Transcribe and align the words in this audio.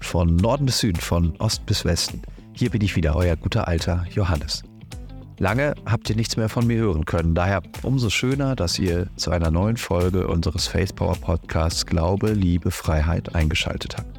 Von 0.00 0.36
Norden 0.36 0.64
bis 0.64 0.78
Süden, 0.78 1.00
von 1.00 1.36
Ost 1.40 1.66
bis 1.66 1.84
Westen. 1.84 2.22
Hier 2.54 2.70
bin 2.70 2.80
ich 2.80 2.96
wieder, 2.96 3.16
euer 3.16 3.36
guter 3.36 3.68
alter 3.68 4.06
Johannes. 4.10 4.62
Lange 5.38 5.74
habt 5.84 6.08
ihr 6.08 6.16
nichts 6.16 6.38
mehr 6.38 6.48
von 6.48 6.66
mir 6.66 6.78
hören 6.78 7.04
können, 7.04 7.34
daher 7.34 7.62
umso 7.82 8.08
schöner, 8.08 8.56
dass 8.56 8.78
ihr 8.78 9.08
zu 9.16 9.30
einer 9.30 9.50
neuen 9.50 9.76
Folge 9.76 10.26
unseres 10.26 10.68
Faithpower 10.68 11.16
Podcasts 11.16 11.84
Glaube, 11.84 12.32
Liebe, 12.32 12.70
Freiheit 12.70 13.34
eingeschaltet 13.34 13.98
habt. 13.98 14.18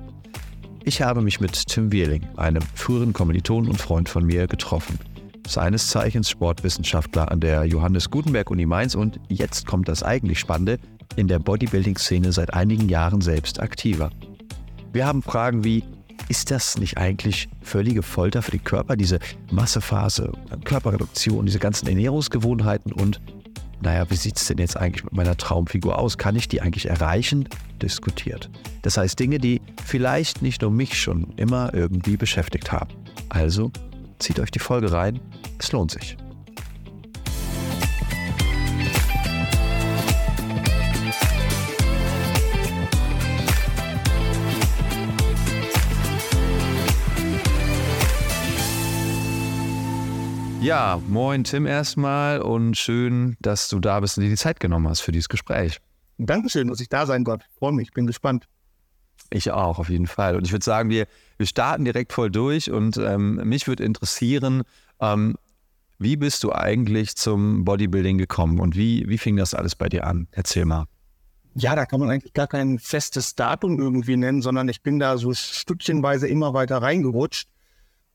Ich 0.84 1.02
habe 1.02 1.22
mich 1.22 1.40
mit 1.40 1.68
Tim 1.68 1.92
Wierling, 1.92 2.28
einem 2.38 2.62
früheren 2.76 3.14
Kommiliton 3.14 3.68
und 3.68 3.82
Freund 3.82 4.08
von 4.08 4.24
mir, 4.24 4.46
getroffen. 4.46 5.00
Seines 5.48 5.88
Zeichens 5.88 6.30
Sportwissenschaftler 6.30 7.32
an 7.32 7.40
der 7.40 7.64
Johannes 7.64 8.10
Gutenberg 8.10 8.52
Uni 8.52 8.66
Mainz 8.66 8.96
und 8.96 9.18
jetzt 9.30 9.66
kommt 9.66 9.88
das 9.88 10.04
eigentlich 10.04 10.40
Spannende, 10.40 10.78
in 11.16 11.30
der 11.30 11.40
Bodybuilding-Szene 11.40 12.34
seit 12.34 12.54
einigen 12.54 12.90
Jahren 12.90 13.22
selbst 13.22 13.62
aktiver. 13.62 14.10
Wir 14.92 15.08
haben 15.08 15.24
Fragen 15.24 15.64
wie, 15.64 15.86
ist 16.28 16.52
das 16.52 16.78
nicht 16.78 16.98
eigentlich 16.98 17.48
völlige 17.62 18.04
Folter 18.04 18.42
für 18.42 18.52
den 18.52 18.64
Körper, 18.64 18.98
diese 18.98 19.20
Massephase, 19.50 20.34
Körperreduktion, 20.66 21.46
diese 21.46 21.60
ganzen 21.60 21.88
Ernährungsgewohnheiten 21.88 22.92
und 22.92 23.22
naja, 23.82 24.10
wie 24.10 24.16
sieht 24.16 24.38
es 24.38 24.48
denn 24.48 24.58
jetzt 24.58 24.76
eigentlich 24.76 25.06
mit 25.06 25.14
meiner 25.14 25.38
Traumfigur 25.38 25.98
aus? 25.98 26.18
Kann 26.18 26.36
ich 26.36 26.50
die 26.50 26.62
eigentlich 26.62 26.90
erreichen? 26.90 27.48
Diskutiert. 27.82 28.50
Das 28.82 28.98
heißt 28.98 29.18
Dinge, 29.18 29.38
die 29.38 29.62
vielleicht 29.86 30.42
nicht 30.42 30.62
nur 30.62 30.72
mich 30.72 31.00
schon 31.00 31.32
immer 31.38 31.74
irgendwie 31.74 32.18
beschäftigt 32.18 32.72
haben. 32.72 32.90
Also 33.30 33.72
zieht 34.20 34.40
euch 34.40 34.52
die 34.52 34.60
Folge 34.60 34.92
rein, 34.92 35.20
es 35.60 35.72
lohnt 35.72 35.92
sich. 35.92 36.18
Ja, 50.60 51.02
moin 51.08 51.46
Tim 51.46 51.66
erstmal 51.66 52.42
und 52.42 52.76
schön, 52.76 53.38
dass 53.40 53.70
du 53.70 53.80
da 53.80 54.02
bist 54.02 54.18
und 54.18 54.24
dir 54.24 54.30
die 54.30 54.36
Zeit 54.36 54.60
genommen 54.60 54.90
hast 54.90 55.00
für 55.00 55.14
dieses 55.14 55.30
Gespräch. 55.30 55.80
Dankeschön, 56.18 56.68
dass 56.68 56.82
ich 56.82 56.90
da 56.90 57.06
sein 57.06 57.24
darf. 57.24 57.42
Freue 57.58 57.72
mich, 57.72 57.92
bin 57.92 58.06
gespannt. 58.06 58.50
Ich 59.30 59.52
auch, 59.52 59.80
auf 59.80 59.88
jeden 59.88 60.08
Fall. 60.08 60.36
Und 60.36 60.46
ich 60.46 60.52
würde 60.52 60.66
sagen, 60.66 60.90
wir, 60.90 61.08
wir 61.38 61.46
starten 61.46 61.86
direkt 61.86 62.14
voll 62.14 62.32
durch 62.32 62.72
und 62.72 62.98
ähm, 62.98 63.36
mich 63.44 63.68
würde 63.68 63.84
interessieren, 63.84 64.64
ähm, 65.00 65.36
wie 66.00 66.16
bist 66.16 66.44
du 66.44 66.52
eigentlich 66.52 67.16
zum 67.16 67.66
Bodybuilding 67.66 68.18
gekommen 68.18 68.60
und 68.60 68.76
wie, 68.76 69.08
wie 69.08 69.18
fing 69.18 69.36
das 69.36 69.54
alles 69.54 69.76
bei 69.76 69.90
dir 69.90 70.06
an? 70.06 70.28
Erzähl 70.32 70.66
mal. 70.66 70.86
Ja, 71.56 71.76
da 71.76 71.88
kann 71.88 72.00
man 72.00 72.12
eigentlich 72.12 72.34
gar 72.34 72.46
kein 72.46 72.78
festes 72.78 73.34
Datum 73.34 73.80
irgendwie 73.80 74.16
nennen, 74.16 74.44
sondern 74.44 74.70
ich 74.70 74.84
bin 74.84 75.00
da 75.00 75.18
so 75.18 75.34
stückchenweise 75.34 76.28
immer 76.28 76.54
weiter 76.54 76.78
reingerutscht. 76.84 77.50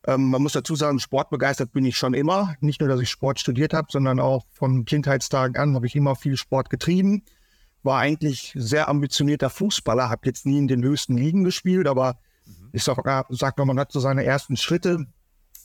Ähm, 0.06 0.31
man 0.31 0.43
muss 0.43 0.53
dazu 0.53 0.77
sagen, 0.77 1.00
sportbegeistert 1.00 1.73
bin 1.73 1.84
ich 1.84 1.97
schon 1.97 2.15
immer. 2.15 2.55
Nicht 2.61 2.81
nur, 2.81 2.89
dass 2.89 3.00
ich 3.00 3.11
Sport 3.11 3.41
studiert 3.41 3.75
habe, 3.75 3.89
sondern 3.91 4.20
auch 4.20 4.47
von 4.53 4.84
Kindheitstagen 4.84 5.56
an 5.56 5.75
habe 5.75 5.87
ich 5.87 5.97
immer 5.97 6.15
viel 6.15 6.37
Sport 6.37 6.70
getrieben. 6.70 7.25
War 7.83 7.98
eigentlich 7.98 8.53
sehr 8.56 8.89
ambitionierter 8.89 9.50
Fußballer, 9.50 10.09
habe 10.09 10.23
jetzt 10.27 10.47
nie 10.47 10.59
in 10.59 10.69
den 10.69 10.84
höchsten 10.84 11.17
Ligen 11.17 11.45
gespielt, 11.45 11.89
aber. 11.89 12.19
Ich 12.73 12.83
sag, 12.83 12.98
sag 13.28 13.59
mal, 13.59 13.65
man 13.65 13.78
hat 13.78 13.92
so 13.92 14.01
seine 14.01 14.25
ersten 14.25 14.56
Schritte 14.56 15.06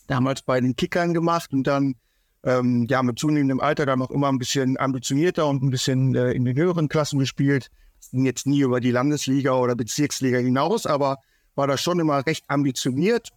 damals 0.07 0.41
bei 0.41 0.59
den 0.61 0.75
Kickern 0.75 1.13
gemacht 1.13 1.53
und 1.53 1.63
dann 1.65 1.95
ähm, 2.43 2.85
ja 2.89 3.01
mit 3.03 3.19
zunehmendem 3.19 3.59
Alter 3.59 3.85
dann 3.85 4.01
auch 4.01 4.11
immer 4.11 4.29
ein 4.29 4.37
bisschen 4.37 4.77
ambitionierter 4.79 5.47
und 5.47 5.63
ein 5.63 5.69
bisschen 5.69 6.15
äh, 6.15 6.31
in 6.31 6.45
den 6.45 6.55
höheren 6.55 6.87
Klassen 6.87 7.19
gespielt. 7.19 7.69
Jetzt 8.11 8.45
nie 8.45 8.61
über 8.61 8.79
die 8.79 8.91
Landesliga 8.91 9.53
oder 9.53 9.75
Bezirksliga 9.75 10.37
hinaus, 10.37 10.85
aber 10.85 11.17
war 11.55 11.67
da 11.67 11.77
schon 11.77 11.99
immer 11.99 12.25
recht 12.25 12.45
ambitioniert 12.47 13.31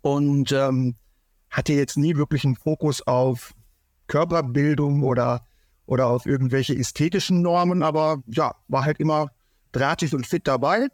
und 0.00 0.52
ähm, 0.52 0.96
hatte 1.50 1.74
jetzt 1.74 1.96
nie 1.96 2.16
wirklich 2.16 2.44
einen 2.44 2.56
Fokus 2.56 3.06
auf 3.06 3.54
Körperbildung 4.06 5.02
oder, 5.02 5.46
oder 5.86 6.08
auf 6.08 6.26
irgendwelche 6.26 6.74
ästhetischen 6.74 7.42
Normen, 7.42 7.82
aber 7.82 8.22
ja, 8.26 8.54
war 8.68 8.84
halt 8.84 8.98
immer 8.98 9.30
drahtig 9.72 10.14
und 10.14 10.26
fit 10.26 10.46
dabei. 10.46 10.88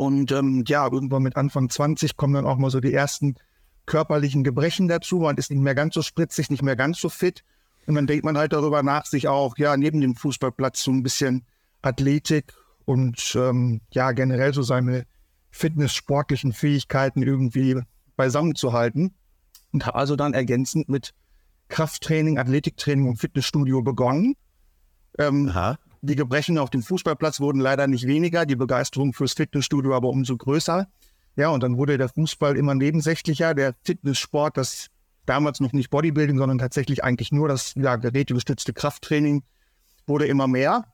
Und 0.00 0.32
ähm, 0.32 0.64
ja, 0.66 0.90
irgendwann 0.90 1.22
mit 1.22 1.36
Anfang 1.36 1.68
20 1.68 2.16
kommen 2.16 2.32
dann 2.32 2.46
auch 2.46 2.56
mal 2.56 2.70
so 2.70 2.80
die 2.80 2.94
ersten 2.94 3.34
körperlichen 3.84 4.44
Gebrechen 4.44 4.88
dazu. 4.88 5.18
Man 5.18 5.36
ist 5.36 5.50
nicht 5.50 5.60
mehr 5.60 5.74
ganz 5.74 5.92
so 5.92 6.00
spritzig, 6.00 6.48
nicht 6.48 6.62
mehr 6.62 6.74
ganz 6.74 6.98
so 7.02 7.10
fit. 7.10 7.44
Und 7.86 7.96
dann 7.96 8.06
denkt 8.06 8.24
man 8.24 8.38
halt 8.38 8.54
darüber 8.54 8.82
nach, 8.82 9.04
sich 9.04 9.28
auch 9.28 9.58
ja 9.58 9.76
neben 9.76 10.00
dem 10.00 10.14
Fußballplatz 10.14 10.82
so 10.84 10.90
ein 10.90 11.02
bisschen 11.02 11.44
Athletik 11.82 12.54
und 12.86 13.36
ähm, 13.36 13.82
ja 13.90 14.12
generell 14.12 14.54
so 14.54 14.62
seine 14.62 15.04
fitness-sportlichen 15.50 16.54
Fähigkeiten 16.54 17.22
irgendwie 17.22 17.78
beisammen 18.16 18.54
zu 18.54 18.72
halten 18.72 19.12
und 19.70 19.84
habe 19.84 19.98
also 19.98 20.16
dann 20.16 20.32
ergänzend 20.32 20.88
mit 20.88 21.12
Krafttraining, 21.68 22.38
Athletiktraining 22.38 23.06
und 23.06 23.18
Fitnessstudio 23.18 23.82
begonnen. 23.82 24.34
Ähm, 25.18 25.52
die 26.02 26.16
Gebrechen 26.16 26.58
auf 26.58 26.70
dem 26.70 26.82
Fußballplatz 26.82 27.40
wurden 27.40 27.60
leider 27.60 27.86
nicht 27.86 28.06
weniger, 28.06 28.46
die 28.46 28.56
Begeisterung 28.56 29.12
fürs 29.12 29.34
Fitnessstudio 29.34 29.94
aber 29.94 30.08
umso 30.08 30.36
größer. 30.36 30.86
Ja, 31.36 31.48
und 31.50 31.62
dann 31.62 31.76
wurde 31.76 31.98
der 31.98 32.08
Fußball 32.08 32.56
immer 32.56 32.74
nebensächlicher, 32.74 33.54
der 33.54 33.74
Fitnesssport, 33.84 34.56
das 34.56 34.88
damals 35.26 35.60
noch 35.60 35.72
nicht 35.72 35.90
Bodybuilding, 35.90 36.38
sondern 36.38 36.58
tatsächlich 36.58 37.04
eigentlich 37.04 37.32
nur 37.32 37.48
das 37.48 37.74
ja, 37.76 37.96
gerätegestützte 37.96 38.72
Krafttraining, 38.72 39.42
wurde 40.06 40.26
immer 40.26 40.48
mehr. 40.48 40.86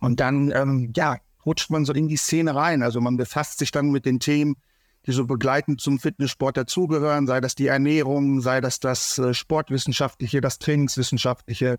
Und 0.00 0.20
dann, 0.20 0.52
ähm, 0.52 0.92
ja, 0.96 1.18
rutscht 1.44 1.70
man 1.70 1.84
so 1.84 1.92
in 1.92 2.08
die 2.08 2.16
Szene 2.16 2.54
rein. 2.54 2.82
Also 2.82 3.00
man 3.00 3.16
befasst 3.16 3.58
sich 3.58 3.70
dann 3.70 3.90
mit 3.90 4.06
den 4.06 4.20
Themen 4.20 4.56
die 5.08 5.12
so 5.12 5.24
begleitend 5.26 5.80
zum 5.80 5.98
Fitnesssport 5.98 6.58
dazugehören, 6.58 7.26
sei 7.26 7.40
das 7.40 7.54
die 7.54 7.66
Ernährung, 7.66 8.42
sei 8.42 8.60
das 8.60 8.78
das 8.78 9.18
äh, 9.18 9.32
Sportwissenschaftliche, 9.32 10.42
das 10.42 10.58
Trainingswissenschaftliche, 10.58 11.78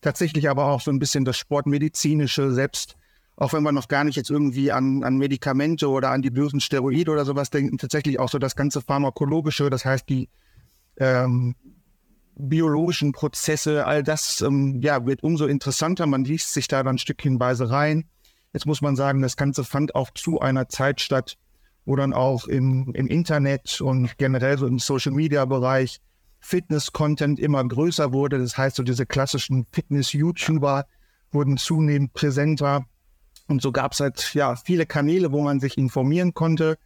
tatsächlich 0.00 0.48
aber 0.48 0.66
auch 0.66 0.80
so 0.80 0.90
ein 0.90 0.98
bisschen 0.98 1.24
das 1.24 1.36
Sportmedizinische, 1.36 2.52
selbst 2.52 2.96
auch 3.36 3.52
wenn 3.52 3.62
man 3.62 3.74
noch 3.74 3.86
gar 3.86 4.02
nicht 4.02 4.16
jetzt 4.16 4.30
irgendwie 4.30 4.72
an, 4.72 5.04
an 5.04 5.16
Medikamente 5.16 5.88
oder 5.88 6.10
an 6.10 6.22
die 6.22 6.30
bösen 6.30 6.60
Steroide 6.60 7.12
oder 7.12 7.24
sowas 7.24 7.50
denkt, 7.50 7.80
tatsächlich 7.80 8.18
auch 8.18 8.28
so 8.28 8.38
das 8.38 8.56
ganze 8.56 8.80
Pharmakologische, 8.80 9.70
das 9.70 9.84
heißt 9.84 10.08
die 10.08 10.28
ähm, 10.96 11.54
biologischen 12.38 13.12
Prozesse, 13.12 13.86
all 13.86 14.02
das 14.02 14.40
ähm, 14.40 14.80
ja, 14.82 15.06
wird 15.06 15.22
umso 15.22 15.46
interessanter. 15.46 16.06
Man 16.06 16.24
liest 16.24 16.52
sich 16.52 16.66
da 16.66 16.82
dann 16.82 16.98
stückchenweise 16.98 17.70
rein. 17.70 18.04
Jetzt 18.52 18.66
muss 18.66 18.80
man 18.80 18.96
sagen, 18.96 19.22
das 19.22 19.36
Ganze 19.36 19.62
fand 19.62 19.94
auch 19.94 20.10
zu 20.14 20.40
einer 20.40 20.68
Zeit 20.68 21.00
statt, 21.00 21.36
wo 21.84 21.94
dann 21.96 22.12
auch 22.12 22.46
im, 22.46 22.92
im 22.94 23.06
Internet 23.06 23.80
und 23.80 24.18
generell 24.18 24.58
so 24.58 24.66
im 24.66 24.78
Social-Media-Bereich 24.78 26.00
Fitness-Content 26.40 27.40
immer 27.40 27.66
größer 27.66 28.12
wurde. 28.12 28.38
Das 28.38 28.56
heißt, 28.56 28.76
so 28.76 28.82
diese 28.82 29.06
klassischen 29.06 29.66
Fitness-YouTuber 29.72 30.86
wurden 31.32 31.56
zunehmend 31.56 32.12
präsenter. 32.14 32.86
Und 33.46 33.62
so 33.62 33.72
gab 33.72 33.92
es 33.92 34.00
halt 34.00 34.34
ja 34.34 34.56
viele 34.56 34.86
Kanäle, 34.86 35.32
wo 35.32 35.42
man 35.42 35.60
sich 35.60 35.78
informieren 35.78 36.34
konnte. 36.34 36.78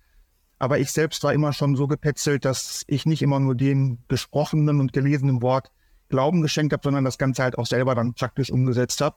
Aber 0.58 0.78
ich 0.78 0.92
selbst 0.92 1.24
war 1.24 1.32
immer 1.32 1.52
schon 1.52 1.74
so 1.74 1.88
gepetzelt, 1.88 2.44
dass 2.44 2.84
ich 2.86 3.04
nicht 3.04 3.22
immer 3.22 3.40
nur 3.40 3.54
dem 3.54 3.98
gesprochenen 4.08 4.80
und 4.80 4.92
gelesenen 4.92 5.42
Wort 5.42 5.72
Glauben 6.08 6.42
geschenkt 6.42 6.72
habe, 6.72 6.82
sondern 6.84 7.04
das 7.04 7.18
Ganze 7.18 7.42
halt 7.42 7.58
auch 7.58 7.66
selber 7.66 7.94
dann 7.94 8.14
praktisch 8.14 8.50
umgesetzt 8.50 9.00
habe. 9.00 9.16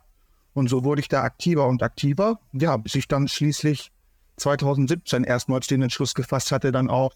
Und 0.53 0.69
so 0.69 0.84
wurde 0.84 1.02
ich 1.02 1.09
da 1.09 1.22
aktiver 1.22 1.67
und 1.67 1.84
aktiver, 1.84 2.40
ja, 2.53 2.78
bis 2.78 2.96
ich 2.96 3.07
dann 3.07 3.28
schließlich 3.28 3.91
2017 4.38 5.23
erstmals 5.23 5.67
den 5.67 5.81
Entschluss 5.81 6.16
gefasst 6.16 6.52
hatte, 6.52 6.72
dann 6.72 6.90
auch 6.90 7.13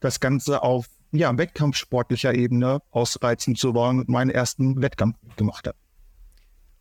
das 0.00 0.18
Ganze 0.18 0.62
auf 0.62 0.86
ja, 1.12 1.36
wettkampfsportlicher 1.36 2.34
Ebene 2.34 2.80
ausreizen 2.90 3.56
zu 3.56 3.74
wollen 3.74 4.00
und 4.00 4.08
meinen 4.08 4.30
ersten 4.30 4.80
Wettkampf 4.80 5.16
gemacht 5.36 5.66
habe. 5.66 5.76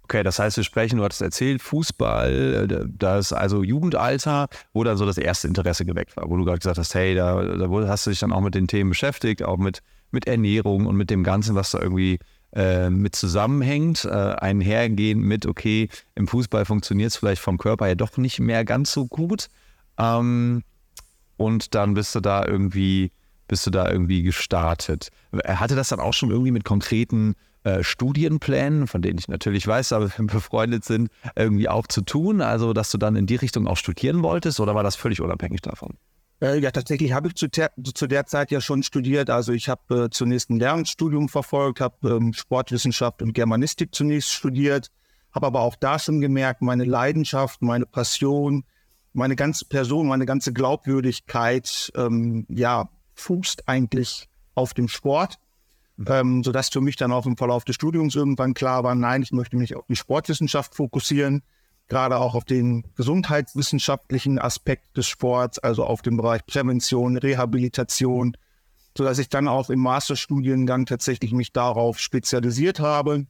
Okay, 0.04 0.24
das 0.24 0.40
heißt, 0.40 0.58
wir 0.58 0.64
sprechen, 0.64 0.98
du 0.98 1.04
hattest 1.04 1.22
erzählt, 1.22 1.62
Fußball, 1.62 2.68
äh, 2.68 2.86
das 2.88 3.32
also 3.32 3.64
Jugendalter, 3.64 4.48
wo 4.74 4.84
dann 4.84 4.98
so 4.98 5.06
das 5.06 5.20
erste 5.20 5.48
Interesse 5.48 5.86
geweckt 5.86 6.18
war, 6.18 6.28
wo 6.30 6.36
du 6.36 6.46
gerade 6.46 6.58
gesagt 6.58 6.80
hast, 6.80 6.96
hey, 6.96 7.14
da, 7.14 7.44
da 7.44 7.88
hast 7.88 8.08
du 8.08 8.10
dich 8.10 8.20
dann 8.20 8.32
auch 8.32 8.42
mit 8.42 8.56
den 8.56 8.68
Themen 8.68 8.90
beschäftigt, 8.90 9.44
auch 9.44 9.58
mit, 9.58 9.84
mit 10.10 10.26
Ernährung 10.26 10.88
und 10.88 10.96
mit 10.96 11.12
dem 11.12 11.24
Ganzen, 11.24 11.54
was 11.54 11.72
da 11.72 11.80
irgendwie 11.80 12.18
äh, 12.54 12.90
mit 12.90 13.16
zusammenhängt, 13.16 14.06
äh, 14.06 14.10
einhergehend 14.10 15.24
mit, 15.24 15.46
okay, 15.46 15.90
im 16.16 16.28
Fußball 16.28 16.66
funktioniert 16.66 17.12
es 17.12 17.18
vielleicht 17.18 17.42
vom 17.42 17.60
Körper 17.60 17.88
ja 17.88 17.94
doch 17.94 18.18
nicht 18.18 18.40
mehr 18.40 18.66
ganz 18.66 18.92
so 18.92 19.06
gut. 19.06 19.50
Ähm, 20.00 20.64
und 21.38 21.76
dann 21.76 21.94
bist 21.94 22.16
du 22.16 22.20
da 22.20 22.44
irgendwie, 22.46 23.12
bist 23.50 23.68
du 23.68 23.72
da 23.72 23.92
irgendwie 23.92 24.24
gestartet. 24.24 25.10
Hatte 25.46 25.76
das 25.76 25.90
dann 25.90 26.00
auch 26.00 26.14
schon 26.14 26.32
irgendwie 26.32 26.52
mit 26.52 26.64
konkreten 26.64 27.36
äh, 27.64 27.84
Studienplänen, 27.84 28.88
von 28.88 29.02
denen 29.02 29.20
ich 29.20 29.28
natürlich 29.28 29.68
weiß, 29.68 29.92
aber 29.92 30.08
befreundet 30.18 30.86
sind, 30.86 31.10
irgendwie 31.36 31.68
auch 31.68 31.88
zu 31.88 32.02
tun? 32.02 32.40
Also, 32.40 32.72
dass 32.72 32.90
du 32.92 32.98
dann 32.98 33.18
in 33.18 33.26
die 33.26 33.36
Richtung 33.36 33.68
auch 33.68 33.76
studieren 33.76 34.24
wolltest 34.24 34.62
oder 34.62 34.76
war 34.76 34.84
das 34.84 34.96
völlig 34.96 35.20
unabhängig 35.20 35.62
davon? 35.62 35.96
Äh, 36.42 36.60
ja, 36.60 36.72
tatsächlich 36.72 37.12
habe 37.12 37.28
ich 37.28 37.36
zu, 37.36 37.50
zu, 37.50 38.08
der 38.08 38.26
Zeit 38.26 38.52
ja 38.52 38.62
schon 38.62 38.82
studiert. 38.82 39.30
Also 39.30 39.52
ich 39.52 39.68
habe 39.68 40.06
äh, 40.06 40.10
zunächst 40.10 40.50
ein 40.50 40.60
Lernstudium 40.60 41.28
verfolgt, 41.28 41.82
habe 41.82 42.10
ähm, 42.10 42.32
Sportwissenschaft 42.32 43.22
und 43.22 43.34
Germanistik 43.34 43.94
zunächst 43.94 44.32
studiert, 44.32 44.90
habe 45.34 45.48
aber 45.48 45.60
auch 45.60 45.76
da 45.76 46.00
schon 46.00 46.22
gemerkt, 46.22 46.62
meine 46.62 46.86
Leidenschaft, 46.86 47.62
meine 47.62 47.86
Passion, 47.86 48.64
meine 49.12 49.36
ganze 49.36 49.66
Person, 49.66 50.08
meine 50.08 50.26
ganze 50.26 50.54
Glaubwürdigkeit, 50.54 51.92
ähm, 51.96 52.46
ja, 52.48 52.88
fußt 53.20 53.68
eigentlich 53.68 54.28
auf 54.56 54.74
dem 54.74 54.88
Sport, 54.88 55.38
ähm, 56.08 56.44
sodass 56.44 56.70
für 56.70 56.82
mich 56.82 56.96
dann 56.96 57.12
auch 57.12 57.26
im 57.26 57.38
Verlauf 57.38 57.66
des 57.66 57.76
Studiums 57.76 58.16
irgendwann 58.16 58.54
klar 58.54 58.84
war, 58.84 58.96
nein, 58.96 59.22
ich 59.22 59.32
möchte 59.32 59.58
mich 59.58 59.76
auf 59.76 59.86
die 59.88 59.96
Sportwissenschaft 59.96 60.76
fokussieren 60.76 61.44
gerade 61.90 62.18
auch 62.18 62.36
auf 62.36 62.46
den 62.46 62.84
gesundheitswissenschaftlichen 62.96 64.40
Aspekt 64.40 64.96
des 64.96 65.08
Sports, 65.08 65.60
also 65.60 65.84
auf 65.84 66.02
den 66.02 66.16
Bereich 66.16 66.46
Prävention, 66.46 67.18
Rehabilitation, 67.18 68.38
so 68.98 69.04
dass 69.04 69.20
ich 69.20 69.28
dann 69.28 69.48
auch 69.48 69.70
im 69.70 69.80
Masterstudiengang 69.80 70.86
tatsächlich 70.86 71.34
mich 71.34 71.52
darauf 71.52 72.00
spezialisiert 72.00 72.80
habe. 72.80 73.26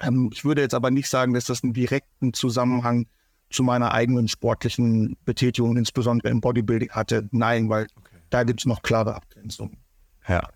Ähm, 0.00 0.30
ich 0.32 0.44
würde 0.44 0.60
jetzt 0.60 0.74
aber 0.74 0.90
nicht 0.90 1.08
sagen, 1.08 1.32
dass 1.32 1.46
das 1.46 1.62
einen 1.62 1.72
direkten 1.72 2.34
Zusammenhang 2.34 3.06
zu 3.50 3.62
meiner 3.62 3.92
eigenen 3.92 4.26
sportlichen 4.26 5.16
Betätigung, 5.24 5.76
insbesondere 5.76 6.30
im 6.30 6.40
Bodybuilding 6.40 6.90
hatte. 6.90 7.28
Nein, 7.30 7.68
weil 7.68 7.86
okay. 7.96 8.13
Da 8.30 8.44
gibt 8.44 8.60
es 8.60 8.66
noch 8.66 8.82
klare 8.82 9.14
Abgrenzungen. 9.14 9.78
Ja. 10.28 10.48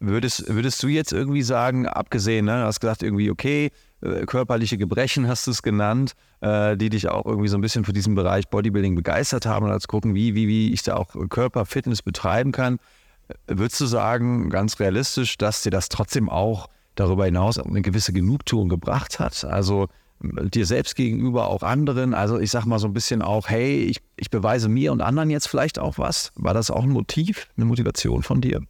Würdest, 0.00 0.48
würdest 0.48 0.80
du 0.82 0.88
jetzt 0.88 1.12
irgendwie 1.12 1.42
sagen, 1.42 1.86
abgesehen, 1.86 2.44
ne, 2.44 2.60
du 2.60 2.66
hast 2.66 2.80
gesagt, 2.80 3.02
irgendwie, 3.02 3.30
okay, 3.30 3.72
äh, 4.00 4.26
körperliche 4.26 4.78
Gebrechen 4.78 5.26
hast 5.26 5.46
du 5.48 5.50
es 5.50 5.62
genannt, 5.62 6.14
äh, 6.40 6.76
die 6.76 6.88
dich 6.88 7.08
auch 7.08 7.26
irgendwie 7.26 7.48
so 7.48 7.58
ein 7.58 7.60
bisschen 7.60 7.84
für 7.84 7.92
diesen 7.92 8.14
Bereich 8.14 8.48
Bodybuilding 8.48 8.94
begeistert 8.94 9.44
haben 9.44 9.66
als 9.66 9.88
gucken, 9.88 10.14
wie, 10.14 10.36
wie, 10.36 10.46
wie 10.46 10.72
ich 10.72 10.84
da 10.84 10.94
auch 10.94 11.08
Körperfitness 11.28 12.02
betreiben 12.02 12.52
kann. 12.52 12.78
Äh, 13.26 13.34
würdest 13.48 13.80
du 13.80 13.86
sagen, 13.86 14.50
ganz 14.50 14.78
realistisch, 14.78 15.36
dass 15.36 15.62
dir 15.62 15.70
das 15.70 15.88
trotzdem 15.88 16.28
auch 16.28 16.68
darüber 16.94 17.24
hinaus 17.24 17.58
eine 17.58 17.82
gewisse 17.82 18.12
Genugtuung 18.12 18.68
gebracht 18.68 19.18
hat? 19.18 19.44
Also 19.44 19.88
dir 20.20 20.66
selbst 20.66 20.96
gegenüber, 20.96 21.48
auch 21.48 21.62
anderen. 21.62 22.14
Also 22.14 22.38
ich 22.38 22.50
sag 22.50 22.64
mal 22.64 22.78
so 22.78 22.88
ein 22.88 22.92
bisschen 22.92 23.22
auch, 23.22 23.48
hey, 23.48 23.84
ich, 23.84 23.98
ich 24.16 24.30
beweise 24.30 24.68
mir 24.68 24.92
und 24.92 25.00
anderen 25.00 25.30
jetzt 25.30 25.48
vielleicht 25.48 25.78
auch 25.78 25.98
was. 25.98 26.32
War 26.34 26.54
das 26.54 26.70
auch 26.70 26.82
ein 26.82 26.90
Motiv, 26.90 27.48
eine 27.56 27.66
Motivation 27.66 28.22
von 28.22 28.40
dir? 28.40 28.60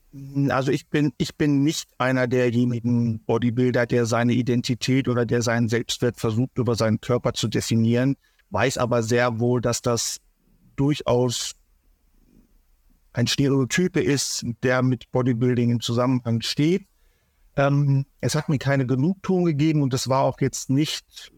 Also 0.51 0.71
ich 0.71 0.89
bin, 0.89 1.13
ich 1.17 1.37
bin 1.37 1.63
nicht 1.63 1.89
einer 1.99 2.27
derjenigen 2.27 3.21
Bodybuilder, 3.21 3.87
der 3.87 4.05
seine 4.05 4.35
Identität 4.35 5.09
oder 5.09 5.25
der 5.25 5.43
seinen 5.43 5.69
Selbstwert 5.69 6.19
versucht, 6.19 6.59
über 6.59 6.75
seinen 6.75 7.01
Körper 7.01 7.33
zu 7.33 7.49
definieren, 7.49 8.17
weiß 8.51 8.79
aber 8.79 9.03
sehr 9.03 9.41
wohl, 9.41 9.61
dass 9.61 9.81
das 9.81 10.19
durchaus 10.77 11.55
ein 13.15 13.27
Stereotype 13.27 14.01
ist, 14.01 14.45
der 14.63 14.83
mit 14.83 15.11
Bodybuilding 15.13 15.71
im 15.71 15.81
Zusammenhang 15.81 16.43
steht. 16.43 16.87
Ähm, 17.57 18.07
es 18.21 18.35
hat 18.35 18.49
mir 18.49 18.59
keine 18.59 18.87
Genugtuung 18.87 19.45
gegeben 19.45 19.83
und 19.83 19.93
es 19.95 20.09
war 20.09 20.23
auch 20.23 20.41
jetzt 20.41 20.71
nicht 20.71 21.33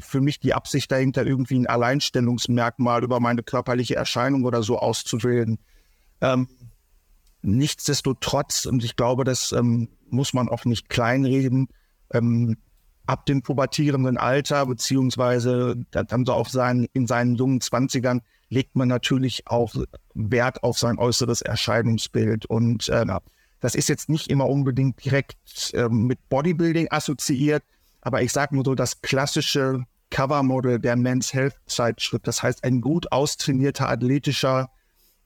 für 0.00 0.20
mich 0.20 0.40
die 0.40 0.54
Absicht 0.54 0.90
dahinter, 0.90 1.26
irgendwie 1.26 1.58
ein 1.58 1.66
Alleinstellungsmerkmal 1.66 3.02
über 3.04 3.20
meine 3.20 3.42
körperliche 3.42 3.96
Erscheinung 3.96 4.44
oder 4.44 4.62
so 4.62 4.78
auszuwählen. 4.78 5.58
Ähm, 6.20 6.48
nichtsdestotrotz, 7.42 8.66
und 8.66 8.84
ich 8.84 8.96
glaube, 8.96 9.24
das 9.24 9.52
ähm, 9.52 9.88
muss 10.08 10.32
man 10.32 10.48
auch 10.48 10.64
nicht 10.64 10.88
kleinreden, 10.88 11.68
ähm, 12.12 12.56
ab 13.06 13.26
dem 13.26 13.42
pubertierenden 13.42 14.16
Alter, 14.16 14.66
beziehungsweise 14.66 15.76
dann 15.90 16.24
so 16.24 16.32
auch 16.32 16.48
sein, 16.48 16.86
in 16.92 17.06
seinen 17.06 17.34
jungen 17.34 17.60
Zwanzigern, 17.60 18.22
legt 18.48 18.76
man 18.76 18.88
natürlich 18.88 19.46
auch 19.46 19.74
Wert 20.14 20.62
auf 20.62 20.78
sein 20.78 20.98
äußeres 20.98 21.42
Erscheinungsbild. 21.42 22.46
Und 22.46 22.88
äh, 22.88 23.04
das 23.60 23.74
ist 23.74 23.88
jetzt 23.88 24.08
nicht 24.08 24.28
immer 24.28 24.48
unbedingt 24.48 25.04
direkt 25.04 25.72
äh, 25.74 25.88
mit 25.88 26.28
Bodybuilding 26.28 26.88
assoziiert, 26.90 27.64
aber 28.02 28.22
ich 28.22 28.32
sage 28.32 28.54
nur 28.54 28.64
so, 28.64 28.74
das 28.74 29.00
klassische 29.00 29.84
Covermodel 30.10 30.78
der 30.78 30.96
Men's 30.96 31.32
Health 31.32 31.56
Zeitschrift, 31.66 32.26
das 32.26 32.42
heißt 32.42 32.64
ein 32.64 32.80
gut 32.82 33.10
austrainierter, 33.10 33.88
athletischer 33.88 34.68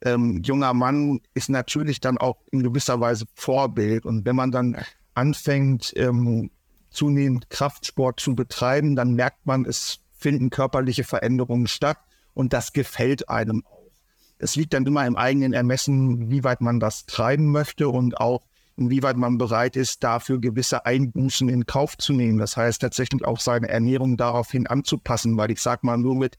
ähm, 0.02 0.42
junger 0.42 0.74
Mann 0.74 1.20
ist 1.34 1.48
natürlich 1.48 2.00
dann 2.00 2.18
auch 2.18 2.36
in 2.50 2.62
gewisser 2.62 3.00
Weise 3.00 3.26
Vorbild. 3.34 4.04
Und 4.04 4.24
wenn 4.24 4.36
man 4.36 4.50
dann 4.50 4.76
anfängt, 5.14 5.92
ähm, 5.96 6.50
zunehmend 6.90 7.50
Kraftsport 7.50 8.20
zu 8.20 8.34
betreiben, 8.34 8.96
dann 8.96 9.14
merkt 9.14 9.46
man, 9.46 9.64
es 9.64 10.00
finden 10.16 10.50
körperliche 10.50 11.04
Veränderungen 11.04 11.66
statt 11.66 11.98
und 12.34 12.52
das 12.52 12.72
gefällt 12.72 13.28
einem 13.28 13.64
auch. 13.66 13.90
Es 14.38 14.54
liegt 14.54 14.74
dann 14.74 14.86
immer 14.86 15.06
im 15.06 15.16
eigenen 15.16 15.52
Ermessen, 15.52 16.30
wie 16.30 16.44
weit 16.44 16.60
man 16.60 16.78
das 16.78 17.06
treiben 17.06 17.50
möchte 17.50 17.88
und 17.88 18.18
auch 18.20 18.42
inwieweit 18.76 19.16
man 19.16 19.38
bereit 19.38 19.76
ist, 19.76 20.04
dafür 20.04 20.38
gewisse 20.38 20.84
Einbußen 20.86 21.48
in 21.48 21.66
Kauf 21.66 21.96
zu 21.96 22.12
nehmen. 22.12 22.38
Das 22.38 22.56
heißt, 22.56 22.80
tatsächlich 22.80 23.24
auch 23.24 23.40
seine 23.40 23.68
Ernährung 23.68 24.16
daraufhin 24.16 24.66
anzupassen, 24.66 25.36
weil 25.36 25.50
ich 25.50 25.60
sage 25.60 25.80
mal, 25.86 25.96
nur 25.96 26.14
mit 26.14 26.38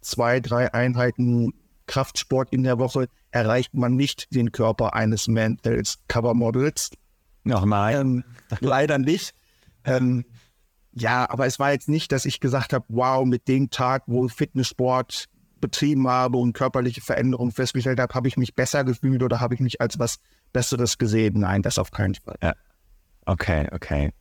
zwei, 0.00 0.40
drei 0.40 0.72
Einheiten 0.72 1.54
Kraftsport 1.86 2.52
in 2.52 2.62
der 2.62 2.78
Woche 2.78 3.08
erreicht 3.32 3.74
man 3.74 3.96
nicht 3.96 4.32
den 4.34 4.52
Körper 4.52 4.94
eines 4.94 5.28
Mantels 5.28 5.98
Covermodels. 6.08 6.90
Noch 7.44 7.64
nein. 7.64 7.96
Ähm, 7.96 8.24
leider 8.60 8.98
nicht. 8.98 9.34
Ähm, 9.84 10.24
ja, 10.92 11.28
aber 11.28 11.46
es 11.46 11.58
war 11.58 11.72
jetzt 11.72 11.88
nicht, 11.88 12.12
dass 12.12 12.24
ich 12.24 12.38
gesagt 12.38 12.72
habe, 12.72 12.84
wow, 12.88 13.24
mit 13.24 13.48
dem 13.48 13.70
Tag, 13.70 14.04
wo 14.06 14.28
Fitnesssport 14.28 15.28
betrieben 15.60 16.06
habe 16.08 16.38
und 16.38 16.52
körperliche 16.52 17.00
Veränderungen 17.00 17.52
festgestellt 17.52 17.98
habe, 17.98 18.14
habe 18.14 18.28
ich 18.28 18.36
mich 18.36 18.54
besser 18.54 18.84
gefühlt 18.84 19.22
oder 19.22 19.40
habe 19.40 19.54
ich 19.54 19.60
mich 19.60 19.80
als 19.80 19.98
was 19.98 20.18
Besseres 20.52 20.98
gesehen? 20.98 21.40
Nein, 21.40 21.62
das 21.62 21.78
auf 21.78 21.90
keinen 21.90 22.14
Fall. 22.14 22.36
Ja. 22.42 22.54
Okay, 23.24 23.68
okay. 23.72 24.12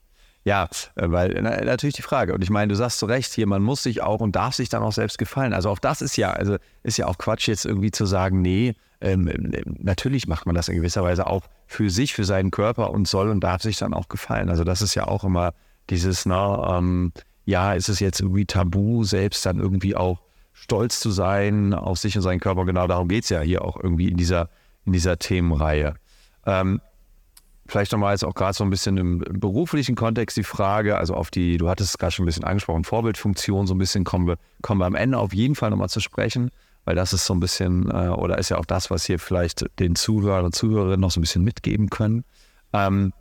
Ja, 0.44 0.70
äh, 0.96 1.12
weil 1.12 1.40
na, 1.42 1.64
natürlich 1.64 1.96
die 1.96 2.02
Frage. 2.02 2.34
Und 2.34 2.44
ich 2.44 2.50
meine, 2.50 2.70
du 2.70 2.76
sagst 2.76 3.00
zu 3.00 3.06
Recht 3.06 3.34
hier, 3.34 3.48
man 3.48 3.62
muss 3.62 3.84
sich 3.84 4.02
auch 4.02 4.22
und 4.22 4.36
darf 4.36 4.56
sich 4.56 4.70
dann 4.70 4.82
auch 4.82 4.92
selbst 4.92 5.18
gefallen. 5.18 5.54
Also 5.54 5.70
auch 5.70 5.80
das 5.80 6.02
ist 6.02 6.18
ja, 6.18 6.32
also 6.32 6.58
ist 6.84 6.98
ja 6.98 7.08
auch 7.08 7.18
Quatsch, 7.18 7.48
jetzt 7.48 7.66
irgendwie 7.66 7.92
zu 7.92 8.06
sagen, 8.06 8.42
nee, 8.42 8.74
ähm, 9.02 9.32
natürlich 9.80 10.28
macht 10.28 10.46
man 10.46 10.56
das 10.56 10.68
in 10.68 10.76
gewisser 10.76 11.04
Weise 11.04 11.28
auch 11.28 11.44
für 11.68 11.90
sich, 11.90 12.14
für 12.14 12.24
seinen 12.24 12.52
Körper 12.52 12.92
und 12.92 13.08
soll 13.08 13.30
und 13.30 13.44
darf 13.44 13.62
sich 13.62 13.78
dann 13.78 13.94
auch 13.94 14.10
gefallen. 14.10 14.50
Also 14.50 14.64
das 14.64 14.82
ist 14.82 14.96
ja 14.96 15.08
auch 15.08 15.24
immer 15.24 15.54
dieses, 15.90 16.26
na, 16.26 16.78
ähm, 16.78 17.12
ja, 17.46 17.74
ist 17.74 17.90
es 17.90 18.00
jetzt 18.00 18.20
irgendwie 18.20 18.46
tabu, 18.46 19.04
selbst 19.04 19.46
dann 19.46 19.60
irgendwie 19.60 19.96
auch 19.96 20.22
stolz 20.54 21.00
zu 21.00 21.12
sein 21.12 21.74
auf 21.74 21.98
sich 21.98 22.16
und 22.16 22.22
seinen 22.22 22.40
Körper. 22.40 22.66
Genau 22.66 22.88
darum 22.88 23.08
geht 23.08 23.24
es 23.24 23.30
ja 23.30 23.42
hier 23.42 23.64
auch 23.64 23.78
irgendwie 23.82 24.10
in 24.10 24.18
dieser, 24.18 24.50
in 24.86 24.94
dieser 24.94 25.18
Themenreihe. 25.18 25.96
Ähm, 26.46 26.82
vielleicht 27.68 27.92
nochmal 27.92 28.14
jetzt 28.14 28.26
auch 28.26 28.34
gerade 28.34 28.54
so 28.54 28.64
ein 28.64 28.70
bisschen 28.70 28.98
im 28.98 29.20
beruflichen 29.20 29.96
Kontext 29.96 30.38
die 30.38 30.44
Frage, 30.44 30.98
also 30.98 31.14
auf 31.16 31.32
die, 31.32 31.58
du 31.58 31.70
hattest 31.70 31.92
es 31.92 31.98
gerade 31.98 32.12
schon 32.12 32.24
ein 32.24 32.28
bisschen 32.28 32.44
angesprochen, 32.44 32.84
Vorbildfunktion, 32.84 33.66
so 33.68 33.74
ein 33.74 33.78
bisschen 33.78 34.04
kommen 34.04 34.28
wir, 34.28 34.38
kommen 34.62 34.82
wir 34.82 34.86
am 34.86 34.96
Ende 34.96 35.18
auf 35.18 35.34
jeden 35.34 35.56
Fall 35.56 35.70
nochmal 35.70 35.90
zu 35.90 36.02
sprechen, 36.02 36.52
weil 36.86 36.96
das 36.96 37.14
ist 37.14 37.26
so 37.26 37.34
ein 37.34 37.40
bisschen, 37.40 37.90
äh, 37.90 38.10
oder 38.10 38.38
ist 38.38 38.50
ja 38.50 38.58
auch 38.58 38.66
das, 38.66 38.92
was 38.92 39.06
hier 39.06 39.20
vielleicht 39.20 39.66
den 39.80 39.96
Zuhörern 39.96 40.46
und 40.46 40.56
Zuhörerinnen 40.56 41.00
noch 41.00 41.12
so 41.12 41.20
ein 41.20 41.22
bisschen 41.22 41.44
mitgeben 41.44 41.90
können. 41.90 42.26
Ähm, 42.74 43.14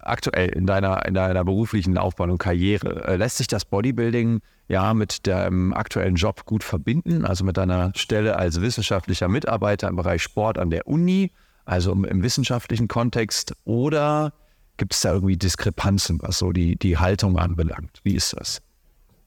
aktuell 0.00 0.48
in 0.48 0.66
deiner, 0.66 1.04
in 1.06 1.14
deiner 1.14 1.44
beruflichen 1.44 1.94
Laufbahn 1.94 2.30
und 2.30 2.38
Karriere, 2.38 3.04
äh, 3.06 3.16
lässt 3.16 3.36
sich 3.36 3.46
das 3.46 3.64
Bodybuilding 3.64 4.40
ja 4.68 4.94
mit 4.94 5.26
dem 5.26 5.74
aktuellen 5.74 6.14
Job 6.16 6.46
gut 6.46 6.64
verbinden, 6.64 7.24
also 7.24 7.44
mit 7.44 7.56
deiner 7.56 7.92
Stelle 7.94 8.36
als 8.36 8.60
wissenschaftlicher 8.60 9.28
Mitarbeiter 9.28 9.88
im 9.88 9.96
Bereich 9.96 10.22
Sport 10.22 10.58
an 10.58 10.70
der 10.70 10.86
Uni, 10.86 11.32
also 11.64 11.92
im, 11.92 12.04
im 12.04 12.22
wissenschaftlichen 12.22 12.88
Kontext, 12.88 13.54
oder 13.64 14.32
gibt 14.76 14.94
es 14.94 15.00
da 15.00 15.12
irgendwie 15.12 15.36
Diskrepanzen, 15.36 16.20
was 16.22 16.38
so 16.38 16.52
die, 16.52 16.76
die 16.76 16.98
Haltung 16.98 17.38
anbelangt? 17.38 18.00
Wie 18.02 18.14
ist 18.14 18.34
das? 18.36 18.60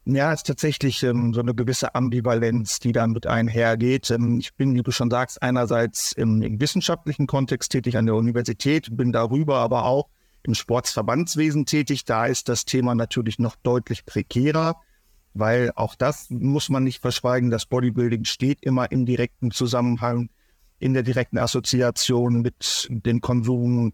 Ja, 0.09 0.31
es 0.31 0.39
ist 0.39 0.47
tatsächlich 0.47 1.03
ähm, 1.03 1.33
so 1.33 1.41
eine 1.41 1.53
gewisse 1.53 1.93
Ambivalenz, 1.93 2.79
die 2.79 2.93
damit 2.93 3.27
einhergeht. 3.27 4.09
Ähm, 4.09 4.39
ich 4.39 4.53
bin, 4.55 4.73
wie 4.73 4.81
du 4.81 4.91
schon 4.91 5.09
sagst, 5.09 5.41
einerseits 5.41 6.13
im, 6.13 6.41
im, 6.41 6.61
wissenschaftlichen 6.61 7.27
Kontext 7.27 7.73
tätig 7.73 7.97
an 7.97 8.05
der 8.05 8.15
Universität, 8.15 8.95
bin 8.95 9.11
darüber 9.11 9.57
aber 9.57 9.83
auch 9.83 10.07
im 10.43 10.53
Sportsverbandswesen 10.53 11.65
tätig. 11.65 12.05
Da 12.05 12.25
ist 12.25 12.47
das 12.47 12.63
Thema 12.63 12.95
natürlich 12.95 13.37
noch 13.37 13.57
deutlich 13.57 14.05
prekärer, 14.05 14.77
weil 15.33 15.73
auch 15.75 15.93
das 15.93 16.29
muss 16.29 16.69
man 16.69 16.85
nicht 16.85 17.01
verschweigen. 17.01 17.49
Das 17.49 17.65
Bodybuilding 17.65 18.23
steht 18.23 18.63
immer 18.63 18.89
im 18.89 19.05
direkten 19.05 19.51
Zusammenhang, 19.51 20.29
in 20.79 20.93
der 20.93 21.03
direkten 21.03 21.37
Assoziation 21.37 22.41
mit 22.41 22.87
dem 22.89 23.21
Konsum, 23.21 23.93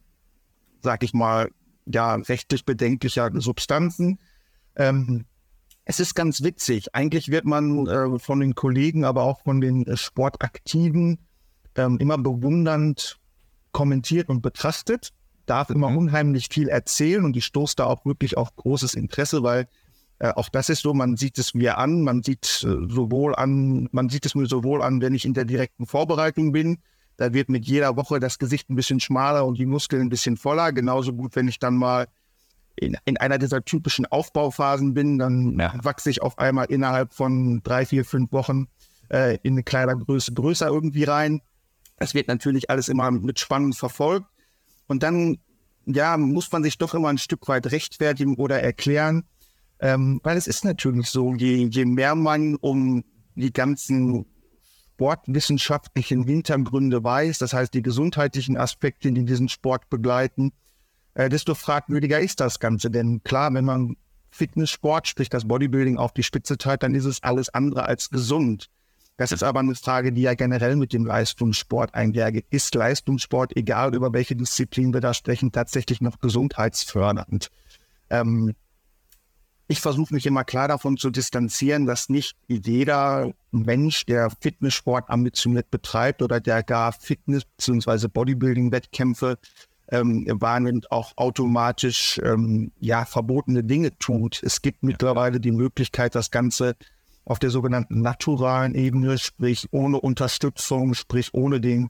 sag 0.81 1.03
ich 1.03 1.13
mal, 1.13 1.49
ja, 1.85 2.15
rechtlich 2.15 2.65
bedenklicher 2.65 3.29
Substanzen. 3.35 4.19
Ähm, 4.75 5.25
es 5.85 5.99
ist 5.99 6.15
ganz 6.15 6.43
witzig. 6.43 6.95
Eigentlich 6.95 7.29
wird 7.29 7.45
man 7.45 7.87
äh, 7.87 8.19
von 8.19 8.39
den 8.39 8.55
Kollegen, 8.55 9.03
aber 9.03 9.23
auch 9.23 9.41
von 9.41 9.61
den 9.61 9.85
äh, 9.85 9.97
Sportaktiven 9.97 11.19
ähm, 11.75 11.97
immer 11.99 12.17
bewundernd 12.17 13.19
kommentiert 13.71 14.29
und 14.29 14.41
betrachtet 14.41 15.13
darf 15.45 15.69
immer 15.69 15.89
mhm. 15.89 15.97
unheimlich 15.97 16.47
viel 16.49 16.69
erzählen 16.69 17.25
und 17.25 17.35
ich 17.35 17.45
stoße 17.45 17.75
da 17.75 17.85
auch 17.85 18.05
wirklich 18.05 18.37
auf 18.37 18.55
großes 18.55 18.93
Interesse, 18.93 19.43
weil 19.43 19.67
auch 20.31 20.49
das 20.49 20.69
ist 20.69 20.81
so, 20.81 20.93
man 20.93 21.17
sieht 21.17 21.37
es 21.37 21.53
mir 21.53 21.77
an, 21.77 22.01
man 22.01 22.23
sieht 22.23 22.63
äh, 22.63 22.87
sowohl 22.89 23.35
an, 23.35 23.89
man 23.91 24.09
sieht 24.09 24.25
es 24.25 24.35
mir 24.35 24.45
sowohl 24.45 24.81
an, 24.81 25.01
wenn 25.01 25.13
ich 25.13 25.25
in 25.25 25.33
der 25.33 25.45
direkten 25.45 25.85
Vorbereitung 25.85 26.51
bin. 26.51 26.79
Da 27.17 27.33
wird 27.33 27.49
mit 27.49 27.65
jeder 27.65 27.95
Woche 27.95 28.19
das 28.19 28.39
Gesicht 28.39 28.69
ein 28.69 28.75
bisschen 28.75 28.99
schmaler 28.99 29.45
und 29.45 29.57
die 29.57 29.65
Muskeln 29.65 30.01
ein 30.03 30.09
bisschen 30.09 30.37
voller. 30.37 30.71
Genauso 30.71 31.13
gut, 31.13 31.35
wenn 31.35 31.47
ich 31.47 31.59
dann 31.59 31.75
mal 31.75 32.07
in, 32.75 32.97
in 33.05 33.17
einer 33.17 33.37
dieser 33.37 33.63
typischen 33.63 34.05
Aufbauphasen 34.05 34.93
bin, 34.93 35.19
dann 35.19 35.59
ja. 35.59 35.73
wachse 35.83 36.09
ich 36.09 36.21
auf 36.21 36.39
einmal 36.39 36.65
innerhalb 36.65 37.13
von 37.13 37.61
drei, 37.63 37.85
vier, 37.85 38.03
fünf 38.03 38.31
Wochen 38.31 38.67
äh, 39.09 39.37
in 39.43 39.53
eine 39.53 39.63
Kleidergröße 39.63 40.33
größer 40.33 40.67
irgendwie 40.67 41.03
rein. 41.03 41.41
Das 41.97 42.13
wird 42.13 42.27
natürlich 42.27 42.69
alles 42.69 42.89
immer 42.89 43.11
mit 43.11 43.39
Spannung 43.39 43.73
verfolgt. 43.73 44.27
Und 44.87 45.03
dann, 45.03 45.37
ja, 45.85 46.17
muss 46.17 46.51
man 46.51 46.63
sich 46.63 46.77
doch 46.77 46.93
immer 46.93 47.09
ein 47.09 47.17
Stück 47.17 47.47
weit 47.47 47.71
rechtfertigen 47.71 48.35
oder 48.35 48.61
erklären, 48.61 49.25
ähm, 49.83 50.21
weil 50.23 50.37
es 50.37 50.47
ist 50.47 50.63
natürlich 50.63 51.09
so, 51.09 51.35
je, 51.35 51.67
je 51.69 51.83
mehr 51.83 52.15
man 52.15 52.55
um 52.55 53.03
die 53.35 53.51
ganzen 53.51 54.25
sportwissenschaftlichen 54.93 56.23
Hintergründe 56.23 57.03
weiß, 57.03 57.39
das 57.39 57.51
heißt 57.51 57.73
die 57.73 57.81
gesundheitlichen 57.81 58.55
Aspekte, 58.55 59.11
die 59.11 59.25
diesen 59.25 59.49
Sport 59.49 59.89
begleiten, 59.89 60.53
äh, 61.15 61.27
desto 61.27 61.53
fragwürdiger 61.53 62.21
ist 62.21 62.39
das 62.39 62.61
Ganze. 62.61 62.89
Denn 62.91 63.25
klar, 63.25 63.53
wenn 63.53 63.65
man 63.65 63.97
Fitnesssport, 64.31 65.05
sprich 65.09 65.27
das 65.27 65.49
Bodybuilding 65.49 65.97
auf 65.97 66.13
die 66.13 66.23
Spitze 66.23 66.57
teilt, 66.57 66.81
dann 66.81 66.95
ist 66.95 67.05
es 67.05 67.21
alles 67.21 67.49
andere 67.49 67.83
als 67.83 68.09
gesund. 68.09 68.69
Das 69.17 69.33
ist 69.33 69.43
aber 69.43 69.59
eine 69.59 69.75
Frage, 69.75 70.13
die 70.13 70.21
ja 70.21 70.33
generell 70.33 70.77
mit 70.77 70.93
dem 70.93 71.05
Leistungssport 71.05 71.93
einhergeht. 71.93 72.45
Ist 72.51 72.73
Leistungssport, 72.73 73.57
egal 73.57 73.93
über 73.93 74.13
welche 74.13 74.37
Disziplin 74.37 74.93
wir 74.93 75.01
da 75.01 75.13
sprechen, 75.13 75.51
tatsächlich 75.51 75.99
noch 75.99 76.19
gesundheitsfördernd? 76.19 77.51
Ähm, 78.09 78.53
ich 79.73 79.81
versuche 79.81 80.13
mich 80.13 80.27
immer 80.27 80.43
klar 80.43 80.67
davon 80.67 80.97
zu 80.97 81.09
distanzieren, 81.09 81.87
dass 81.87 82.07
nicht 82.07 82.35
jeder 82.47 83.31
Mensch, 83.51 84.05
der 84.05 84.29
Fitnesssport 84.29 85.09
ambitioniert 85.09 85.71
betreibt 85.71 86.21
oder 86.21 86.39
der 86.39 86.61
gar 86.61 86.91
Fitness- 86.91 87.45
bzw. 87.45 88.07
Bodybuilding-Wettkämpfe 88.07 89.39
ähm, 89.89 90.27
wahrnimmt, 90.29 90.91
auch 90.91 91.13
automatisch 91.15 92.21
ähm, 92.23 92.71
ja, 92.79 93.05
verbotene 93.05 93.63
Dinge 93.63 93.97
tut. 93.97 94.43
Es 94.43 94.61
gibt 94.61 94.83
mittlerweile 94.83 95.39
die 95.39 95.51
Möglichkeit, 95.51 96.13
das 96.13 96.29
Ganze 96.29 96.75
auf 97.25 97.39
der 97.39 97.49
sogenannten 97.49 98.01
naturalen 98.01 98.75
Ebene, 98.75 99.17
sprich 99.17 99.69
ohne 99.71 99.99
Unterstützung, 99.99 100.93
sprich 100.93 101.33
ohne 101.33 101.59
den 101.59 101.89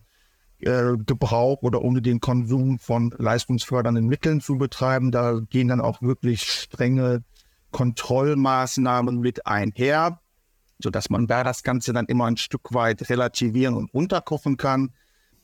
äh, 0.60 0.94
Gebrauch 1.06 1.64
oder 1.64 1.82
ohne 1.82 2.02
den 2.02 2.22
Konsum 2.22 2.80
von 2.80 3.14
leistungsfördernden 3.18 4.08
Mitteln 4.08 4.40
zu 4.40 4.58
betreiben. 4.58 5.12
Da 5.12 5.42
gehen 5.50 5.68
dann 5.68 5.82
auch 5.82 6.02
wirklich 6.02 6.44
strenge 6.44 7.24
Kontrollmaßnahmen 7.74 9.20
mit 9.20 9.46
einher, 9.46 10.22
sodass 10.80 11.10
man 11.10 11.28
da 11.28 11.44
das 11.44 11.64
Ganze 11.64 11.92
dann 11.92 12.06
immer 12.06 12.26
ein 12.26 12.38
Stück 12.38 12.74
weit 12.74 13.10
relativieren 13.10 13.76
und 13.76 13.94
runterkochen 13.94 14.56
kann. 14.56 14.94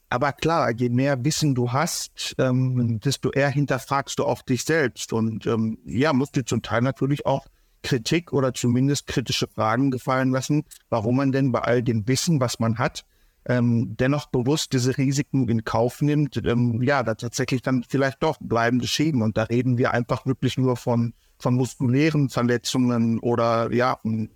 Aber 0.10 0.32
klar, 0.32 0.72
je 0.72 0.90
mehr 0.90 1.24
Wissen 1.26 1.54
du 1.54 1.72
hast, 1.72 2.36
ähm, 2.40 3.00
desto 3.02 3.32
eher 3.32 3.50
hinterfragst 3.50 4.18
du 4.18 4.26
auch 4.26 4.42
dich 4.42 4.64
selbst. 4.64 5.12
Und 5.12 5.46
ähm, 5.46 5.78
ja, 5.86 6.14
musst 6.14 6.38
du 6.38 6.46
zum 6.46 6.62
Teil 6.62 6.82
natürlich 6.82 7.26
auch 7.26 7.46
Kritik 7.84 8.34
oder 8.34 8.54
zumindest 8.54 9.08
kritische 9.08 9.48
Fragen 9.48 9.92
gefallen 9.92 10.32
lassen, 10.32 10.64
warum 10.90 11.18
man 11.18 11.32
denn 11.32 11.52
bei 11.52 11.60
all 11.60 11.84
dem 11.84 12.08
Wissen, 12.08 12.40
was 12.40 12.60
man 12.60 12.78
hat, 12.78 13.06
ähm, 13.46 13.96
dennoch 13.98 14.28
bewusst 14.28 14.74
diese 14.74 14.98
Risiken 14.98 15.48
in 15.48 15.64
Kauf 15.64 16.02
nimmt, 16.02 16.38
ähm, 16.38 16.82
ja, 16.82 17.04
da 17.04 17.16
tatsächlich 17.16 17.62
dann 17.62 17.86
vielleicht 17.88 18.22
doch 18.22 18.38
bleibende 18.40 18.88
Schäden. 18.88 19.22
Und 19.22 19.38
da 19.38 19.44
reden 19.44 19.78
wir 19.78 19.92
einfach 19.92 20.26
wirklich 20.26 20.58
nur 20.58 20.76
von 20.76 21.14
von 21.40 21.56
muskulären 21.56 22.30
Verletzungen 22.30 23.20
oder 23.20 23.72
ja, 23.74 23.98
von, 24.02 24.30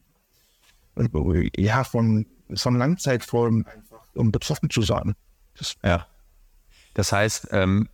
ja, 1.57 1.83
von, 1.83 2.25
von 2.55 2.77
Langzeitfolgen 2.77 3.65
einfach, 3.65 4.05
um 4.15 4.31
betroffen 4.31 4.69
zu 4.69 4.81
sein. 4.81 5.13
Das, 5.57 5.75
ja. 5.83 6.07
Das 6.93 7.11
heißt, 7.11 7.49
ähm, 7.51 7.89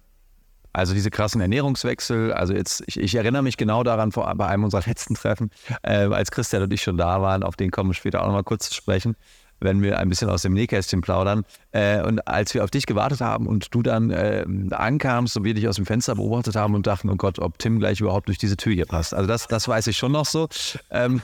also 0.71 0.93
diese 0.93 1.09
krassen 1.09 1.41
Ernährungswechsel, 1.41 2.31
also 2.33 2.53
jetzt, 2.53 2.83
ich, 2.85 2.99
ich, 2.99 3.15
erinnere 3.15 3.41
mich 3.41 3.57
genau 3.57 3.83
daran 3.83 4.11
vor, 4.11 4.31
bei 4.35 4.47
einem 4.47 4.65
unserer 4.65 4.83
letzten 4.85 5.15
Treffen, 5.15 5.49
äh, 5.81 6.05
als 6.05 6.31
Christian 6.31 6.63
und 6.63 6.71
ich 6.71 6.83
schon 6.83 6.97
da 6.97 7.21
waren, 7.21 7.43
auf 7.43 7.55
den 7.55 7.71
kommen 7.71 7.89
wir 7.89 7.95
später 7.95 8.21
auch 8.21 8.27
nochmal 8.27 8.43
kurz 8.43 8.69
zu 8.69 8.75
sprechen 8.75 9.15
wenn 9.59 9.81
wir 9.81 9.99
ein 9.99 10.09
bisschen 10.09 10.29
aus 10.29 10.41
dem 10.41 10.53
Nähkästchen 10.53 11.01
plaudern. 11.01 11.43
Äh, 11.71 12.01
und 12.01 12.27
als 12.27 12.53
wir 12.53 12.63
auf 12.63 12.71
dich 12.71 12.85
gewartet 12.85 13.21
haben 13.21 13.47
und 13.47 13.73
du 13.73 13.81
dann 13.81 14.11
äh, 14.11 14.45
ankamst 14.71 15.37
und 15.37 15.43
wir 15.43 15.53
dich 15.53 15.67
aus 15.67 15.75
dem 15.75 15.85
Fenster 15.85 16.15
beobachtet 16.15 16.55
haben 16.55 16.75
und 16.75 16.87
dachten, 16.87 17.09
oh 17.09 17.15
Gott, 17.15 17.39
ob 17.39 17.57
Tim 17.59 17.79
gleich 17.79 17.99
überhaupt 17.99 18.27
durch 18.27 18.37
diese 18.37 18.57
Tür 18.57 18.73
hier 18.73 18.85
passt. 18.85 19.13
Also 19.13 19.27
das, 19.27 19.47
das 19.47 19.67
weiß 19.67 19.87
ich 19.87 19.97
schon 19.97 20.11
noch 20.11 20.25
so. 20.25 20.47
Ähm, 20.89 21.21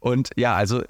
und 0.00 0.30
ja, 0.36 0.54
also 0.54 0.82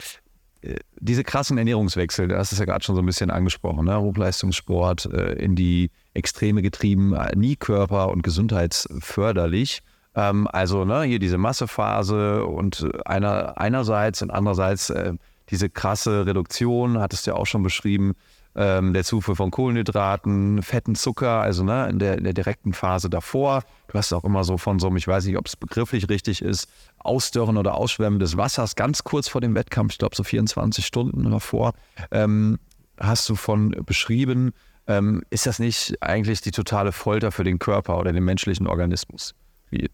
äh, 0.62 0.76
diese 1.00 1.24
krassen 1.24 1.58
Ernährungswechsel, 1.58 2.36
hast 2.36 2.52
es 2.52 2.58
ja 2.58 2.64
gerade 2.64 2.84
schon 2.84 2.94
so 2.94 3.02
ein 3.02 3.06
bisschen 3.06 3.30
angesprochen, 3.30 3.86
ne? 3.86 4.00
Hochleistungssport 4.00 5.06
äh, 5.06 5.32
in 5.32 5.56
die 5.56 5.90
Extreme 6.14 6.62
getrieben, 6.62 7.14
äh, 7.14 7.34
nie 7.36 7.56
körper- 7.56 8.10
und 8.10 8.22
gesundheitsförderlich. 8.22 9.82
Ähm, 10.14 10.48
also 10.52 10.84
ne, 10.84 11.02
hier 11.02 11.18
diese 11.18 11.38
Massephase 11.38 12.44
und 12.44 12.86
einer, 13.06 13.58
einerseits 13.58 14.22
und 14.22 14.30
andererseits 14.30 14.90
äh, 14.90 15.14
diese 15.50 15.68
krasse 15.68 16.26
Reduktion, 16.26 16.98
hattest 16.98 17.26
du 17.26 17.32
ja 17.32 17.36
auch 17.36 17.46
schon 17.46 17.62
beschrieben, 17.62 18.14
ähm, 18.54 18.92
der 18.92 19.04
Zufuhr 19.04 19.36
von 19.36 19.50
Kohlenhydraten, 19.50 20.62
fetten 20.62 20.94
Zucker, 20.94 21.40
also 21.40 21.62
ne, 21.62 21.88
in, 21.88 21.98
der, 21.98 22.18
in 22.18 22.24
der 22.24 22.32
direkten 22.32 22.72
Phase 22.72 23.08
davor. 23.08 23.62
Du 23.88 23.94
hast 23.94 24.12
auch 24.12 24.24
immer 24.24 24.44
so 24.44 24.58
von 24.58 24.78
so 24.78 24.88
einem, 24.88 24.96
ich 24.96 25.06
weiß 25.06 25.26
nicht, 25.26 25.36
ob 25.36 25.46
es 25.46 25.56
begrifflich 25.56 26.08
richtig 26.08 26.42
ist, 26.42 26.68
Ausdörren 26.98 27.56
oder 27.56 27.74
Ausschwemmen 27.74 28.18
des 28.18 28.36
Wassers 28.36 28.74
ganz 28.74 29.04
kurz 29.04 29.28
vor 29.28 29.40
dem 29.40 29.54
Wettkampf, 29.54 29.92
ich 29.92 29.98
glaube 29.98 30.16
so 30.16 30.24
24 30.24 30.84
Stunden 30.84 31.30
davor, 31.30 31.74
ähm, 32.10 32.58
hast 32.98 33.28
du 33.28 33.34
von 33.34 33.70
beschrieben. 33.86 34.52
Ähm, 34.86 35.22
ist 35.30 35.46
das 35.46 35.58
nicht 35.58 36.02
eigentlich 36.02 36.40
die 36.40 36.50
totale 36.50 36.90
Folter 36.90 37.30
für 37.30 37.44
den 37.44 37.58
Körper 37.58 37.98
oder 37.98 38.12
den 38.12 38.24
menschlichen 38.24 38.66
Organismus? 38.66 39.34
Wie, 39.70 39.88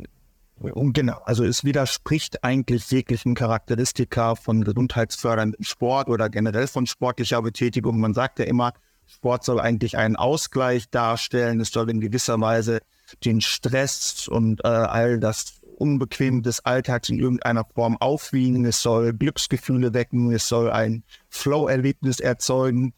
und 0.59 0.95
genau, 0.95 1.21
also 1.25 1.45
es 1.45 1.65
widerspricht 1.65 2.43
eigentlich 2.43 2.91
jeglichen 2.91 3.35
Charakteristika 3.35 4.35
von 4.35 4.65
gesundheitsförderndem 4.65 5.63
Sport 5.63 6.09
oder 6.09 6.31
generell 6.31 6.67
von 6.67 6.87
sportlicher 6.87 7.43
Betätigung. 7.43 8.01
Man 8.01 8.15
sagt 8.15 8.39
ja 8.39 8.47
immer, 8.47 8.73
Sport 9.07 9.45
soll 9.45 9.61
eigentlich 9.61 9.97
einen 9.97 10.17
Ausgleich 10.17 10.91
darstellen. 10.91 11.61
Es 11.61 11.71
soll 11.71 11.91
in 11.91 12.01
gewisser 12.01 12.41
Weise 12.41 12.81
den 13.25 13.41
Stress 13.41 14.29
und 14.29 14.65
äh, 14.65 14.69
all 14.69 15.21
das 15.21 15.61
Unbequem 15.77 16.43
des 16.43 16.65
Alltags 16.65 17.09
in 17.11 17.19
irgendeiner 17.19 17.65
Form 17.65 17.99
aufwiegen. 17.99 18.65
Es 18.65 18.81
soll 18.83 19.13
Glücksgefühle 19.13 19.95
wecken. 19.95 20.33
Es 20.33 20.49
soll 20.49 20.71
ein 20.71 21.05
Flow-Erlebnis 21.29 22.19
erzeugen. 22.19 22.95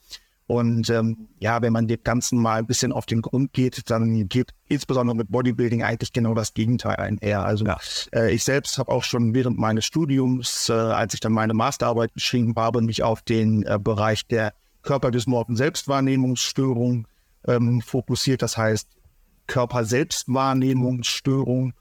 Und 0.48 0.88
ähm, 0.88 1.28
ja, 1.40 1.60
wenn 1.60 1.74
man 1.74 1.88
dem 1.88 2.02
Ganzen 2.02 2.40
mal 2.40 2.58
ein 2.58 2.66
bisschen 2.66 2.90
auf 2.90 3.04
den 3.04 3.20
Grund 3.20 3.52
geht, 3.52 3.90
dann 3.90 4.30
geht 4.30 4.54
insbesondere 4.66 5.14
mit 5.14 5.30
Bodybuilding 5.30 5.82
eigentlich 5.82 6.14
genau 6.14 6.32
das 6.32 6.54
Gegenteil 6.54 6.96
einher. 6.96 7.44
Also 7.44 7.66
ja. 7.66 7.76
äh, 8.14 8.32
ich 8.32 8.44
selbst 8.44 8.78
habe 8.78 8.90
auch 8.90 9.04
schon 9.04 9.34
während 9.34 9.58
meines 9.58 9.84
Studiums, 9.84 10.70
äh, 10.70 10.72
als 10.72 11.12
ich 11.12 11.20
dann 11.20 11.32
meine 11.32 11.52
Masterarbeit 11.52 12.14
geschrieben 12.14 12.54
habe, 12.56 12.80
mich 12.80 13.02
auf 13.02 13.20
den 13.20 13.62
äh, 13.64 13.78
Bereich 13.78 14.26
der 14.26 14.54
körperdysmorphen 14.80 15.54
Selbstwahrnehmungsstörung 15.54 17.06
ähm, 17.46 17.82
fokussiert. 17.82 18.40
Das 18.40 18.56
heißt 18.56 18.88
Körper-Selbstwahrnehmungsstörung. 19.48 21.74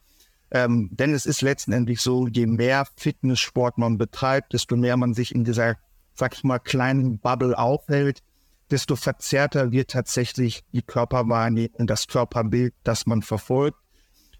Ähm, 0.51 0.89
denn 0.91 1.13
es 1.13 1.25
ist 1.25 1.41
letztendlich 1.41 2.01
so, 2.01 2.27
je 2.27 2.47
mehr 2.47 2.85
Fitnesssport 2.97 3.77
man 3.77 3.97
betreibt, 3.97 4.51
desto 4.51 4.75
mehr 4.75 4.97
man 4.97 5.13
sich 5.13 5.33
in 5.33 5.45
dieser, 5.45 5.77
sag 6.15 6.33
ich 6.33 6.43
mal, 6.43 6.59
kleinen 6.59 7.19
Bubble 7.19 7.57
aufhält, 7.57 8.23
desto 8.71 8.95
verzerrter 8.95 9.71
wird 9.71 9.91
tatsächlich 9.91 10.63
die 10.73 10.81
Körperwahrnehmung, 10.81 11.87
das 11.87 12.07
Körperbild, 12.07 12.73
das 12.83 13.05
man 13.05 13.21
verfolgt. 13.21 13.77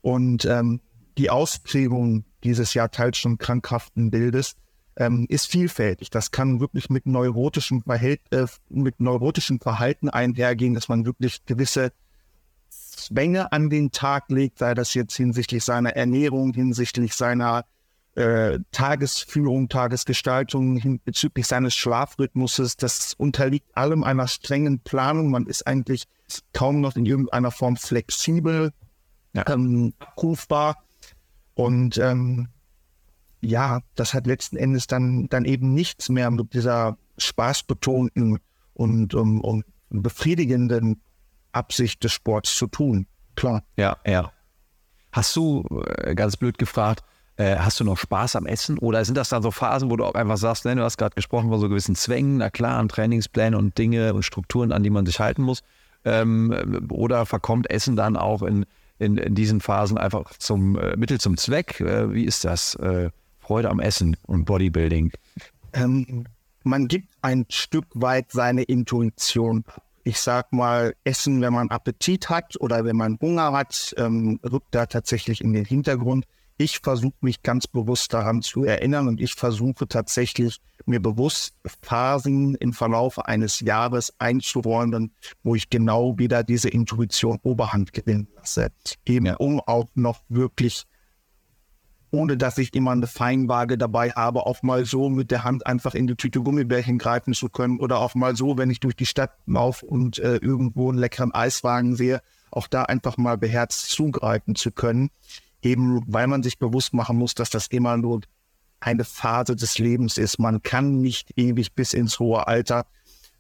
Und 0.02 0.46
ähm, 0.46 0.82
die 1.18 1.30
Ausprägung 1.30 2.26
dieses 2.44 2.74
ja 2.74 2.88
teils 2.88 3.18
schon 3.18 3.38
krankhaften 3.38 4.12
Bildes 4.12 4.56
ähm, 4.96 5.26
ist 5.30 5.48
vielfältig. 5.48 6.10
Das 6.10 6.32
kann 6.32 6.60
wirklich 6.60 6.90
mit 6.90 7.06
neurotischem, 7.06 7.82
Verhält 7.82 8.22
äh, 8.32 8.46
mit 8.70 9.00
neurotischem 9.00 9.60
Verhalten 9.60 10.10
einhergehen, 10.10 10.74
dass 10.74 10.88
man 10.88 11.06
wirklich 11.06 11.46
gewisse 11.46 11.92
Zwänge 12.70 13.52
an 13.52 13.70
den 13.70 13.92
Tag 13.92 14.30
legt, 14.30 14.60
sei 14.60 14.74
das 14.74 14.94
jetzt 14.94 15.16
hinsichtlich 15.16 15.64
seiner 15.64 15.92
Ernährung, 15.96 16.54
hinsichtlich 16.54 17.14
seiner 17.14 17.66
äh, 18.18 18.60
Tagesführung, 18.72 19.70
Tagesgestaltung 19.70 21.00
bezüglich 21.06 21.46
seines 21.46 21.76
Schlafrhythmuses. 21.76 22.76
Das 22.76 23.14
unterliegt 23.14 23.78
allem 23.78 24.04
einer 24.04 24.28
strengen 24.28 24.80
Planung. 24.80 25.30
Man 25.30 25.46
ist 25.46 25.68
eigentlich 25.68 26.06
kaum 26.52 26.82
noch 26.82 26.96
in 26.96 27.06
irgendeiner 27.06 27.52
Form 27.52 27.78
flexibel, 27.78 28.74
ja. 29.34 29.48
ähm, 29.48 29.94
abrufbar. 30.00 30.84
Und 31.54 32.00
ähm, 32.00 32.48
ja, 33.42 33.82
das 33.94 34.16
hat 34.16 34.26
letzten 34.26 34.58
Endes 34.58 34.88
dann, 34.88 35.30
dann 35.30 35.46
eben 35.46 35.76
nichts 35.76 36.10
mehr 36.10 36.32
mit 36.32 36.54
dieser 36.54 36.98
spaßbetonten 37.20 38.40
und 38.74 39.14
um, 39.14 39.42
um 39.42 39.64
befriedigenden 39.90 41.02
Absicht 41.52 42.04
des 42.04 42.14
Sports 42.14 42.56
zu 42.58 42.66
tun. 42.66 43.06
Klar. 43.36 43.64
Ja, 43.76 43.98
ja. 44.08 44.32
Hast 45.12 45.36
du, 45.36 45.64
äh, 45.86 46.16
ganz 46.16 46.36
blöd 46.36 46.58
gefragt, 46.58 47.04
Äh, 47.38 47.58
hast 47.58 47.80
du 47.80 47.84
noch 47.84 47.98
Spaß 47.98 48.36
am 48.36 48.48
Essen 48.48 48.80
oder 48.80 49.06
sind 49.06 49.16
das 49.16 49.30
dann 49.30 49.44
so 49.44 49.52
Phasen, 49.52 49.92
wo 49.92 49.96
du 49.96 50.06
auch 50.06 50.16
einfach 50.16 50.38
sagst, 50.38 50.66
ne, 50.66 50.76
du 50.76 50.82
hast 50.82 50.98
gerade 50.98 51.14
gesprochen 51.14 51.50
von 51.50 51.60
so 51.60 51.70
gewissen 51.70 51.96
Zwängen, 51.96 52.38
na 52.38 52.50
klar, 52.50 52.80
an 52.80 52.90
Trainingspläne 52.90 53.56
und 53.56 53.78
Dinge 53.78 54.16
und 54.16 54.24
Strukturen, 54.24 54.72
an 54.72 54.82
die 54.82 54.90
man 54.90 55.06
sich 55.06 55.20
halten 55.20 55.44
muss? 55.44 55.62
Ähm, 56.04 56.88
oder 56.90 57.28
verkommt 57.28 57.70
Essen 57.70 57.96
dann 57.96 58.18
auch 58.18 58.42
in, 58.42 58.66
in, 58.98 59.18
in 59.18 59.36
diesen 59.36 59.62
Phasen 59.62 60.00
einfach 60.00 60.32
zum 60.40 60.80
äh, 60.80 60.98
Mittel 60.98 61.20
zum 61.20 61.38
Zweck? 61.38 61.80
Äh, 61.80 62.12
wie 62.12 62.26
ist 62.26 62.44
das? 62.44 62.74
Äh, 62.76 63.12
Freude 63.40 63.70
am 63.70 63.80
Essen 63.80 64.18
und 64.26 64.46
Bodybuilding? 64.46 65.12
Ähm, 65.74 66.26
man 66.64 66.88
gibt 66.88 67.08
ein 67.22 67.46
Stück 67.50 67.86
weit 67.94 68.32
seine 68.32 68.64
Intuition. 68.64 69.64
Ich 70.04 70.20
sag 70.20 70.52
mal, 70.54 70.96
Essen, 71.04 71.42
wenn 71.42 71.54
man 71.54 71.70
Appetit 71.70 72.30
hat 72.30 72.60
oder 72.60 72.84
wenn 72.84 72.96
man 72.96 73.20
Hunger 73.22 73.52
hat, 73.52 73.94
ähm, 73.98 74.40
rückt 74.44 74.74
da 74.74 74.88
tatsächlich 74.88 75.42
in 75.42 75.54
den 75.54 75.66
Hintergrund 75.66 76.26
ich 76.58 76.80
versuche 76.80 77.16
mich 77.22 77.44
ganz 77.44 77.68
bewusst 77.68 78.14
daran 78.14 78.42
zu 78.42 78.64
erinnern 78.64 79.08
und 79.08 79.22
ich 79.22 79.36
versuche 79.36 79.88
tatsächlich 79.88 80.60
mir 80.86 81.00
bewusst 81.00 81.54
Phasen 81.82 82.56
im 82.56 82.74
Verlauf 82.74 83.20
eines 83.20 83.60
Jahres 83.60 84.14
einzuräumen, 84.18 85.14
wo 85.44 85.54
ich 85.54 85.70
genau 85.70 86.18
wieder 86.18 86.44
diese 86.44 86.70
Intuition 86.70 87.40
Oberhand 87.44 87.94
gewinnen 87.94 88.28
lasse. 88.36 88.70
Eben 89.06 89.36
um 89.36 89.60
auch 89.60 89.86
noch 89.94 90.22
wirklich, 90.30 90.86
ohne 92.10 92.38
dass 92.38 92.58
ich 92.58 92.74
immer 92.74 92.92
eine 92.92 93.06
Feinwaage 93.06 93.78
dabei 93.78 94.12
habe, 94.12 94.48
auch 94.48 94.64
mal 94.64 94.86
so 94.86 95.10
mit 95.10 95.30
der 95.30 95.44
Hand 95.44 95.68
einfach 95.68 95.94
in 95.94 96.08
die 96.08 96.16
Tüte 96.16 96.42
Gummibärchen 96.42 96.98
greifen 96.98 97.34
zu 97.34 97.50
können 97.50 97.80
oder 97.80 98.00
auch 98.00 98.16
mal 98.16 98.36
so, 98.36 98.58
wenn 98.58 98.72
ich 98.72 98.80
durch 98.80 98.96
die 98.96 99.06
Stadt 99.06 99.34
laufe 99.46 99.86
und 99.86 100.18
äh, 100.18 100.38
irgendwo 100.38 100.90
einen 100.90 100.98
leckeren 100.98 101.34
Eiswagen 101.34 101.96
sehe, 101.96 102.22
auch 102.50 102.68
da 102.68 102.84
einfach 102.84 103.18
mal 103.18 103.38
beherzt 103.38 103.92
zugreifen 103.92 104.56
zu 104.56 104.72
können 104.72 105.12
eben 105.68 106.02
weil 106.08 106.28
man 106.28 106.44
sich 106.44 106.58
bewusst 106.58 106.94
machen 106.94 107.18
muss, 107.18 107.36
dass 107.36 107.50
das 107.50 107.68
immer 107.68 107.98
nur 107.98 108.22
eine 108.80 109.04
Phase 109.04 109.56
des 109.56 109.78
Lebens 109.80 110.18
ist. 110.18 110.40
Man 110.40 110.62
kann 110.62 111.02
nicht 111.02 111.38
ewig 111.38 111.74
bis 111.74 111.94
ins 111.94 112.20
hohe 112.20 112.48
Alter 112.48 112.86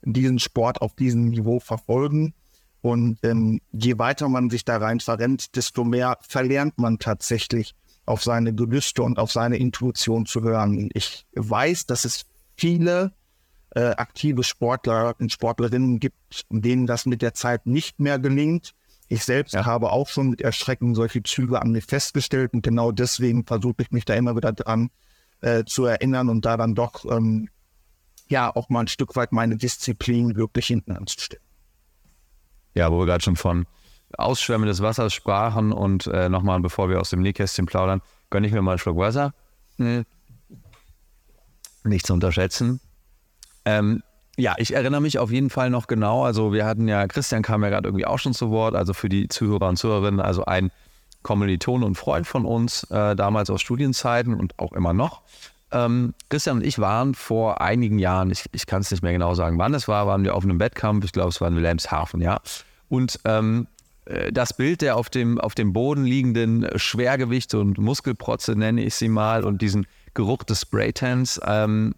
diesen 0.03 0.39
Sport 0.39 0.81
auf 0.81 0.95
diesem 0.95 1.29
Niveau 1.29 1.59
verfolgen. 1.59 2.33
Und 2.81 3.19
ähm, 3.23 3.59
je 3.71 3.97
weiter 3.97 4.29
man 4.29 4.49
sich 4.49 4.63
da 4.65 4.77
rein 4.77 4.99
verrennt, 4.99 5.55
desto 5.55 5.83
mehr 5.83 6.17
verlernt 6.21 6.77
man 6.77 6.99
tatsächlich 6.99 7.75
auf 8.05 8.23
seine 8.23 8.53
Gelüste 8.53 9.03
und 9.03 9.19
auf 9.19 9.31
seine 9.31 9.57
Intuition 9.57 10.25
zu 10.25 10.41
hören. 10.41 10.89
Ich 10.93 11.25
weiß, 11.35 11.87
dass 11.87 12.05
es 12.05 12.25
viele 12.55 13.11
äh, 13.71 13.89
aktive 13.91 14.43
Sportler 14.43 15.15
und 15.19 15.31
Sportlerinnen 15.31 15.99
gibt, 15.99 16.45
denen 16.49 16.87
das 16.87 17.05
mit 17.05 17.21
der 17.21 17.33
Zeit 17.33 17.65
nicht 17.65 17.99
mehr 17.99 18.17
gelingt. 18.19 18.73
Ich 19.09 19.23
selbst 19.23 19.53
ja. 19.53 19.65
habe 19.65 19.91
auch 19.91 20.09
schon 20.09 20.31
mit 20.31 20.41
Erschrecken 20.41 20.93
solche 20.93 21.23
Züge 21.23 21.61
an 21.61 21.71
mir 21.71 21.81
festgestellt 21.81 22.53
und 22.53 22.61
genau 22.61 22.91
deswegen 22.91 23.45
versuche 23.45 23.75
ich 23.79 23.91
mich 23.91 24.05
da 24.05 24.15
immer 24.15 24.35
wieder 24.35 24.51
dran 24.51 24.89
äh, 25.41 25.63
zu 25.63 25.85
erinnern 25.85 26.29
und 26.29 26.45
da 26.45 26.57
dann 26.57 26.75
doch 26.75 27.05
ähm, 27.05 27.49
ja 28.27 28.53
auch 28.53 28.69
mal 28.69 28.81
ein 28.81 28.87
Stück 28.87 29.15
weit 29.15 29.31
meine 29.31 29.55
Disziplin 29.55 30.35
wirklich 30.35 30.67
hinten 30.67 30.91
anzustellen. 30.91 31.43
Ja, 32.73 32.91
wo 32.91 32.99
wir 32.99 33.05
gerade 33.05 33.23
schon 33.23 33.37
von 33.37 33.65
Ausschwemmen 34.17 34.67
des 34.67 34.81
Wassers 34.81 35.13
sprachen 35.13 35.71
und 35.71 36.07
äh, 36.07 36.29
nochmal, 36.29 36.59
bevor 36.59 36.89
wir 36.89 36.99
aus 36.99 37.09
dem 37.09 37.21
Nähkästchen 37.21 37.65
plaudern, 37.65 38.01
gönne 38.29 38.47
ich 38.47 38.53
mir 38.53 38.61
mal 38.61 38.71
einen 38.71 38.79
Schluck 38.79 38.97
Wasser. 38.97 39.33
Hm. 39.77 40.05
Nicht 41.83 42.05
zu 42.05 42.13
unterschätzen. 42.13 42.81
Ähm, 43.65 44.03
ja, 44.37 44.53
ich 44.57 44.73
erinnere 44.73 45.01
mich 45.01 45.17
auf 45.17 45.31
jeden 45.31 45.49
Fall 45.49 45.69
noch 45.69 45.87
genau. 45.87 46.23
Also 46.23 46.53
wir 46.53 46.65
hatten 46.65 46.87
ja, 46.87 47.07
Christian 47.07 47.41
kam 47.41 47.63
ja 47.63 47.69
gerade 47.69 47.87
irgendwie 47.87 48.05
auch 48.05 48.19
schon 48.19 48.33
zu 48.33 48.51
Wort, 48.51 48.75
also 48.75 48.93
für 48.93 49.09
die 49.09 49.27
Zuhörer 49.27 49.67
und 49.67 49.77
Zuhörerinnen, 49.77 50.19
also 50.19 50.45
ein 50.45 50.71
Kommiliton 51.23 51.83
und 51.83 51.95
Freund 51.95 52.27
von 52.27 52.45
uns, 52.45 52.83
äh, 52.83 53.15
damals 53.15 53.49
aus 53.49 53.61
Studienzeiten 53.61 54.35
und 54.35 54.57
auch 54.59 54.73
immer 54.73 54.93
noch. 54.93 55.23
Ähm, 55.71 56.13
Christian 56.29 56.57
und 56.57 56.65
ich 56.65 56.79
waren 56.79 57.15
vor 57.15 57.61
einigen 57.61 57.99
Jahren, 57.99 58.29
ich, 58.29 58.45
ich 58.53 58.67
kann 58.67 58.81
es 58.81 58.91
nicht 58.91 59.03
mehr 59.03 59.11
genau 59.11 59.33
sagen, 59.33 59.57
wann 59.57 59.73
es 59.73 59.87
war, 59.87 60.07
waren 60.07 60.23
wir 60.23 60.35
auf 60.35 60.43
einem 60.43 60.59
Wettkampf, 60.59 61.03
ich 61.03 61.11
glaube 61.11 61.29
es 61.29 61.41
war 61.41 61.47
in 61.47 61.55
Wilhelmshaven, 61.55 62.21
ja. 62.21 62.39
Und 62.89 63.19
ähm, 63.25 63.67
äh, 64.05 64.31
das 64.31 64.53
Bild 64.53 64.81
der 64.81 64.95
auf 64.95 65.09
dem, 65.09 65.39
auf 65.39 65.55
dem 65.55 65.73
Boden 65.73 66.05
liegenden 66.05 66.67
Schwergewichte 66.75 67.59
und 67.59 67.79
Muskelprotze, 67.79 68.55
nenne 68.55 68.83
ich 68.83 68.95
sie 68.95 69.09
mal, 69.09 69.43
und 69.43 69.61
diesen 69.63 69.87
Geruch 70.13 70.43
des 70.43 70.61
Spraytans, 70.61 71.41
ähm, 71.45 71.95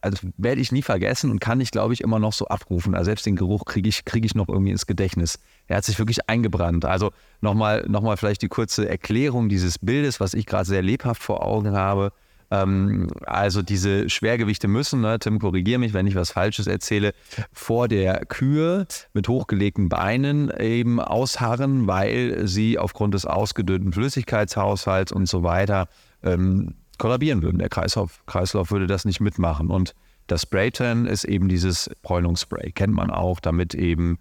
also 0.00 0.28
werde 0.36 0.60
ich 0.60 0.72
nie 0.72 0.82
vergessen 0.82 1.30
und 1.30 1.40
kann 1.40 1.60
ich, 1.60 1.70
glaube 1.70 1.94
ich, 1.94 2.00
immer 2.00 2.18
noch 2.18 2.32
so 2.32 2.46
abrufen. 2.46 2.94
Also 2.94 3.06
selbst 3.06 3.26
den 3.26 3.36
Geruch 3.36 3.64
kriege 3.64 3.88
ich, 3.88 4.04
kriege 4.04 4.26
ich 4.26 4.34
noch 4.34 4.48
irgendwie 4.48 4.70
ins 4.70 4.86
Gedächtnis. 4.86 5.38
Er 5.66 5.76
hat 5.76 5.84
sich 5.84 5.98
wirklich 5.98 6.28
eingebrannt. 6.28 6.84
Also 6.84 7.12
nochmal 7.40 7.84
noch 7.88 8.02
mal 8.02 8.16
vielleicht 8.16 8.42
die 8.42 8.48
kurze 8.48 8.88
Erklärung 8.88 9.48
dieses 9.48 9.78
Bildes, 9.78 10.20
was 10.20 10.34
ich 10.34 10.46
gerade 10.46 10.64
sehr 10.64 10.82
lebhaft 10.82 11.22
vor 11.22 11.44
Augen 11.44 11.72
habe. 11.72 12.12
Ähm, 12.50 13.08
also 13.26 13.62
diese 13.62 14.08
Schwergewichte 14.10 14.68
müssen, 14.68 15.00
ne, 15.00 15.18
Tim, 15.18 15.38
korrigiere 15.38 15.78
mich, 15.78 15.92
wenn 15.94 16.06
ich 16.06 16.14
was 16.14 16.32
Falsches 16.32 16.66
erzähle, 16.66 17.12
vor 17.52 17.86
der 17.86 18.26
Kühe 18.26 18.86
mit 19.12 19.28
hochgelegten 19.28 19.88
Beinen 19.88 20.50
eben 20.58 21.00
ausharren, 21.00 21.86
weil 21.86 22.46
sie 22.48 22.78
aufgrund 22.78 23.14
des 23.14 23.26
ausgedünnten 23.26 23.92
Flüssigkeitshaushalts 23.92 25.12
und 25.12 25.26
so 25.26 25.42
weiter 25.42 25.88
ähm, 26.22 26.74
kollabieren 27.00 27.42
würden. 27.42 27.58
Der 27.58 27.68
Kreislauf, 27.68 28.24
Kreislauf 28.26 28.70
würde 28.70 28.86
das 28.86 29.04
nicht 29.04 29.20
mitmachen. 29.20 29.68
Und 29.68 29.94
das 30.28 30.42
Spraytan 30.42 31.06
ist 31.06 31.24
eben 31.24 31.48
dieses 31.48 31.90
Bräunungsspray, 32.02 32.70
kennt 32.70 32.94
man 32.94 33.10
auch, 33.10 33.40
damit 33.40 33.74
eben 33.74 34.18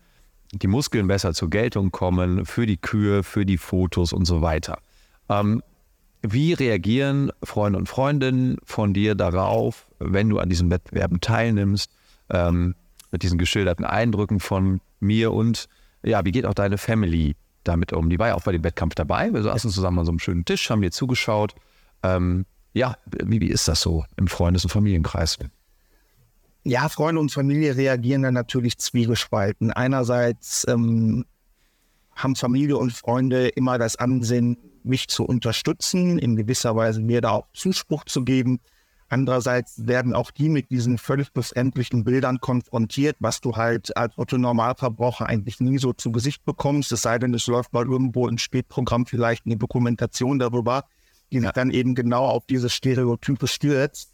die 0.51 0.67
Muskeln 0.67 1.07
besser 1.07 1.35
zur 1.35 1.51
Geltung 1.51 1.91
kommen 1.91 2.45
für 2.45 2.65
die 2.65 2.77
Kühe, 2.77 3.21
für 3.21 3.45
die 3.45 3.57
Fotos 3.57 4.13
und 4.13 4.25
so 4.25 4.41
weiter. 4.41 4.79
Ähm, 5.29 5.61
wie 6.21 6.53
reagieren 6.53 7.31
Freunde 7.43 7.77
und 7.77 7.87
Freundinnen 7.87 8.57
von 8.63 8.93
dir 8.93 9.13
darauf, 9.13 9.87
wenn 9.99 10.29
du 10.29 10.39
an 10.39 10.49
diesen 10.49 10.71
Wettbewerben 10.71 11.21
teilnimmst, 11.21 11.91
ähm, 12.29 12.75
mit 13.11 13.23
diesen 13.23 13.37
geschilderten 13.37 13.85
Eindrücken 13.85 14.39
von 14.39 14.81
mir 14.99 15.31
und 15.31 15.67
ja, 16.03 16.23
wie 16.25 16.31
geht 16.31 16.45
auch 16.45 16.53
deine 16.53 16.77
Family 16.77 17.35
damit 17.63 17.93
um? 17.93 18.09
Die 18.09 18.19
war 18.19 18.29
ja 18.29 18.35
auch 18.35 18.43
bei 18.43 18.51
dem 18.51 18.63
Wettkampf 18.63 18.95
dabei. 18.95 19.33
Wir 19.33 19.43
saßen 19.43 19.69
zusammen 19.69 19.99
an 19.99 20.05
so 20.05 20.11
einem 20.11 20.19
schönen 20.19 20.45
Tisch, 20.45 20.69
haben 20.69 20.81
dir 20.81 20.91
zugeschaut. 20.91 21.55
Ähm, 22.03 22.45
ja, 22.73 22.95
wie, 23.25 23.41
wie 23.41 23.47
ist 23.47 23.67
das 23.67 23.81
so 23.81 24.05
im 24.17 24.27
Freundes- 24.27 24.63
und 24.63 24.69
Familienkreis? 24.69 25.37
Ja, 26.63 26.89
Freunde 26.89 27.21
und 27.21 27.31
Familie 27.31 27.75
reagieren 27.75 28.23
dann 28.23 28.33
natürlich 28.33 28.77
zwiegespalten. 28.77 29.71
Einerseits 29.71 30.67
ähm, 30.67 31.25
haben 32.15 32.35
Familie 32.35 32.77
und 32.77 32.91
Freunde 32.91 33.47
immer 33.47 33.77
das 33.77 33.95
Ansinnen, 33.95 34.57
mich 34.83 35.07
zu 35.07 35.23
unterstützen, 35.23 36.19
in 36.19 36.35
gewisser 36.35 36.75
Weise 36.75 37.01
mir 37.01 37.21
da 37.21 37.31
auch 37.31 37.47
Zuspruch 37.53 38.05
zu 38.05 38.23
geben. 38.23 38.59
Andererseits 39.09 39.87
werden 39.87 40.13
auch 40.13 40.29
die 40.31 40.49
mit 40.49 40.69
diesen 40.69 40.97
völlig 40.97 41.33
befremdlichen 41.33 42.03
Bildern 42.03 42.39
konfrontiert, 42.39 43.15
was 43.19 43.41
du 43.41 43.55
halt 43.55 43.95
als 43.97 44.17
Otto-Normalverbraucher 44.17 45.25
eigentlich 45.25 45.59
nie 45.59 45.79
so 45.79 45.93
zu 45.93 46.11
Gesicht 46.11 46.45
bekommst, 46.45 46.91
es 46.91 47.01
sei 47.01 47.17
denn, 47.17 47.33
es 47.33 47.47
läuft 47.47 47.73
mal 47.73 47.85
irgendwo 47.85 48.27
im 48.27 48.37
Spätprogramm 48.37 49.05
vielleicht 49.05 49.45
eine 49.45 49.57
Dokumentation 49.57 50.37
darüber 50.37 50.85
die 51.31 51.39
sich 51.39 51.51
dann 51.51 51.71
eben 51.71 51.95
genau 51.95 52.25
auf 52.25 52.45
diese 52.45 52.69
Stereotype 52.69 53.47
stürzt. 53.47 54.13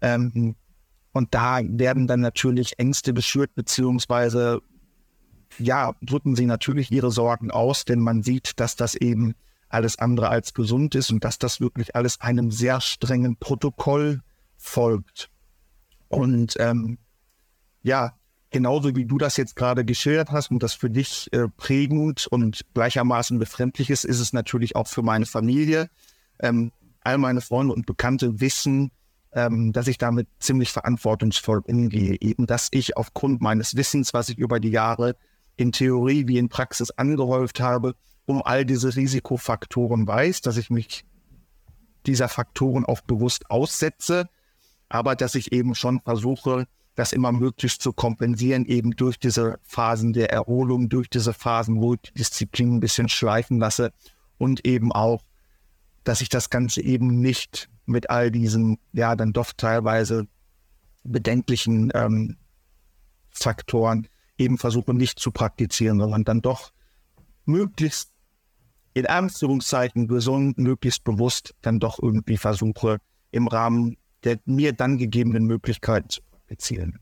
Ähm, 0.00 0.56
und 1.12 1.34
da 1.34 1.60
werden 1.62 2.06
dann 2.06 2.20
natürlich 2.20 2.78
Ängste 2.78 3.12
beschürt, 3.12 3.54
beziehungsweise 3.54 4.60
ja, 5.58 5.94
drücken 6.02 6.36
sie 6.36 6.46
natürlich 6.46 6.90
ihre 6.90 7.10
Sorgen 7.10 7.50
aus, 7.50 7.84
denn 7.84 8.00
man 8.00 8.22
sieht, 8.22 8.60
dass 8.60 8.76
das 8.76 8.94
eben 8.94 9.34
alles 9.68 9.98
andere 9.98 10.28
als 10.28 10.54
gesund 10.54 10.94
ist 10.94 11.10
und 11.10 11.24
dass 11.24 11.38
das 11.38 11.60
wirklich 11.60 11.96
alles 11.96 12.20
einem 12.20 12.50
sehr 12.50 12.80
strengen 12.80 13.36
Protokoll 13.36 14.22
folgt. 14.56 15.30
Und 16.08 16.54
ähm, 16.58 16.98
ja, 17.82 18.12
genauso 18.50 18.94
wie 18.94 19.04
du 19.06 19.18
das 19.18 19.36
jetzt 19.36 19.56
gerade 19.56 19.84
geschildert 19.84 20.30
hast 20.30 20.50
und 20.50 20.62
das 20.62 20.74
für 20.74 20.90
dich 20.90 21.32
äh, 21.32 21.48
prägend 21.56 22.26
und 22.26 22.64
gleichermaßen 22.74 23.38
befremdlich 23.38 23.90
ist, 23.90 24.04
ist 24.04 24.20
es 24.20 24.32
natürlich 24.32 24.76
auch 24.76 24.86
für 24.86 25.02
meine 25.02 25.26
Familie 25.26 25.88
ähm, 26.40 26.72
all 27.02 27.18
meine 27.18 27.40
Freunde 27.40 27.74
und 27.74 27.86
Bekannte 27.86 28.40
wissen, 28.40 28.90
ähm, 29.32 29.72
dass 29.72 29.86
ich 29.86 29.98
damit 29.98 30.28
ziemlich 30.38 30.72
verantwortungsvoll 30.72 31.60
umgehe. 31.60 32.16
Eben, 32.20 32.46
dass 32.46 32.68
ich 32.72 32.96
aufgrund 32.96 33.40
meines 33.40 33.76
Wissens, 33.76 34.14
was 34.14 34.28
ich 34.28 34.38
über 34.38 34.60
die 34.60 34.70
Jahre 34.70 35.16
in 35.56 35.72
Theorie 35.72 36.26
wie 36.26 36.38
in 36.38 36.48
Praxis 36.48 36.90
angehäuft 36.90 37.60
habe, 37.60 37.94
um 38.26 38.42
all 38.42 38.64
diese 38.64 38.94
Risikofaktoren 38.96 40.06
weiß, 40.06 40.40
dass 40.40 40.56
ich 40.56 40.70
mich 40.70 41.04
dieser 42.06 42.28
Faktoren 42.28 42.84
auch 42.84 43.00
bewusst 43.00 43.50
aussetze, 43.50 44.28
aber 44.88 45.16
dass 45.16 45.34
ich 45.34 45.52
eben 45.52 45.74
schon 45.74 46.00
versuche, 46.00 46.66
das 46.94 47.12
immer 47.12 47.30
möglichst 47.30 47.82
zu 47.82 47.92
kompensieren, 47.92 48.64
eben 48.64 48.92
durch 48.92 49.18
diese 49.18 49.58
Phasen 49.62 50.12
der 50.12 50.32
Erholung, 50.32 50.88
durch 50.88 51.10
diese 51.10 51.32
Phasen, 51.34 51.80
wo 51.80 51.94
ich 51.94 52.00
die 52.00 52.14
Disziplin 52.14 52.76
ein 52.76 52.80
bisschen 52.80 53.08
schleifen 53.08 53.58
lasse 53.58 53.92
und 54.38 54.66
eben 54.66 54.92
auch 54.92 55.22
dass 56.06 56.20
ich 56.20 56.28
das 56.28 56.50
Ganze 56.50 56.82
eben 56.82 57.20
nicht 57.20 57.68
mit 57.84 58.10
all 58.10 58.30
diesen, 58.30 58.78
ja, 58.92 59.16
dann 59.16 59.32
doch 59.32 59.52
teilweise 59.56 60.26
bedenklichen 61.02 61.90
ähm, 61.94 62.36
Faktoren 63.30 64.08
eben 64.38 64.56
versuche 64.56 64.94
nicht 64.94 65.18
zu 65.18 65.32
praktizieren, 65.32 65.98
sondern 65.98 66.24
dann 66.24 66.42
doch 66.42 66.72
möglichst 67.44 68.12
in 68.94 69.06
Anführungszeichen 69.06 70.08
gesund, 70.08 70.58
möglichst 70.58 71.04
bewusst 71.04 71.54
dann 71.60 71.80
doch 71.80 71.98
irgendwie 72.00 72.36
versuche, 72.36 72.98
im 73.30 73.48
Rahmen 73.48 73.96
der 74.24 74.38
mir 74.44 74.72
dann 74.72 74.98
gegebenen 74.98 75.44
Möglichkeiten 75.44 76.08
zu 76.08 76.22
praktizieren. 76.22 76.98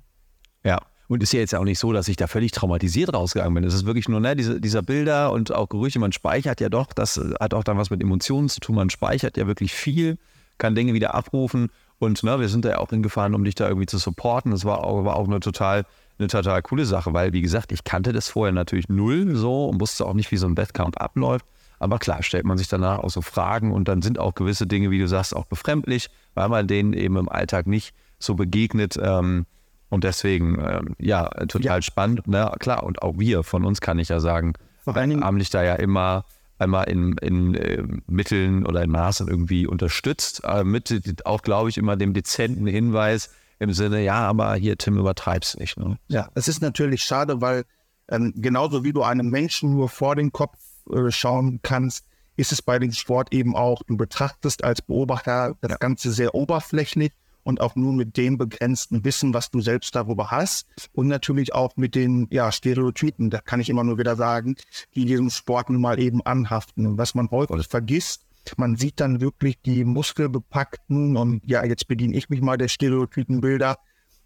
Ja, 0.64 0.80
und 1.14 1.22
ist 1.22 1.32
ja 1.32 1.40
jetzt 1.40 1.54
auch 1.54 1.64
nicht 1.64 1.78
so, 1.78 1.92
dass 1.92 2.08
ich 2.08 2.16
da 2.16 2.26
völlig 2.26 2.52
traumatisiert 2.52 3.14
rausgegangen 3.14 3.54
bin. 3.54 3.64
Es 3.64 3.72
ist 3.72 3.86
wirklich 3.86 4.08
nur, 4.08 4.20
ne, 4.20 4.36
diese, 4.36 4.60
dieser 4.60 4.82
Bilder 4.82 5.32
und 5.32 5.52
auch 5.52 5.68
Gerüche, 5.68 5.98
man 5.98 6.12
speichert 6.12 6.60
ja 6.60 6.68
doch, 6.68 6.92
das 6.92 7.20
hat 7.40 7.54
auch 7.54 7.64
dann 7.64 7.78
was 7.78 7.90
mit 7.90 8.02
Emotionen 8.02 8.48
zu 8.48 8.60
tun, 8.60 8.76
man 8.76 8.90
speichert 8.90 9.36
ja 9.36 9.46
wirklich 9.46 9.72
viel, 9.72 10.18
kann 10.58 10.74
Dinge 10.74 10.92
wieder 10.92 11.14
abrufen 11.14 11.70
und 11.98 12.22
ne, 12.22 12.38
wir 12.40 12.48
sind 12.48 12.64
da 12.64 12.70
ja 12.70 12.78
auch 12.78 12.90
hingefahren, 12.90 13.34
um 13.34 13.44
dich 13.44 13.54
da 13.54 13.68
irgendwie 13.68 13.86
zu 13.86 13.98
supporten. 13.98 14.50
Das 14.50 14.64
war 14.64 14.84
auch, 14.84 15.04
war 15.04 15.16
auch 15.16 15.26
eine 15.26 15.40
total, 15.40 15.84
eine 16.18 16.28
total 16.28 16.62
coole 16.62 16.84
Sache, 16.84 17.12
weil 17.12 17.32
wie 17.32 17.42
gesagt, 17.42 17.72
ich 17.72 17.84
kannte 17.84 18.12
das 18.12 18.28
vorher 18.28 18.52
natürlich 18.52 18.88
null 18.88 19.36
so 19.36 19.66
und 19.68 19.80
wusste 19.80 20.04
auch 20.04 20.14
nicht, 20.14 20.30
wie 20.32 20.36
so 20.36 20.46
ein 20.46 20.56
Wettkampf 20.56 20.96
abläuft. 20.96 21.46
Aber 21.78 21.98
klar, 21.98 22.22
stellt 22.22 22.44
man 22.44 22.58
sich 22.58 22.68
danach 22.68 22.98
auch 22.98 23.10
so 23.10 23.20
Fragen 23.20 23.72
und 23.72 23.88
dann 23.88 24.02
sind 24.02 24.18
auch 24.18 24.34
gewisse 24.34 24.66
Dinge, 24.66 24.90
wie 24.90 24.98
du 24.98 25.08
sagst, 25.08 25.34
auch 25.34 25.46
befremdlich, 25.46 26.08
weil 26.34 26.48
man 26.48 26.66
denen 26.66 26.92
eben 26.92 27.16
im 27.16 27.28
Alltag 27.28 27.66
nicht 27.66 27.94
so 28.18 28.34
begegnet. 28.34 28.98
Ähm, 29.00 29.46
und 29.94 30.04
deswegen, 30.04 30.58
ähm, 30.60 30.94
ja, 30.98 31.28
total 31.46 31.78
ja. 31.78 31.82
spannend. 31.82 32.22
Na 32.26 32.50
klar, 32.58 32.82
und 32.82 33.02
auch 33.02 33.14
wir, 33.16 33.42
von 33.42 33.64
uns 33.64 33.80
kann 33.80 33.98
ich 33.98 34.08
ja 34.08 34.20
sagen, 34.20 34.54
haben 34.86 35.38
dich 35.38 35.50
da 35.50 35.62
ja 35.62 35.76
immer 35.76 36.24
einmal 36.58 36.88
in, 36.88 37.16
in 37.18 37.54
äh, 37.54 37.82
Mitteln 38.06 38.66
oder 38.66 38.82
in 38.82 38.90
Maßen 38.90 39.28
irgendwie 39.28 39.66
unterstützt. 39.66 40.42
Äh, 40.44 40.64
mit 40.64 41.24
auch, 41.24 41.42
glaube 41.42 41.70
ich, 41.70 41.78
immer 41.78 41.96
dem 41.96 42.12
dezenten 42.12 42.66
Hinweis 42.66 43.30
im 43.58 43.72
Sinne, 43.72 44.02
ja, 44.02 44.16
aber 44.28 44.54
hier, 44.56 44.76
Tim, 44.76 44.98
übertreibst 44.98 45.58
nicht. 45.58 45.78
Ne? 45.78 45.96
Ja, 46.08 46.28
es 46.34 46.48
ist 46.48 46.60
natürlich 46.60 47.02
schade, 47.02 47.40
weil 47.40 47.64
ähm, 48.08 48.34
genauso 48.36 48.84
wie 48.84 48.92
du 48.92 49.02
einem 49.02 49.30
Menschen 49.30 49.70
nur 49.70 49.88
vor 49.88 50.16
den 50.16 50.32
Kopf 50.32 50.58
äh, 50.92 51.10
schauen 51.10 51.60
kannst, 51.62 52.04
ist 52.36 52.52
es 52.52 52.62
bei 52.62 52.78
dem 52.78 52.92
Sport 52.92 53.32
eben 53.32 53.54
auch, 53.54 53.82
du 53.86 53.96
betrachtest 53.96 54.64
als 54.64 54.82
Beobachter 54.82 55.56
das. 55.60 55.78
Ganze 55.78 56.10
sehr 56.10 56.34
oberflächlich 56.34 57.12
und 57.44 57.60
auch 57.60 57.76
nur 57.76 57.92
mit 57.92 58.16
dem 58.16 58.36
begrenzten 58.36 59.04
Wissen, 59.04 59.32
was 59.32 59.50
du 59.50 59.60
selbst 59.60 59.94
darüber 59.94 60.30
hast 60.30 60.66
und 60.92 61.06
natürlich 61.06 61.54
auch 61.54 61.76
mit 61.76 61.94
den 61.94 62.26
ja, 62.30 62.50
Stereotypen, 62.50 63.30
da 63.30 63.40
kann 63.40 63.60
ich 63.60 63.70
immer 63.70 63.84
nur 63.84 63.98
wieder 63.98 64.16
sagen, 64.16 64.56
die 64.94 65.04
diesem 65.04 65.30
Sport 65.30 65.70
nun 65.70 65.80
mal 65.80 66.00
eben 66.00 66.22
anhaften. 66.22 66.86
Und 66.86 66.98
was 66.98 67.14
man 67.14 67.30
häufig 67.30 67.68
vergisst, 67.68 68.26
man 68.56 68.76
sieht 68.76 69.00
dann 69.00 69.20
wirklich 69.20 69.60
die 69.62 69.84
muskelbepackten 69.84 71.16
und 71.16 71.42
ja, 71.46 71.64
jetzt 71.64 71.88
bediene 71.88 72.16
ich 72.16 72.28
mich 72.28 72.40
mal 72.40 72.58
der 72.58 72.68
Stereotypenbilder. 72.68 73.78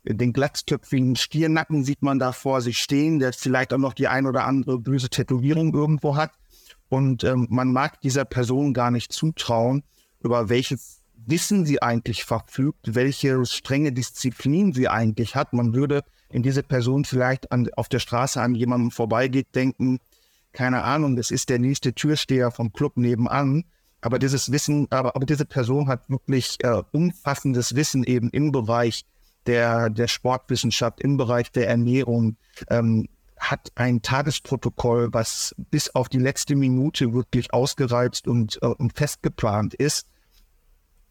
Den 0.04 0.33
glatzköpfigen 0.33 1.16
Stiernacken 1.16 1.85
sieht 1.85 2.02
man 2.02 2.18
da 2.18 2.33
vor 2.33 2.61
sich 2.61 2.78
stehen, 2.78 3.18
der 3.18 3.33
vielleicht 3.33 3.72
auch 3.72 3.78
noch 3.78 3.92
die 3.92 4.09
ein 4.09 4.26
oder 4.26 4.46
andere 4.46 4.78
böse 4.78 5.09
Tätowierung 5.09 5.74
irgendwo 5.74 6.16
hat. 6.16 6.33
Und 6.88 7.24
ähm, 7.24 7.46
man 7.50 7.72
mag 7.72 8.00
dieser 8.00 8.24
Person 8.24 8.72
gar 8.72 8.90
nicht 8.90 9.12
zutrauen, 9.12 9.83
über 10.20 10.48
welches 10.48 10.97
Wissen 11.28 11.66
sie 11.66 11.82
eigentlich 11.82 12.24
verfügt, 12.24 12.94
welche 12.94 13.44
strenge 13.44 13.92
Disziplin 13.92 14.72
sie 14.72 14.88
eigentlich 14.88 15.34
hat. 15.34 15.52
Man 15.52 15.74
würde, 15.74 16.02
wenn 16.30 16.42
diese 16.42 16.62
Person 16.62 17.04
vielleicht 17.04 17.52
an, 17.52 17.68
auf 17.76 17.88
der 17.88 17.98
Straße 17.98 18.40
an 18.40 18.54
jemandem 18.54 18.90
vorbeigeht, 18.90 19.54
denken, 19.54 20.00
keine 20.52 20.82
Ahnung, 20.84 21.16
das 21.16 21.30
ist 21.30 21.50
der 21.50 21.58
nächste 21.58 21.92
Türsteher 21.92 22.50
vom 22.50 22.72
Club 22.72 22.96
nebenan. 22.96 23.64
Aber 24.00 24.18
dieses 24.18 24.52
Wissen, 24.52 24.86
aber, 24.90 25.14
aber 25.16 25.26
diese 25.26 25.44
Person 25.44 25.88
hat 25.88 26.08
wirklich 26.08 26.56
äh, 26.62 26.82
umfassendes 26.92 27.74
Wissen 27.74 28.04
eben 28.04 28.30
im 28.30 28.50
Bereich 28.50 29.04
der, 29.46 29.90
der 29.90 30.08
Sportwissenschaft, 30.08 31.00
im 31.00 31.16
Bereich 31.16 31.52
der 31.52 31.68
Ernährung, 31.68 32.36
ähm, 32.70 33.08
hat 33.38 33.70
ein 33.74 34.02
Tagesprotokoll, 34.02 35.08
was 35.12 35.54
bis 35.70 35.94
auf 35.94 36.08
die 36.08 36.18
letzte 36.18 36.56
Minute 36.56 37.12
wirklich 37.12 37.52
ausgereizt 37.52 38.26
und, 38.26 38.58
äh, 38.62 38.66
und 38.66 38.94
festgeplant 38.94 39.74
ist. 39.74 40.06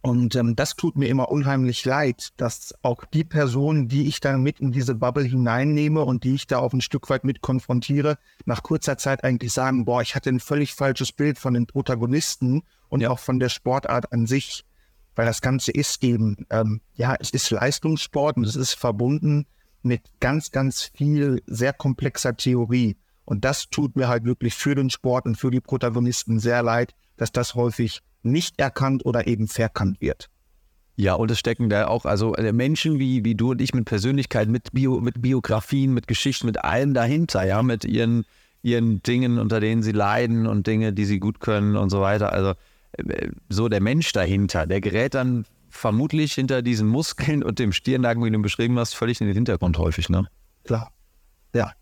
Und 0.08 0.38
ähm, 0.38 0.56
das 0.56 0.78
tut 0.78 0.96
mir 0.96 1.10
immer 1.10 1.30
unheimlich 1.30 1.84
leid, 1.84 2.30
dass 2.38 2.74
auch 2.82 3.04
die 3.04 3.26
Personen, 3.26 3.90
die 3.90 4.08
ich 4.08 4.22
dann 4.22 4.42
mit 4.42 4.62
in 4.62 4.72
diese 4.72 4.96
Bubble 4.96 5.26
hineinnehme 5.26 6.02
und 6.02 6.24
die 6.24 6.36
ich 6.36 6.48
da 6.48 6.60
auch 6.60 6.72
ein 6.72 6.80
Stück 6.80 7.10
weit 7.10 7.26
mit 7.26 7.42
konfrontiere, 7.42 8.18
nach 8.46 8.64
kurzer 8.64 8.98
Zeit 8.98 9.26
eigentlich 9.26 9.52
sagen, 9.52 9.84
boah, 9.84 10.02
ich 10.02 10.16
hatte 10.16 10.30
ein 10.30 10.40
völlig 10.40 10.76
falsches 10.76 11.12
Bild 11.12 11.38
von 11.38 11.54
den 11.54 11.68
Protagonisten 11.68 12.64
und 12.88 13.02
ja. 13.02 13.10
auch 13.10 13.20
von 13.20 13.38
der 13.38 13.50
Sportart 13.50 14.14
an 14.14 14.28
sich. 14.28 14.64
Weil 15.14 15.26
das 15.26 15.42
Ganze 15.42 15.72
ist 15.72 16.02
eben, 16.06 16.46
ähm, 16.52 16.80
ja, 16.96 17.18
es 17.20 17.32
ist 17.32 17.50
Leistungssport 17.50 18.38
und 18.38 18.46
es 18.46 18.56
ist 18.56 18.76
verbunden 18.76 19.46
mit 19.82 20.04
ganz, 20.22 20.52
ganz 20.52 20.84
viel 20.84 21.44
sehr 21.48 21.74
komplexer 21.74 22.38
Theorie. 22.38 22.96
Und 23.26 23.44
das 23.44 23.70
tut 23.70 23.98
mir 23.98 24.08
halt 24.08 24.24
wirklich 24.24 24.56
für 24.56 24.74
den 24.74 24.90
Sport 24.90 25.26
und 25.26 25.36
für 25.36 25.52
die 25.52 25.60
Protagonisten 25.60 26.40
sehr 26.40 26.64
leid, 26.64 26.96
dass 27.18 27.34
das 27.34 27.56
häufig 27.56 28.04
nicht 28.24 28.60
erkannt 28.60 29.06
oder 29.06 29.28
eben 29.28 29.48
verkannt 29.48 30.02
wird. 30.02 30.30
Ja, 30.96 31.14
und 31.14 31.30
es 31.30 31.38
stecken 31.38 31.70
da 31.70 31.88
auch, 31.88 32.06
also 32.06 32.34
äh, 32.36 32.52
Menschen 32.52 32.98
wie, 32.98 33.24
wie 33.24 33.36
du 33.36 33.52
und 33.52 33.62
ich 33.62 33.74
mit 33.74 33.86
Persönlichkeit, 33.86 34.48
mit, 34.50 34.72
Bio, 34.74 35.00
mit 35.00 35.22
Biografien, 35.22 35.94
mit 35.94 36.08
Geschichten, 36.08 36.48
mit 36.48 36.64
allem 36.64 36.96
dahinter, 36.96 37.46
ja, 37.46 37.62
mit 37.62 37.86
ihren, 37.86 38.26
ihren 38.64 39.04
Dingen, 39.04 39.38
unter 39.38 39.60
denen 39.60 39.84
sie 39.84 39.92
leiden 39.92 40.48
und 40.48 40.66
Dinge, 40.66 40.94
die 40.94 41.06
sie 41.06 41.20
gut 41.20 41.40
können 41.40 41.76
und 41.78 41.92
so 41.92 42.02
weiter. 42.02 42.34
Also 42.34 42.54
äh, 42.94 43.30
so 43.48 43.70
der 43.70 43.80
Mensch 43.80 44.12
dahinter, 44.12 44.66
der 44.66 44.82
gerät 44.82 45.14
dann 45.14 45.46
vermutlich 45.70 46.34
hinter 46.34 46.64
diesen 46.64 46.88
Muskeln 46.88 47.44
und 47.44 47.60
dem 47.60 47.74
Stirnlagen, 47.74 48.24
wie 48.24 48.32
du 48.32 48.42
beschrieben 48.42 48.80
hast, 48.80 48.94
völlig 48.94 49.22
in 49.22 49.28
den 49.28 49.36
Hintergrund 49.36 49.78
häufig, 49.78 50.10
ne? 50.10 50.28
Klar. 50.64 50.92
Ja. 51.54 51.74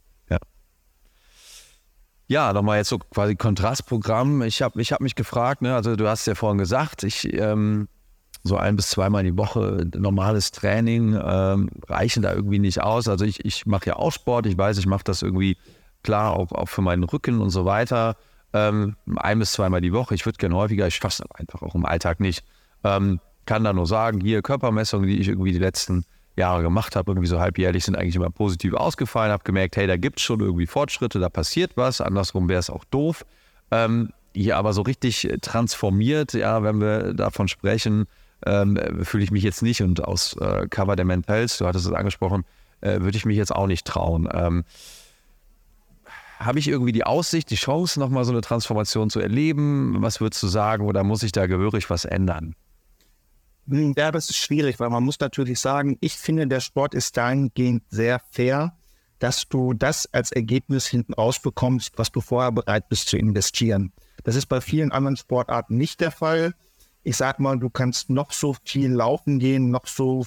Ja, 2.28 2.54
nochmal 2.54 2.78
jetzt 2.78 2.90
so 2.90 2.98
quasi 2.98 3.36
Kontrastprogramm. 3.36 4.42
Ich 4.42 4.62
habe 4.62 4.82
ich 4.82 4.92
hab 4.92 5.02
mich 5.02 5.16
gefragt, 5.16 5.62
ne, 5.62 5.76
also 5.76 5.96
du 5.96 6.08
hast 6.08 6.26
ja 6.26 6.36
vorhin 6.36 6.58
gesagt, 6.58 7.04
ich 7.04 7.32
ähm, 7.34 7.88
so 8.44 8.58
ein 8.58 8.76
bis 8.76 8.90
zweimal 8.90 9.24
die 9.24 9.38
Woche 9.38 9.88
normales 9.96 10.52
Training 10.52 11.20
ähm, 11.22 11.70
reichen 11.88 12.24
da 12.24 12.34
irgendwie 12.34 12.60
nicht 12.60 12.82
aus. 12.82 13.08
Also 13.08 13.26
ich, 13.26 13.44
ich 13.44 13.66
mache 13.66 13.88
ja 13.88 13.96
auch 13.96 14.12
Sport, 14.12 14.46
ich 14.46 14.58
weiß, 14.58 14.78
ich 14.78 14.86
mache 14.86 15.04
das 15.04 15.22
irgendwie 15.22 15.58
klar 16.04 16.34
auch, 16.34 16.52
auch 16.52 16.70
für 16.70 16.82
meinen 16.82 17.04
Rücken 17.04 17.42
und 17.42 17.50
so 17.50 17.66
weiter. 17.66 18.18
Ähm, 18.54 18.96
ein 19.18 19.40
bis 19.40 19.52
zweimal 19.52 19.82
die 19.82 19.94
Woche. 19.94 20.16
Ich 20.16 20.26
würde 20.26 20.38
gerne 20.38 20.56
häufiger, 20.56 20.88
ich 20.88 21.00
fasse 21.00 21.26
einfach 21.34 21.62
auch 21.62 21.76
im 21.76 21.86
Alltag 21.86 22.20
nicht. 22.20 22.44
Ähm, 22.84 23.20
kann 23.46 23.64
da 23.64 23.74
nur 23.74 23.88
sagen, 23.88 24.22
hier 24.22 24.42
Körpermessungen, 24.42 25.08
die 25.08 25.20
ich 25.20 25.28
irgendwie 25.28 25.52
die 25.52 25.60
letzten 25.60 26.06
Jahre 26.36 26.62
gemacht 26.62 26.96
habe, 26.96 27.12
irgendwie 27.12 27.28
so 27.28 27.40
halbjährlich, 27.40 27.86
sind 27.86 27.96
eigentlich 27.96 28.16
immer 28.16 28.30
positiv 28.30 28.74
ausgefallen. 28.74 29.32
Habe 29.32 29.44
gemerkt, 29.44 29.78
hey, 29.78 29.88
da 29.88 29.98
gibt 29.98 30.20
es 30.20 30.26
schon 30.26 30.40
irgendwie 30.40 30.68
Fortschritte, 30.68 31.20
da 31.20 31.30
passiert 31.30 31.72
was. 31.76 32.02
Andersrum 32.02 32.50
wäre 32.50 32.60
es 32.60 32.70
auch 32.70 32.84
doof. 32.86 33.26
Ähm, 33.72 34.10
hier 34.34 34.58
aber 34.58 34.74
so 34.74 34.82
richtig 34.82 35.28
transformiert, 35.42 36.34
ja, 36.34 36.62
wenn 36.62 36.82
wir 36.82 37.14
davon 37.14 37.48
sprechen, 37.48 38.06
ähm, 38.46 38.78
fühle 39.04 39.24
ich 39.24 39.32
mich 39.32 39.44
jetzt 39.44 39.62
nicht. 39.62 39.82
Und 39.82 40.04
aus 40.04 40.36
äh, 40.38 40.68
Cover 40.70 40.96
der 40.96 41.06
Mentals, 41.06 41.58
du 41.58 41.66
hattest 41.66 41.86
es 41.86 41.94
angesprochen, 41.94 42.44
äh, 42.82 43.00
würde 43.00 43.18
ich 43.18 43.26
mich 43.26 43.38
jetzt 43.38 43.56
auch 43.56 43.68
nicht 43.68 43.86
trauen. 43.86 44.28
Ähm, 44.32 44.66
habe 46.40 46.60
ich 46.60 46.68
irgendwie 46.68 46.92
die 46.92 47.06
Aussicht, 47.06 47.50
die 47.50 47.56
Chance, 47.56 48.00
nochmal 48.00 48.26
so 48.26 48.32
eine 48.32 48.42
Transformation 48.42 49.10
zu 49.10 49.22
erleben? 49.22 50.02
Was 50.02 50.20
würdest 50.20 50.44
du 50.44 50.48
sagen? 50.48 50.86
Oder 50.86 51.04
muss 51.04 51.24
ich 51.24 51.32
da 51.32 51.48
gehörig 51.48 51.90
was 51.90 52.04
ändern? 52.04 52.56
Hm, 53.68 53.94
ja, 53.98 54.12
das 54.12 54.30
ist 54.30 54.38
schwierig, 54.38 54.80
weil 54.80 54.90
man 54.90 55.04
muss 55.04 55.20
natürlich 55.20 55.60
sagen, 55.60 55.98
ich 56.02 56.14
finde, 56.14 56.48
der 56.48 56.60
Sport 56.60 56.94
ist 56.94 57.18
dahingehend 57.18 57.84
sehr 57.90 58.22
fair, 58.32 58.78
dass 59.20 59.48
du 59.48 59.74
das 59.74 60.08
als 60.14 60.32
Ergebnis 60.32 60.86
hinten 60.86 61.14
rausbekommst, 61.14 61.98
was 61.98 62.12
du 62.12 62.22
vorher 62.22 62.52
bereit 62.52 62.90
bist 62.90 63.08
zu 63.08 63.18
investieren. 63.18 63.92
Das 64.24 64.36
ist 64.36 64.48
bei 64.48 64.62
vielen 64.62 64.92
anderen 64.92 65.18
Sportarten 65.18 65.78
nicht 65.78 66.02
der 66.02 66.12
Fall. 66.12 66.54
Ich 67.04 67.18
sag 67.18 67.40
mal, 67.40 67.58
du 67.58 67.70
kannst 67.70 68.10
noch 68.10 68.32
so 68.32 68.56
viel 68.66 68.92
laufen 68.92 69.40
gehen, 69.40 69.72
noch 69.72 69.88
so 69.88 70.26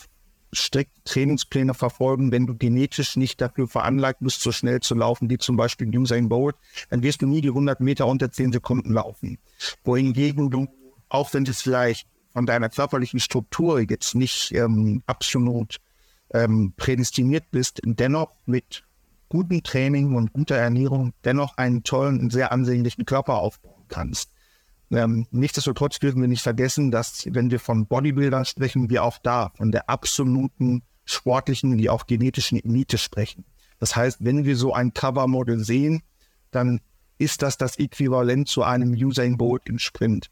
strikt 0.55 1.05
Trainingspläne 1.05 1.75
verfolgen, 1.75 2.33
wenn 2.33 2.47
du 2.47 2.57
genetisch 2.57 3.17
nicht 3.17 3.41
dafür 3.41 3.69
veranlagt 3.69 4.21
bist, 4.21 4.41
so 4.41 4.53
schnell 4.53 4.81
zu 4.81 4.95
laufen, 4.95 5.29
wie 5.29 5.39
zum 5.39 5.57
Beispiel 5.57 5.95
Usain 5.97 6.29
Bolt, 6.29 6.57
dann 6.89 7.03
wirst 7.03 7.21
du 7.21 7.27
nie 7.27 7.41
die 7.41 7.49
100 7.49 7.81
Meter 7.81 8.07
unter 8.07 8.33
10 8.33 8.53
Sekunden 8.53 8.93
laufen. 8.93 9.39
Wohingegen 9.85 10.51
du, 10.51 10.67
auch 11.09 11.35
wenn 11.35 11.45
es 11.45 11.63
vielleicht 11.63 12.07
von 12.39 12.47
deiner 12.47 12.69
körperlichen 12.69 13.19
Struktur 13.19 13.81
jetzt 13.81 14.15
nicht 14.15 14.53
ähm, 14.53 15.03
absolut 15.07 15.79
ähm, 16.33 16.73
prädestiniert 16.77 17.51
bist, 17.51 17.81
dennoch 17.83 18.31
mit 18.47 18.85
gutem 19.29 19.65
Training 19.65 20.15
und 20.15 20.33
guter 20.33 20.55
Ernährung 20.55 21.15
dennoch 21.25 21.57
einen 21.57 21.83
tollen, 21.83 22.31
sehr 22.31 22.53
ansehnlichen 22.53 23.07
Körper 23.07 23.41
aufbauen 23.41 23.87
kannst. 23.89 24.31
Ähm, 24.93 25.27
nichtsdestotrotz 25.33 25.99
dürfen 25.99 26.21
wir 26.21 26.29
nicht 26.29 26.43
vergessen, 26.43 26.93
dass 26.93 27.27
wenn 27.29 27.51
wir 27.51 27.59
von 27.59 27.87
Bodybuildern 27.87 28.45
sprechen, 28.45 28.89
wir 28.89 29.03
auch 29.03 29.19
da 29.19 29.51
von 29.57 29.73
der 29.73 29.91
absoluten 29.91 30.85
sportlichen 31.07 31.77
wie 31.77 31.91
auch 31.91 32.07
genetischen 32.07 32.63
Elite 32.63 32.99
sprechen. 32.99 33.47
Das 33.81 33.97
heißt, 33.97 34.19
wenn 34.25 34.45
wir 34.45 34.57
so 34.57 34.73
ein 34.73 34.95
Covermodel 34.95 35.59
sehen, 35.59 36.03
dann 36.53 36.79
ist 37.19 37.43
das 37.43 37.59
das 37.59 37.81
Äquivalent 37.81 38.47
zu 38.47 38.63
einem 38.63 38.93
Usain 38.93 39.37
Bolt 39.37 39.63
im 39.69 39.81
Sprint. 39.81 40.31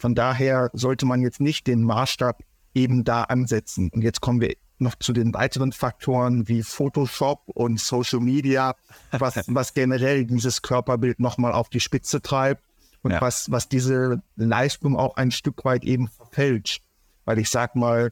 Von 0.00 0.14
daher 0.14 0.70
sollte 0.72 1.04
man 1.04 1.20
jetzt 1.20 1.40
nicht 1.40 1.66
den 1.66 1.84
Maßstab 1.84 2.42
eben 2.74 3.04
da 3.04 3.24
ansetzen. 3.24 3.90
Und 3.92 4.02
jetzt 4.02 4.22
kommen 4.22 4.40
wir 4.40 4.54
noch 4.78 4.94
zu 4.94 5.12
den 5.12 5.34
weiteren 5.34 5.72
Faktoren 5.72 6.48
wie 6.48 6.62
Photoshop 6.62 7.42
und 7.48 7.78
Social 7.78 8.20
Media, 8.20 8.74
was, 9.12 9.44
was 9.48 9.74
generell 9.74 10.24
dieses 10.24 10.62
Körperbild 10.62 11.20
nochmal 11.20 11.52
auf 11.52 11.68
die 11.68 11.80
Spitze 11.80 12.22
treibt. 12.22 12.62
und 13.02 13.10
ja. 13.10 13.20
was, 13.20 13.50
was 13.50 13.68
diese 13.68 14.22
Leistung 14.36 14.96
auch 14.96 15.16
ein 15.16 15.30
Stück 15.30 15.66
weit 15.66 15.84
eben 15.84 16.08
verfälscht. 16.08 16.82
Weil 17.26 17.38
ich 17.38 17.50
sag 17.50 17.76
mal, 17.76 18.10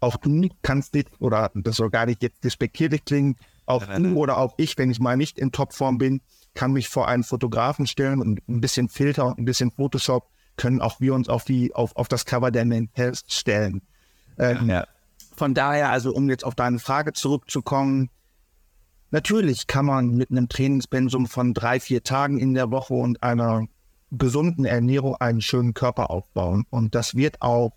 auch 0.00 0.16
du 0.16 0.48
kannst 0.62 0.94
nicht, 0.94 1.10
oder 1.20 1.50
das 1.54 1.76
soll 1.76 1.90
gar 1.90 2.06
nicht 2.06 2.22
jetzt 2.22 2.44
despektierlich 2.44 3.04
klingen, 3.04 3.36
auch 3.66 3.84
du 3.84 4.14
oder 4.14 4.38
auch 4.38 4.54
ich, 4.56 4.78
wenn 4.78 4.90
ich 4.90 5.00
mal 5.00 5.18
nicht 5.18 5.38
in 5.38 5.52
Topform 5.52 5.98
bin, 5.98 6.22
kann 6.54 6.72
mich 6.72 6.88
vor 6.88 7.08
einen 7.08 7.24
Fotografen 7.24 7.86
stellen 7.86 8.22
und 8.22 8.40
ein 8.48 8.60
bisschen 8.62 8.88
Filter 8.88 9.26
und 9.26 9.38
ein 9.38 9.44
bisschen 9.44 9.70
Photoshop 9.70 10.30
können 10.56 10.80
auch 10.80 11.00
wir 11.00 11.14
uns 11.14 11.28
auf 11.28 11.44
die, 11.44 11.74
auf, 11.74 11.94
auf 11.96 12.08
das 12.08 12.24
Cover 12.24 12.50
der 12.50 12.64
Men's 12.64 13.24
stellen. 13.28 13.82
Ähm, 14.38 14.68
ja. 14.68 14.86
Von 15.36 15.54
daher, 15.54 15.90
also 15.90 16.14
um 16.14 16.28
jetzt 16.30 16.44
auf 16.44 16.54
deine 16.54 16.78
Frage 16.78 17.12
zurückzukommen, 17.12 18.10
natürlich 19.10 19.66
kann 19.66 19.86
man 19.86 20.16
mit 20.16 20.30
einem 20.30 20.48
Trainingspensum 20.48 21.26
von 21.26 21.54
drei, 21.54 21.78
vier 21.80 22.02
Tagen 22.02 22.38
in 22.38 22.54
der 22.54 22.70
Woche 22.70 22.94
und 22.94 23.22
einer 23.22 23.66
gesunden 24.10 24.64
Ernährung 24.64 25.16
einen 25.16 25.40
schönen 25.40 25.74
Körper 25.74 26.10
aufbauen. 26.10 26.64
Und 26.70 26.94
das 26.94 27.14
wird 27.14 27.42
auch 27.42 27.72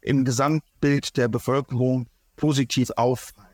im 0.00 0.24
Gesamtbild 0.24 1.16
der 1.16 1.28
Bevölkerung 1.28 2.06
positiv 2.36 2.90
auffallen. 2.96 3.46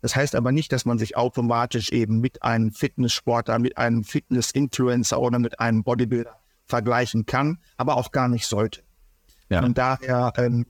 Das 0.00 0.14
heißt 0.14 0.36
aber 0.36 0.52
nicht, 0.52 0.72
dass 0.72 0.84
man 0.84 0.98
sich 0.98 1.16
automatisch 1.16 1.90
eben 1.90 2.20
mit 2.20 2.42
einem 2.42 2.70
Fitnesssportler, 2.70 3.58
mit 3.58 3.76
einem 3.76 4.04
Fitness-Influencer 4.04 5.20
oder 5.20 5.40
mit 5.40 5.58
einem 5.58 5.82
Bodybuilder 5.82 6.38
vergleichen 6.68 7.26
kann, 7.26 7.58
aber 7.76 7.96
auch 7.96 8.12
gar 8.12 8.28
nicht 8.28 8.46
sollte. 8.46 8.82
Ja. 9.48 9.64
Und 9.64 9.78
daher, 9.78 10.32
ähm, 10.36 10.66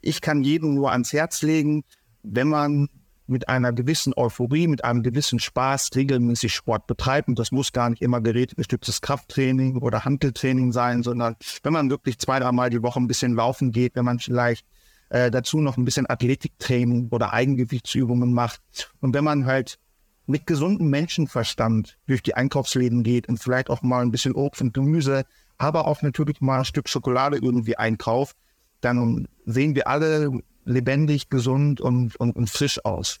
ich 0.00 0.20
kann 0.20 0.44
jedem 0.44 0.74
nur 0.74 0.92
ans 0.92 1.12
Herz 1.12 1.42
legen, 1.42 1.84
wenn 2.22 2.48
man 2.48 2.88
mit 3.26 3.48
einer 3.48 3.72
gewissen 3.72 4.12
Euphorie, 4.16 4.68
mit 4.68 4.84
einem 4.84 5.02
gewissen 5.02 5.38
Spaß 5.38 5.90
regelmäßig 5.94 6.54
Sport 6.54 6.86
betreibt. 6.86 7.28
Und 7.28 7.38
das 7.38 7.52
muss 7.52 7.72
gar 7.72 7.88
nicht 7.88 8.02
immer 8.02 8.20
gerätebestücktes 8.20 9.00
Krafttraining 9.00 9.78
oder 9.78 10.04
Handeltraining 10.04 10.72
sein, 10.72 11.02
sondern 11.02 11.36
wenn 11.62 11.72
man 11.72 11.88
wirklich 11.88 12.18
zwei, 12.18 12.38
dreimal 12.38 12.68
die 12.70 12.82
Woche 12.82 13.00
ein 13.00 13.06
bisschen 13.06 13.34
laufen 13.34 13.72
geht, 13.72 13.96
wenn 13.96 14.04
man 14.04 14.18
vielleicht 14.18 14.66
äh, 15.08 15.30
dazu 15.30 15.58
noch 15.58 15.76
ein 15.76 15.84
bisschen 15.84 16.08
Athletiktraining 16.08 17.08
oder 17.10 17.32
Eigengewichtsübungen 17.32 18.32
macht. 18.34 18.60
Und 19.00 19.14
wenn 19.14 19.24
man 19.24 19.46
halt 19.46 19.78
mit 20.26 20.46
gesundem 20.46 20.88
Menschenverstand 20.88 21.98
durch 22.06 22.22
die 22.22 22.34
Einkaufsläden 22.34 23.02
geht 23.02 23.28
und 23.28 23.38
vielleicht 23.38 23.70
auch 23.70 23.82
mal 23.82 24.02
ein 24.02 24.10
bisschen 24.10 24.34
Obst 24.34 24.62
und 24.62 24.72
Gemüse, 24.72 25.24
aber 25.58 25.86
auch 25.86 26.02
natürlich 26.02 26.40
mal 26.40 26.60
ein 26.60 26.64
Stück 26.64 26.88
Schokolade 26.88 27.36
irgendwie 27.36 27.76
einkauft, 27.76 28.36
dann 28.80 29.28
sehen 29.46 29.74
wir 29.74 29.88
alle 29.88 30.30
lebendig, 30.64 31.28
gesund 31.28 31.80
und, 31.80 32.16
und, 32.16 32.36
und 32.36 32.50
frisch 32.50 32.84
aus. 32.84 33.20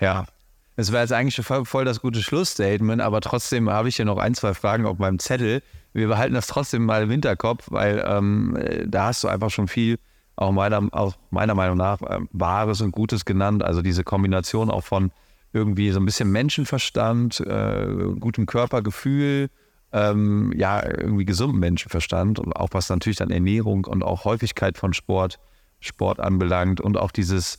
Ja, 0.00 0.26
es 0.76 0.92
wäre 0.92 1.02
jetzt 1.02 1.12
eigentlich 1.12 1.44
voll, 1.44 1.64
voll, 1.64 1.84
das 1.84 2.00
gute 2.00 2.22
Schlussstatement, 2.22 3.02
aber 3.02 3.20
trotzdem 3.20 3.68
habe 3.70 3.88
ich 3.88 3.96
hier 3.96 4.04
noch 4.04 4.18
ein, 4.18 4.34
zwei 4.34 4.54
Fragen 4.54 4.86
auf 4.86 4.98
meinem 4.98 5.18
Zettel. 5.18 5.62
Wir 5.92 6.08
behalten 6.08 6.34
das 6.34 6.46
trotzdem 6.46 6.84
mal 6.84 7.02
im 7.02 7.10
Hinterkopf, 7.10 7.66
weil 7.70 8.04
ähm, 8.06 8.56
da 8.86 9.06
hast 9.06 9.24
du 9.24 9.28
einfach 9.28 9.50
schon 9.50 9.66
viel, 9.66 9.98
auch 10.36 10.52
meiner, 10.52 10.86
auch 10.92 11.14
meiner 11.30 11.54
Meinung 11.54 11.76
nach, 11.76 12.00
äh, 12.02 12.20
Wahres 12.30 12.80
und 12.80 12.92
Gutes 12.92 13.24
genannt. 13.24 13.64
Also 13.64 13.82
diese 13.82 14.04
Kombination 14.04 14.70
auch 14.70 14.84
von 14.84 15.10
irgendwie 15.52 15.90
so 15.90 16.00
ein 16.00 16.04
bisschen 16.04 16.30
Menschenverstand, 16.30 17.40
äh, 17.40 17.86
gutem 18.18 18.46
Körpergefühl, 18.46 19.50
ähm, 19.92 20.52
ja, 20.56 20.84
irgendwie 20.84 21.24
gesundem 21.24 21.60
Menschenverstand 21.60 22.38
und 22.38 22.54
auch 22.54 22.68
was 22.72 22.90
natürlich 22.90 23.16
dann 23.16 23.30
Ernährung 23.30 23.84
und 23.84 24.02
auch 24.02 24.24
Häufigkeit 24.24 24.76
von 24.76 24.92
Sport 24.92 25.38
Sport 25.80 26.20
anbelangt 26.20 26.80
und 26.80 26.96
auch 26.96 27.12
dieses 27.12 27.58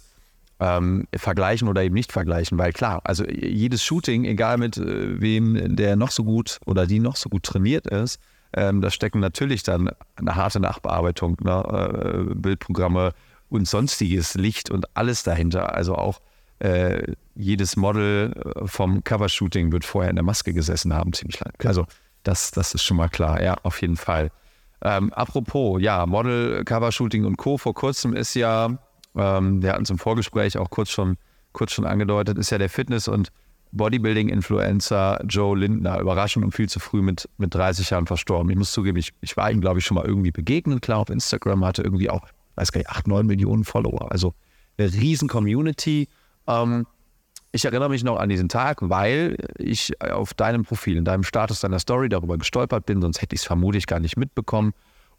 ähm, 0.60 1.08
Vergleichen 1.16 1.68
oder 1.70 1.84
eben 1.84 1.96
nicht 1.96 2.12
vergleichen, 2.12 2.58
weil 2.58 2.74
klar, 2.74 3.02
also 3.06 3.26
jedes 3.26 3.82
Shooting, 3.84 4.26
egal 4.26 4.58
mit 4.58 4.78
äh, 4.78 5.22
wem 5.22 5.76
der 5.76 5.96
noch 5.96 6.12
so 6.12 6.24
gut 6.26 6.60
oder 6.66 6.86
die 6.86 7.00
noch 7.00 7.16
so 7.16 7.30
gut 7.30 7.44
trainiert 7.44 7.88
ist, 7.88 8.20
ähm, 8.52 8.82
da 8.82 8.90
stecken 8.90 9.20
natürlich 9.20 9.64
dann 9.64 9.90
eine 10.16 10.36
harte 10.36 10.60
Nachbearbeitung, 10.60 11.38
ne, 11.42 12.30
äh, 12.32 12.36
Bildprogramme 12.36 13.14
und 13.48 13.68
sonstiges 13.68 14.36
Licht 14.36 14.70
und 14.70 14.86
alles 14.98 15.24
dahinter. 15.24 15.74
Also 15.74 15.96
auch 15.96 16.20
äh, 16.60 17.14
jedes 17.36 17.76
Model 17.76 18.34
äh, 18.34 18.68
vom 18.68 19.04
Covershooting 19.04 19.72
wird 19.72 19.86
vorher 19.86 20.10
in 20.10 20.16
der 20.16 20.26
Maske 20.26 20.54
gesessen 20.54 20.94
haben, 20.94 21.14
ziemlich 21.14 21.40
lang. 21.40 21.54
Also 21.64 21.86
das, 22.24 22.52
das 22.52 22.74
ist 22.74 22.84
schon 22.84 22.98
mal 22.98 23.10
klar, 23.10 23.42
ja, 23.42 23.56
auf 23.64 23.82
jeden 23.82 23.96
Fall. 23.96 24.32
Ähm, 24.82 25.12
apropos, 25.14 25.82
ja, 25.82 26.06
Model, 26.06 26.64
Covershooting 26.64 27.26
und 27.26 27.38
Co. 27.38 27.58
Vor 27.58 27.74
kurzem 27.74 28.14
ist 28.14 28.34
ja, 28.34 28.78
ähm, 29.16 29.62
wir 29.62 29.74
hatten 29.74 29.84
es 29.84 29.90
im 29.90 29.98
Vorgespräch 29.98 30.58
auch 30.58 30.70
kurz 30.70 30.90
schon, 30.90 31.18
kurz 31.52 31.74
schon 31.74 31.86
angedeutet, 31.86 32.38
ist 32.38 32.50
ja 32.50 32.58
der 32.58 32.70
Fitness- 32.70 33.08
und 33.08 33.32
Bodybuilding-Influencer 33.72 35.24
Joe 35.28 35.58
Lindner 35.58 36.00
überraschend 36.00 36.44
und 36.44 36.52
viel 36.54 36.68
zu 36.68 36.80
früh 36.80 37.02
mit, 37.02 37.30
mit 37.38 37.54
30 37.54 37.90
Jahren 37.90 38.08
verstorben. 38.08 38.50
Ich 38.50 38.58
muss 38.58 38.72
zugeben, 38.72 38.98
ich, 38.98 39.14
ich 39.22 39.38
war 39.38 39.52
ihm, 39.52 39.62
glaube 39.62 39.80
ich, 39.80 39.86
schon 39.86 39.96
mal 39.96 40.06
irgendwie 40.06 40.32
begegnet. 40.32 40.82
Klar, 40.82 41.00
auf 41.00 41.10
Instagram 41.10 41.64
hatte 41.66 41.84
irgendwie 41.84 42.10
auch, 42.10 42.24
weiß 42.56 42.72
gar 42.72 42.80
nicht, 42.80 42.90
8, 42.90 43.08
9 43.08 43.26
Millionen 43.26 43.64
Follower. 43.64 44.12
Also 44.12 44.34
eine 44.78 44.92
riesen 44.94 45.28
Community. 45.28 46.08
Ähm, 46.50 46.86
ich 47.52 47.66
erinnere 47.66 47.90
mich 47.90 48.04
noch 48.04 48.18
an 48.18 48.30
diesen 48.30 48.50
Tag, 48.50 48.78
weil 48.82 49.38
ich 49.58 50.00
auf 50.02 50.34
deinem 50.34 50.66
Profil, 50.66 50.98
in 50.98 51.06
deinem 51.06 51.24
Status 51.24 51.62
deiner 51.62 51.80
Story 51.80 52.10
darüber 52.10 52.38
gestolpert 52.38 52.86
bin, 52.86 53.02
sonst 53.02 53.22
hätte 53.22 53.36
ich 53.36 53.42
es 53.42 53.48
vermutlich 53.48 53.88
gar 53.88 54.00
nicht 54.00 54.18
mitbekommen. 54.18 54.74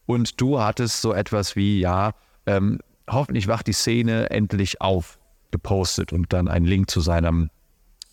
Und 0.06 0.40
du 0.40 0.60
hattest 0.60 1.00
so 1.00 1.12
etwas 1.12 1.56
wie, 1.56 1.80
ja, 1.80 2.12
ähm, 2.46 2.78
hoffentlich 3.08 3.48
wacht 3.48 3.66
die 3.66 3.72
Szene 3.72 4.30
endlich 4.30 4.80
auf, 4.80 5.18
gepostet 5.50 6.12
und 6.12 6.32
dann 6.32 6.46
einen 6.46 6.66
Link 6.66 6.90
zu 6.90 7.00
seinem, 7.00 7.50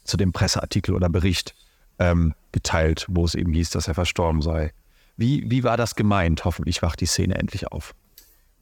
zu 0.04 0.18
dem 0.18 0.32
Presseartikel 0.32 0.96
oder 0.96 1.10
Bericht 1.10 1.54
ähm, 2.00 2.34
geteilt, 2.52 3.06
wo 3.10 3.26
es 3.26 3.36
eben 3.36 3.54
hieß, 3.54 3.70
dass 3.70 3.88
er 3.88 3.94
verstorben 3.94 4.42
sei. 4.42 4.74
Wie, 5.16 5.50
wie 5.50 5.64
war 5.64 5.78
das 5.78 5.96
gemeint? 5.96 6.46
Hoffentlich 6.46 6.82
wacht 6.82 7.02
die 7.02 7.06
Szene 7.06 7.36
endlich 7.36 7.72
auf. 7.72 7.94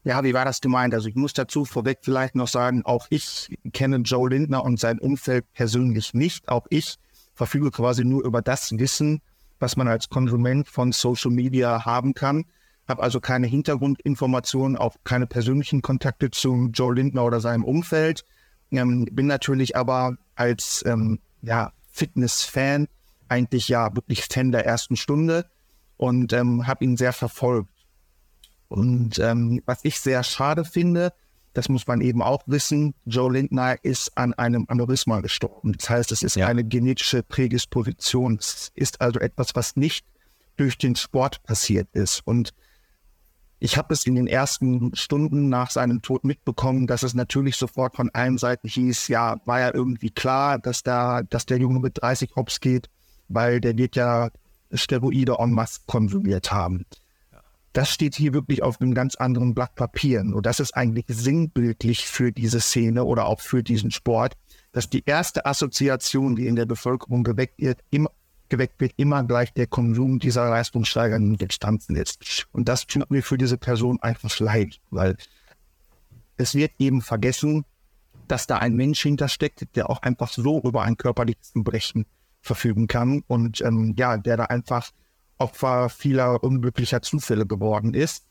Ja, 0.06 0.24
wie 0.24 0.36
war 0.36 0.46
das 0.46 0.62
gemeint? 0.62 0.94
Also 0.94 1.10
ich 1.10 1.16
muss 1.16 1.34
dazu 1.34 1.66
vorweg 1.66 1.98
vielleicht 2.04 2.36
noch 2.36 2.48
sagen, 2.48 2.86
auch 2.86 3.08
ich 3.10 3.58
kenne 3.74 3.98
Joe 3.98 4.30
Lindner 4.30 4.64
und 4.64 4.80
sein 4.80 5.00
Umfeld 5.00 5.52
persönlich 5.54 6.14
nicht. 6.14 6.48
Auch 6.48 6.68
ich 6.70 6.98
verfüge 7.34 7.72
quasi 7.72 8.06
nur 8.06 8.24
über 8.24 8.44
das 8.44 8.72
Wissen, 8.78 9.24
was 9.60 9.78
man 9.78 9.88
als 9.88 10.10
Konsument 10.10 10.68
von 10.68 10.92
Social 10.92 11.32
Media 11.32 11.86
haben 11.86 12.14
kann. 12.14 12.46
Habe 12.88 13.02
also 13.02 13.20
keine 13.20 13.48
Hintergrundinformationen, 13.48 14.78
auch 14.78 14.96
keine 15.04 15.26
persönlichen 15.26 15.82
Kontakte 15.82 16.30
zu 16.30 16.70
Joe 16.72 16.94
Lindner 16.94 17.26
oder 17.26 17.40
seinem 17.40 17.64
Umfeld. 17.64 18.24
Ähm, 18.70 19.06
bin 19.12 19.26
natürlich 19.26 19.76
aber 19.76 20.18
als 20.36 20.84
ähm, 20.86 21.18
ja, 21.42 21.72
Fitness-Fan 21.92 22.88
eigentlich 23.28 23.70
ja 23.70 23.96
wirklich 23.96 24.24
Fan 24.26 24.52
der 24.52 24.68
ersten 24.68 24.98
Stunde 24.98 25.50
und 25.98 26.32
ähm, 26.32 26.68
habe 26.68 26.86
ihn 26.86 26.96
sehr 26.96 27.12
verfolgt. 27.12 27.70
Und 28.76 29.20
ähm, 29.20 29.62
was 29.66 29.80
ich 29.84 30.02
sehr 30.02 30.22
schade 30.24 30.66
finde, 30.66 31.14
das 31.54 31.70
muss 31.70 31.88
man 31.88 32.02
eben 32.02 32.22
auch 32.22 32.44
wissen, 32.46 32.94
Joe 33.06 33.32
Lindner 33.32 33.78
ist 33.84 34.18
an 34.18 34.34
einem 34.34 34.66
Aneurysma 34.68 35.22
gestorben. 35.22 35.72
Das 35.78 35.90
heißt, 35.90 36.12
es 36.12 36.24
ist 36.24 36.36
ja. 36.36 36.48
eine 36.48 36.66
genetische 36.66 37.24
Prädisposition. 37.24 38.36
Es 38.38 38.74
ist 38.76 39.00
also 39.00 39.22
etwas, 39.22 39.56
was 39.56 39.78
nicht 39.78 40.06
durch 40.58 40.78
den 40.78 40.98
Sport 40.98 41.42
passiert 41.44 41.88
ist. 41.94 42.22
Und 42.26 42.54
ich 43.60 43.78
habe 43.78 43.94
es 43.94 44.06
in 44.06 44.16
den 44.16 44.28
ersten 44.28 44.94
Stunden 44.94 45.48
nach 45.48 45.72
seinem 45.72 46.02
Tod 46.02 46.26
mitbekommen, 46.26 46.86
dass 46.86 47.04
es 47.04 47.14
natürlich 47.14 47.56
sofort 47.56 47.96
von 47.96 48.10
allen 48.10 48.38
Seiten 48.38 48.68
hieß, 48.68 49.08
ja, 49.08 49.38
war 49.46 49.62
ja 49.62 49.74
irgendwie 49.74 50.10
klar, 50.10 50.60
dass 50.60 50.84
da, 50.84 51.24
dass 51.24 51.46
der 51.46 51.60
Junge 51.60 51.80
mit 51.80 52.02
30 52.02 52.36
hops 52.36 52.60
geht, 52.60 52.90
weil 53.30 53.62
der 53.62 53.78
wird 53.78 53.96
ja 53.96 54.32
Steroide 54.74 55.38
en 55.40 55.52
masse 55.52 55.80
konsumiert 55.86 56.52
haben 56.52 56.86
das 57.76 57.90
steht 57.90 58.16
hier 58.16 58.34
wirklich 58.34 58.64
auf 58.64 58.80
einem 58.80 58.94
ganz 58.94 59.16
anderen 59.16 59.54
Blatt 59.54 59.76
Papier. 59.76 60.22
Und 60.22 60.46
das 60.46 60.62
ist 60.62 60.78
eigentlich 60.78 61.06
sinnbildlich 61.10 62.08
für 62.08 62.32
diese 62.32 62.62
Szene 62.62 63.04
oder 63.04 63.26
auch 63.26 63.42
für 63.42 63.64
diesen 63.64 63.92
Sport, 63.92 64.38
dass 64.72 64.90
die 64.90 65.04
erste 65.06 65.46
Assoziation, 65.46 66.38
die 66.38 66.48
in 66.48 66.56
der 66.56 66.66
Bevölkerung 66.66 67.26
geweckt 67.26 67.60
wird, 67.60 67.80
immer, 67.92 68.12
geweckt 68.48 68.80
wird, 68.80 68.94
immer 68.96 69.26
gleich 69.26 69.52
der 69.52 69.68
Konsum 69.68 70.20
dieser 70.20 70.50
leistungssteigernden 70.50 71.38
Substanzen 71.38 71.98
ist. 71.98 72.48
Und 72.54 72.70
das 72.70 72.88
tut 72.88 73.12
mir 73.12 73.22
für 73.22 73.38
diese 73.38 73.58
Person 73.58 74.00
einfach 74.02 74.40
leid, 74.40 74.80
weil 74.90 75.18
es 76.38 76.56
wird 76.56 76.72
eben 76.80 77.02
vergessen, 77.02 77.66
dass 78.30 78.48
da 78.48 78.60
ein 78.60 78.76
Mensch 78.76 79.02
hintersteckt, 79.02 79.76
der 79.76 79.90
auch 79.90 80.02
einfach 80.02 80.32
so 80.32 80.62
über 80.62 80.84
ein 80.84 80.96
körperliches 80.96 81.52
Brechen 81.56 82.06
verfügen 82.40 82.88
kann 82.88 83.22
und 83.28 83.60
ähm, 83.60 83.96
ja, 83.98 84.16
der 84.16 84.38
da 84.38 84.46
einfach 84.46 84.92
Opfer 85.38 85.90
vieler 85.90 86.44
unglücklicher 86.44 87.02
Zufälle 87.02 87.46
geworden 87.46 87.94
ist. 87.94 88.26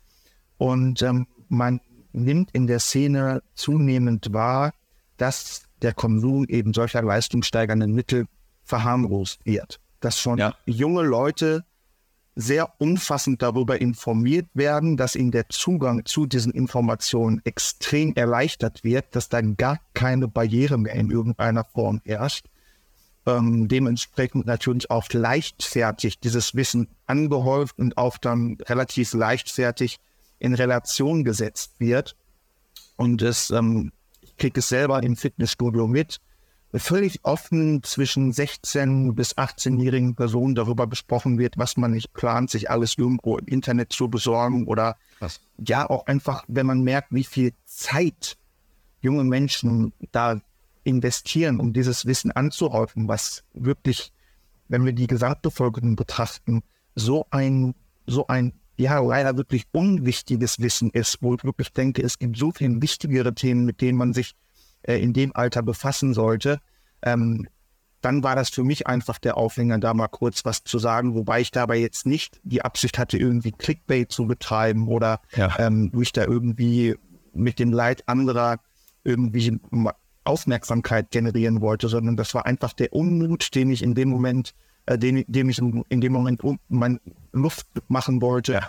Und 0.57 1.03
ähm, 1.03 1.27
man 1.49 1.81
nimmt 2.13 2.51
in 2.53 2.67
der 2.67 2.79
Szene 2.79 3.43
zunehmend 3.55 4.33
wahr, 4.33 4.73
dass 5.17 5.65
der 5.83 5.93
Konsum 5.93 6.47
eben 6.49 6.73
solcher 6.73 7.03
leistungssteigernden 7.03 7.93
Mittel 7.93 8.27
verharmlost 8.63 9.45
wird. 9.45 9.81
Dass 10.01 10.19
schon 10.19 10.39
ja. 10.39 10.55
junge 10.65 11.03
Leute 11.03 11.65
sehr 12.37 12.73
umfassend 12.81 13.43
darüber 13.43 13.81
informiert 13.81 14.49
werden, 14.55 14.97
dass 14.97 15.15
ihnen 15.15 15.31
der 15.31 15.49
Zugang 15.51 16.05
zu 16.05 16.27
diesen 16.27 16.53
Informationen 16.53 17.41
extrem 17.45 18.15
erleichtert 18.15 18.83
wird, 18.83 19.15
dass 19.15 19.29
da 19.29 19.41
gar 19.41 19.79
keine 19.93 20.27
Barriere 20.27 20.79
mehr 20.79 20.95
in 20.95 21.11
irgendeiner 21.11 21.65
Form 21.65 22.01
herrscht 22.05 22.47
ähm, 23.27 23.69
dementsprechend 23.69 24.47
natürlich 24.47 24.91
auch 24.91 25.07
leichtfertig 25.13 26.19
dieses 26.21 26.55
Wissen 26.55 26.89
angehäuft 27.07 27.79
und 27.79 27.97
auch 27.97 28.19
dann 28.19 28.59
relativ 28.67 29.13
leichtfertig 29.15 29.99
in 30.39 30.55
Relation 30.55 31.25
gesetzt 31.25 31.73
wird. 31.79 32.17
Und 32.97 33.23
es, 33.23 33.51
ähm, 33.51 33.93
ich 34.21 34.37
kriege 34.37 34.61
es 34.61 34.69
selber 34.69 35.03
im 35.03 35.17
Fitnessstudio 35.17 35.87
mit, 35.87 36.21
völlig 36.79 37.21
offen 37.25 37.83
zwischen 37.83 38.33
16 38.33 39.15
bis 39.15 39.37
18-jährigen 39.37 40.17
Personen 40.17 40.55
darüber 40.55 40.87
besprochen 40.87 41.39
wird, 41.39 41.57
was 41.57 41.77
man 41.77 41.93
nicht 41.93 42.13
plant, 42.13 42.51
sich 42.51 42.69
alles 42.71 42.99
irgendwo 42.99 43.39
im 43.39 43.47
Internet 43.47 43.93
zu 43.93 44.09
besorgen 44.09 44.67
oder 44.67 44.97
was? 45.21 45.41
ja 45.59 45.89
auch 45.89 46.07
einfach, 46.07 46.45
wenn 46.49 46.67
man 46.67 46.83
merkt, 46.83 47.09
wie 47.13 47.25
viel 47.25 47.53
Zeit 47.65 48.37
junge 49.01 49.25
Menschen 49.25 49.93
da 50.11 50.41
investieren, 50.85 51.61
um 51.61 51.73
dieses 51.73 52.07
Wissen 52.07 52.31
anzuhäufen, 52.33 53.09
was 53.09 53.43
wirklich, 53.53 54.13
wenn 54.69 54.85
wir 54.85 54.93
die 54.93 55.07
Gesamtbevölkerung 55.07 55.97
betrachten, 55.97 56.63
so 56.95 57.27
ein, 57.31 57.75
so 58.07 58.27
ein, 58.27 58.53
ja, 58.77 58.99
leider 59.01 59.37
wirklich 59.37 59.65
unwichtiges 59.73 60.61
Wissen 60.61 60.91
ist, 60.91 61.19
wo 61.21 61.35
ich 61.35 61.45
wirklich 61.45 61.73
denke, 61.73 62.03
es 62.03 62.19
gibt 62.19 62.37
so 62.37 62.53
viele 62.53 62.81
wichtigere 62.83 63.35
Themen, 63.35 63.65
mit 63.65 63.81
denen 63.81 63.99
man 63.99 64.13
sich 64.13 64.35
äh, 64.83 64.99
in 65.01 65.13
dem 65.13 65.35
Alter 65.35 65.63
befassen 65.63 66.13
sollte, 66.15 66.61
ähm, 67.03 67.47
dann 68.05 68.23
war 68.23 68.37
das 68.37 68.51
für 68.51 68.65
mich 68.65 68.87
einfach 68.87 69.19
der 69.19 69.39
Aufhänger, 69.39 69.79
da 69.79 69.95
mal 69.95 70.09
kurz 70.09 70.45
was 70.45 70.63
zu 70.63 70.79
sagen, 70.79 71.15
wobei 71.15 71.41
ich 71.41 71.51
dabei 71.51 71.79
jetzt 71.79 72.05
nicht 72.05 72.39
die 72.43 72.63
Absicht 72.63 72.99
hatte, 72.99 73.17
irgendwie 73.17 73.53
Clickbait 73.53 74.13
zu 74.13 74.27
betreiben 74.27 74.89
oder 74.89 75.21
ja. 75.35 75.59
ähm, 75.59 75.91
wo 75.93 76.03
ich 76.03 76.13
da 76.13 76.25
irgendwie 76.25 76.97
mit 77.33 77.59
dem 77.59 77.73
Leid 77.73 78.07
anderer 78.07 78.59
irgendwie 79.05 79.59
Aufmerksamkeit 80.25 81.11
generieren 81.11 81.61
wollte, 81.61 81.89
sondern 81.89 82.17
das 82.17 82.35
war 82.35 82.47
einfach 82.47 82.73
der 82.73 82.93
Unmut, 82.93 83.55
den 83.55 83.71
ich 83.71 83.83
in 83.83 83.95
dem 83.95 84.09
Moment, 84.09 84.55
äh, 84.87 84.99
den, 84.99 85.25
dem 85.29 85.49
ich 85.49 85.59
in 85.59 86.01
dem 86.01 86.13
Moment 86.13 86.43
um, 86.43 86.59
mein 86.69 87.01
Luft 87.33 87.67
machen 87.89 88.21
wollte, 88.23 88.61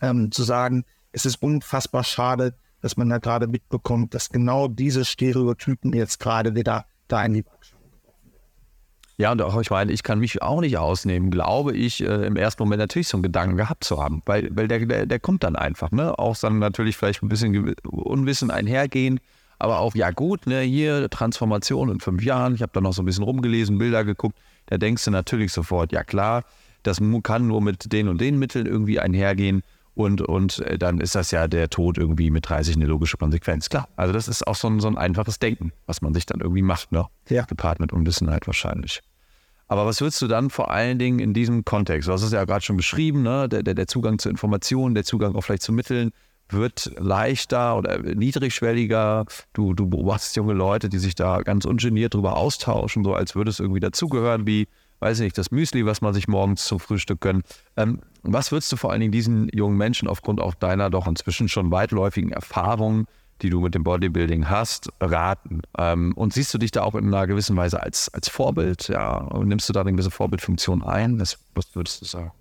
ähm, 0.00 0.30
zu 0.30 0.42
sagen, 0.42 0.84
es 1.12 1.26
ist 1.26 1.42
unfassbar 1.42 2.04
schade, 2.04 2.54
dass 2.80 2.96
man 2.96 3.08
da 3.08 3.18
gerade 3.18 3.46
mitbekommt, 3.46 4.14
dass 4.14 4.28
genau 4.28 4.68
diese 4.68 5.04
Stereotypen 5.04 5.92
jetzt 5.94 6.20
gerade 6.20 6.54
wieder 6.54 6.84
da 7.08 7.24
in 7.24 7.34
die 7.34 7.44
ja, 9.16 9.30
und 9.30 9.40
auch, 9.42 9.60
ich 9.60 9.70
meine, 9.70 9.92
ich 9.92 10.02
kann 10.02 10.18
mich 10.18 10.42
auch 10.42 10.60
nicht 10.60 10.76
ausnehmen, 10.76 11.30
glaube 11.30 11.72
ich, 11.72 12.02
äh, 12.02 12.26
im 12.26 12.34
ersten 12.34 12.64
Moment 12.64 12.80
natürlich 12.80 13.06
so 13.06 13.16
einen 13.16 13.22
Gedanken 13.22 13.56
gehabt 13.56 13.84
zu 13.84 14.02
haben, 14.02 14.22
weil, 14.26 14.48
weil 14.56 14.66
der, 14.66 14.84
der, 14.86 15.06
der 15.06 15.20
kommt 15.20 15.44
dann 15.44 15.54
einfach, 15.54 15.92
ne? 15.92 16.18
Auch 16.18 16.36
dann 16.36 16.58
natürlich 16.58 16.96
vielleicht 16.96 17.22
ein 17.22 17.28
bisschen 17.28 17.74
Unwissen 17.84 18.50
einhergehen, 18.50 19.20
aber 19.64 19.78
auch, 19.78 19.94
ja 19.94 20.10
gut, 20.10 20.46
ne, 20.46 20.60
hier 20.60 21.08
Transformation 21.08 21.88
in 21.88 21.98
fünf 21.98 22.22
Jahren, 22.22 22.54
ich 22.54 22.60
habe 22.60 22.72
da 22.74 22.82
noch 22.82 22.92
so 22.92 23.00
ein 23.02 23.06
bisschen 23.06 23.24
rumgelesen, 23.24 23.78
Bilder 23.78 24.04
geguckt, 24.04 24.36
da 24.66 24.76
denkst 24.76 25.04
du 25.06 25.10
natürlich 25.10 25.52
sofort, 25.52 25.90
ja 25.90 26.04
klar, 26.04 26.44
das 26.82 27.00
kann 27.22 27.46
nur 27.46 27.62
mit 27.62 27.90
den 27.90 28.08
und 28.08 28.20
den 28.20 28.38
Mitteln 28.38 28.66
irgendwie 28.66 29.00
einhergehen. 29.00 29.62
Und, 29.94 30.20
und 30.20 30.58
äh, 30.58 30.76
dann 30.76 31.00
ist 31.00 31.14
das 31.14 31.30
ja 31.30 31.46
der 31.46 31.70
Tod 31.70 31.98
irgendwie 31.98 32.30
mit 32.30 32.48
30 32.48 32.76
eine 32.76 32.86
logische 32.86 33.16
Konsequenz. 33.16 33.68
Klar, 33.68 33.88
also 33.96 34.12
das 34.12 34.26
ist 34.26 34.46
auch 34.46 34.56
so 34.56 34.68
ein, 34.68 34.80
so 34.80 34.88
ein 34.88 34.98
einfaches 34.98 35.38
Denken, 35.38 35.72
was 35.86 36.02
man 36.02 36.12
sich 36.12 36.26
dann 36.26 36.40
irgendwie 36.40 36.62
macht, 36.62 36.90
ne? 36.90 37.06
Ja. 37.28 37.44
Gepaart 37.44 37.78
mit 37.78 37.92
Unwissenheit 37.92 38.46
wahrscheinlich. 38.48 39.00
Aber 39.68 39.86
was 39.86 40.00
würdest 40.00 40.20
du 40.20 40.26
dann 40.26 40.50
vor 40.50 40.72
allen 40.72 40.98
Dingen 40.98 41.20
in 41.20 41.32
diesem 41.32 41.64
Kontext, 41.64 42.08
du 42.08 42.12
hast 42.12 42.22
es 42.22 42.32
ja 42.32 42.44
gerade 42.44 42.64
schon 42.64 42.76
beschrieben, 42.76 43.22
ne? 43.22 43.48
der, 43.48 43.62
der, 43.62 43.74
der 43.74 43.86
Zugang 43.86 44.18
zu 44.18 44.28
Informationen, 44.28 44.94
der 44.94 45.04
Zugang 45.04 45.36
auch 45.36 45.42
vielleicht 45.42 45.62
zu 45.62 45.72
Mitteln, 45.72 46.10
wird 46.48 46.92
leichter 46.98 47.76
oder 47.76 47.98
niedrigschwelliger. 47.98 49.26
Du, 49.52 49.74
du 49.74 49.88
beobachtest 49.88 50.36
junge 50.36 50.52
Leute, 50.52 50.88
die 50.88 50.98
sich 50.98 51.14
da 51.14 51.42
ganz 51.42 51.64
ungeniert 51.64 52.14
drüber 52.14 52.36
austauschen, 52.36 53.04
so 53.04 53.14
als 53.14 53.34
würde 53.34 53.50
es 53.50 53.60
irgendwie 53.60 53.80
dazugehören, 53.80 54.46
wie 54.46 54.68
weiß 55.04 55.18
ich 55.20 55.24
nicht, 55.24 55.38
das 55.38 55.50
Müsli, 55.50 55.84
was 55.84 56.00
man 56.00 56.14
sich 56.14 56.28
morgens 56.28 56.64
zum 56.64 56.80
Frühstück 56.80 57.20
gönnt. 57.20 57.44
Ähm, 57.76 58.00
was 58.22 58.52
würdest 58.52 58.72
du 58.72 58.76
vor 58.76 58.90
allen 58.90 59.00
Dingen 59.00 59.12
diesen 59.12 59.50
jungen 59.52 59.76
Menschen 59.76 60.08
aufgrund 60.08 60.40
auch 60.40 60.54
deiner 60.54 60.88
doch 60.88 61.06
inzwischen 61.06 61.48
schon 61.48 61.70
weitläufigen 61.70 62.32
Erfahrungen, 62.32 63.06
die 63.42 63.50
du 63.50 63.60
mit 63.60 63.74
dem 63.74 63.84
Bodybuilding 63.84 64.48
hast, 64.48 64.88
raten? 65.00 65.60
Ähm, 65.76 66.12
und 66.14 66.32
siehst 66.32 66.54
du 66.54 66.58
dich 66.58 66.70
da 66.70 66.84
auch 66.84 66.94
in 66.94 67.08
einer 67.08 67.26
gewissen 67.26 67.54
Weise 67.54 67.82
als, 67.82 68.08
als 68.14 68.30
Vorbild? 68.30 68.88
Ja, 68.88 69.18
und 69.18 69.48
nimmst 69.48 69.68
du 69.68 69.74
da 69.74 69.82
eine 69.82 69.92
gewisse 69.92 70.10
Vorbildfunktion 70.10 70.82
ein? 70.82 71.18
Das, 71.18 71.38
was 71.54 71.74
würdest 71.74 72.00
du 72.00 72.06
sagen? 72.06 72.32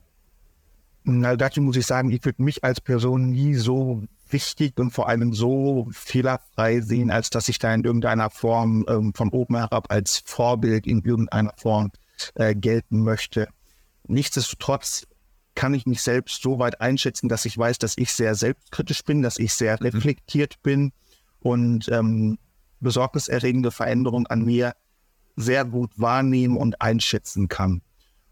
Na, 1.06 1.36
dazu 1.36 1.62
muss 1.62 1.76
ich 1.76 1.86
sagen, 1.86 2.12
ich 2.12 2.24
würde 2.24 2.42
mich 2.42 2.64
als 2.64 2.80
Person 2.80 3.32
nie 3.32 3.56
so 3.56 4.04
wichtig 4.30 4.80
und 4.80 4.92
vor 4.92 5.10
allem 5.10 5.34
so 5.34 5.90
fehlerfrei 5.92 6.80
sehen, 6.82 7.12
als 7.12 7.30
dass 7.30 7.50
ich 7.50 7.60
da 7.60 7.74
in 7.74 7.84
irgendeiner 7.84 8.30
Form 8.30 8.86
ähm, 8.88 9.14
von 9.14 9.30
oben 9.30 9.58
herab 9.58 9.92
als 9.92 10.24
Vorbild 10.26 10.88
in 10.88 11.02
irgendeiner 11.02 11.54
Form 11.58 11.92
äh, 12.36 12.56
gelten 12.56 13.04
möchte. 13.04 13.50
Nichtsdestotrotz 14.08 15.06
kann 15.56 15.74
ich 15.74 15.86
mich 15.86 16.02
selbst 16.02 16.42
so 16.42 16.58
weit 16.58 16.82
einschätzen, 16.82 17.30
dass 17.30 17.46
ich 17.46 17.58
weiß, 17.58 17.78
dass 17.80 17.98
ich 17.98 18.12
sehr 18.12 18.34
selbstkritisch 18.36 19.04
bin, 19.04 19.22
dass 19.22 19.38
ich 19.38 19.54
sehr 19.54 19.80
reflektiert 19.82 20.62
bin 20.64 20.94
und 21.40 21.90
ähm, 21.90 22.40
besorgniserregende 22.80 23.72
Veränderungen 23.72 24.28
an 24.28 24.46
mir 24.46 24.74
sehr 25.36 25.66
gut 25.66 25.92
wahrnehmen 25.98 26.58
und 26.58 26.82
einschätzen 26.82 27.50
kann. 27.50 27.82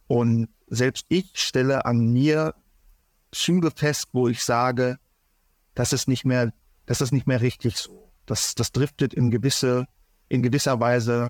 Und 0.08 0.50
selbst 0.68 1.06
ich 1.10 1.32
stelle 1.36 1.86
an 1.86 2.12
mir 2.12 2.54
Züge 3.32 3.72
fest, 3.72 4.10
wo 4.14 4.28
ich 4.28 4.44
sage, 4.44 4.98
das 5.76 5.94
ist 5.94 6.08
nicht 6.08 6.26
mehr, 6.26 6.54
das 6.86 7.02
ist 7.02 7.12
nicht 7.12 7.28
mehr 7.28 7.42
richtig 7.42 7.78
so. 7.78 8.12
Das, 8.26 8.56
das 8.56 8.72
driftet 8.72 9.14
in 9.14 9.32
gewisse, 9.32 9.88
in 10.30 10.42
gewisser 10.44 10.80
Weise 10.80 11.30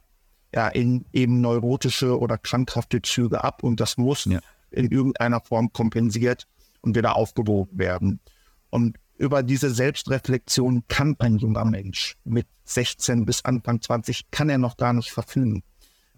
ja, 0.54 0.68
in 0.68 1.06
eben 1.14 1.42
neurotische 1.42 2.20
oder 2.20 2.38
krankhafte 2.38 3.02
Züge 3.02 3.44
ab 3.44 3.64
und 3.64 3.80
das 3.80 3.98
muss 3.98 4.26
ja. 4.26 4.40
in 4.70 4.92
irgendeiner 4.92 5.40
Form 5.40 5.72
kompensiert 5.72 6.48
und 6.82 6.96
wieder 6.96 7.16
aufgewogen 7.16 7.78
werden. 7.78 8.20
Und 8.70 8.98
über 9.18 9.44
diese 9.44 9.70
Selbstreflexion 9.70 10.84
kann 10.88 11.16
ein 11.20 11.38
junger 11.38 11.66
Mensch 11.66 12.18
mit 12.24 12.48
16 12.66 13.26
bis 13.26 13.46
Anfang 13.46 13.82
20 13.82 14.32
kann 14.32 14.50
er 14.50 14.58
noch 14.58 14.78
gar 14.78 14.94
nicht 14.94 15.12
verfügen, 15.12 15.64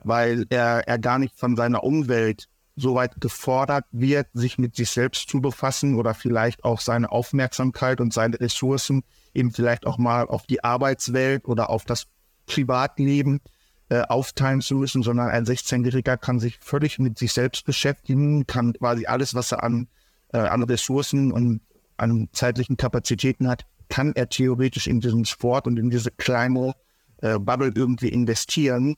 weil 0.04 0.46
er, 0.50 0.88
er 0.88 1.00
gar 1.00 1.20
nicht 1.20 1.38
von 1.38 1.56
seiner 1.56 1.84
Umwelt 1.84 2.48
so 2.76 2.96
weit 2.96 3.22
gefordert 3.22 3.86
wird, 3.92 4.28
sich 4.34 4.58
mit 4.58 4.76
sich 4.76 4.90
selbst 4.90 5.30
zu 5.30 5.42
befassen 5.42 5.96
oder 5.96 6.14
vielleicht 6.14 6.64
auch 6.64 6.80
seine 6.80 7.12
Aufmerksamkeit 7.12 8.02
und 8.02 8.14
seine 8.14 8.40
Ressourcen 8.40 9.04
eben 9.34 9.52
vielleicht 9.52 9.86
auch 9.86 9.98
mal 9.98 10.26
auf 10.26 10.48
die 10.48 10.64
Arbeitswelt 10.64 11.46
oder 11.46 11.70
auf 11.70 11.86
das 11.86 12.08
Privatleben 12.46 13.42
äh, 13.90 14.02
aufteilen 14.02 14.62
zu 14.62 14.76
müssen, 14.76 15.04
sondern 15.04 15.30
ein 15.30 15.46
16-Jähriger 15.46 16.18
kann 16.18 16.40
sich 16.40 16.58
völlig 16.60 17.00
mit 17.00 17.20
sich 17.20 17.32
selbst 17.32 17.66
beschäftigen, 17.66 18.48
kann 18.48 18.74
quasi 18.74 19.06
alles, 19.06 19.36
was 19.36 19.52
er 19.52 19.64
an, 19.64 19.88
äh, 20.30 20.38
an 20.38 20.64
Ressourcen 20.64 21.32
und 21.32 21.62
an 21.98 22.30
zeitlichen 22.34 22.76
Kapazitäten 22.76 23.48
hat, 23.48 23.66
kann 23.90 24.14
er 24.16 24.30
theoretisch 24.30 24.88
in 24.88 25.00
diesen 25.00 25.26
Sport 25.26 25.68
und 25.68 25.78
in 25.78 25.92
diese 25.92 26.10
kleine 26.10 26.74
äh, 27.18 27.38
Bubble 27.38 27.72
irgendwie 27.76 28.10
investieren, 28.10 28.96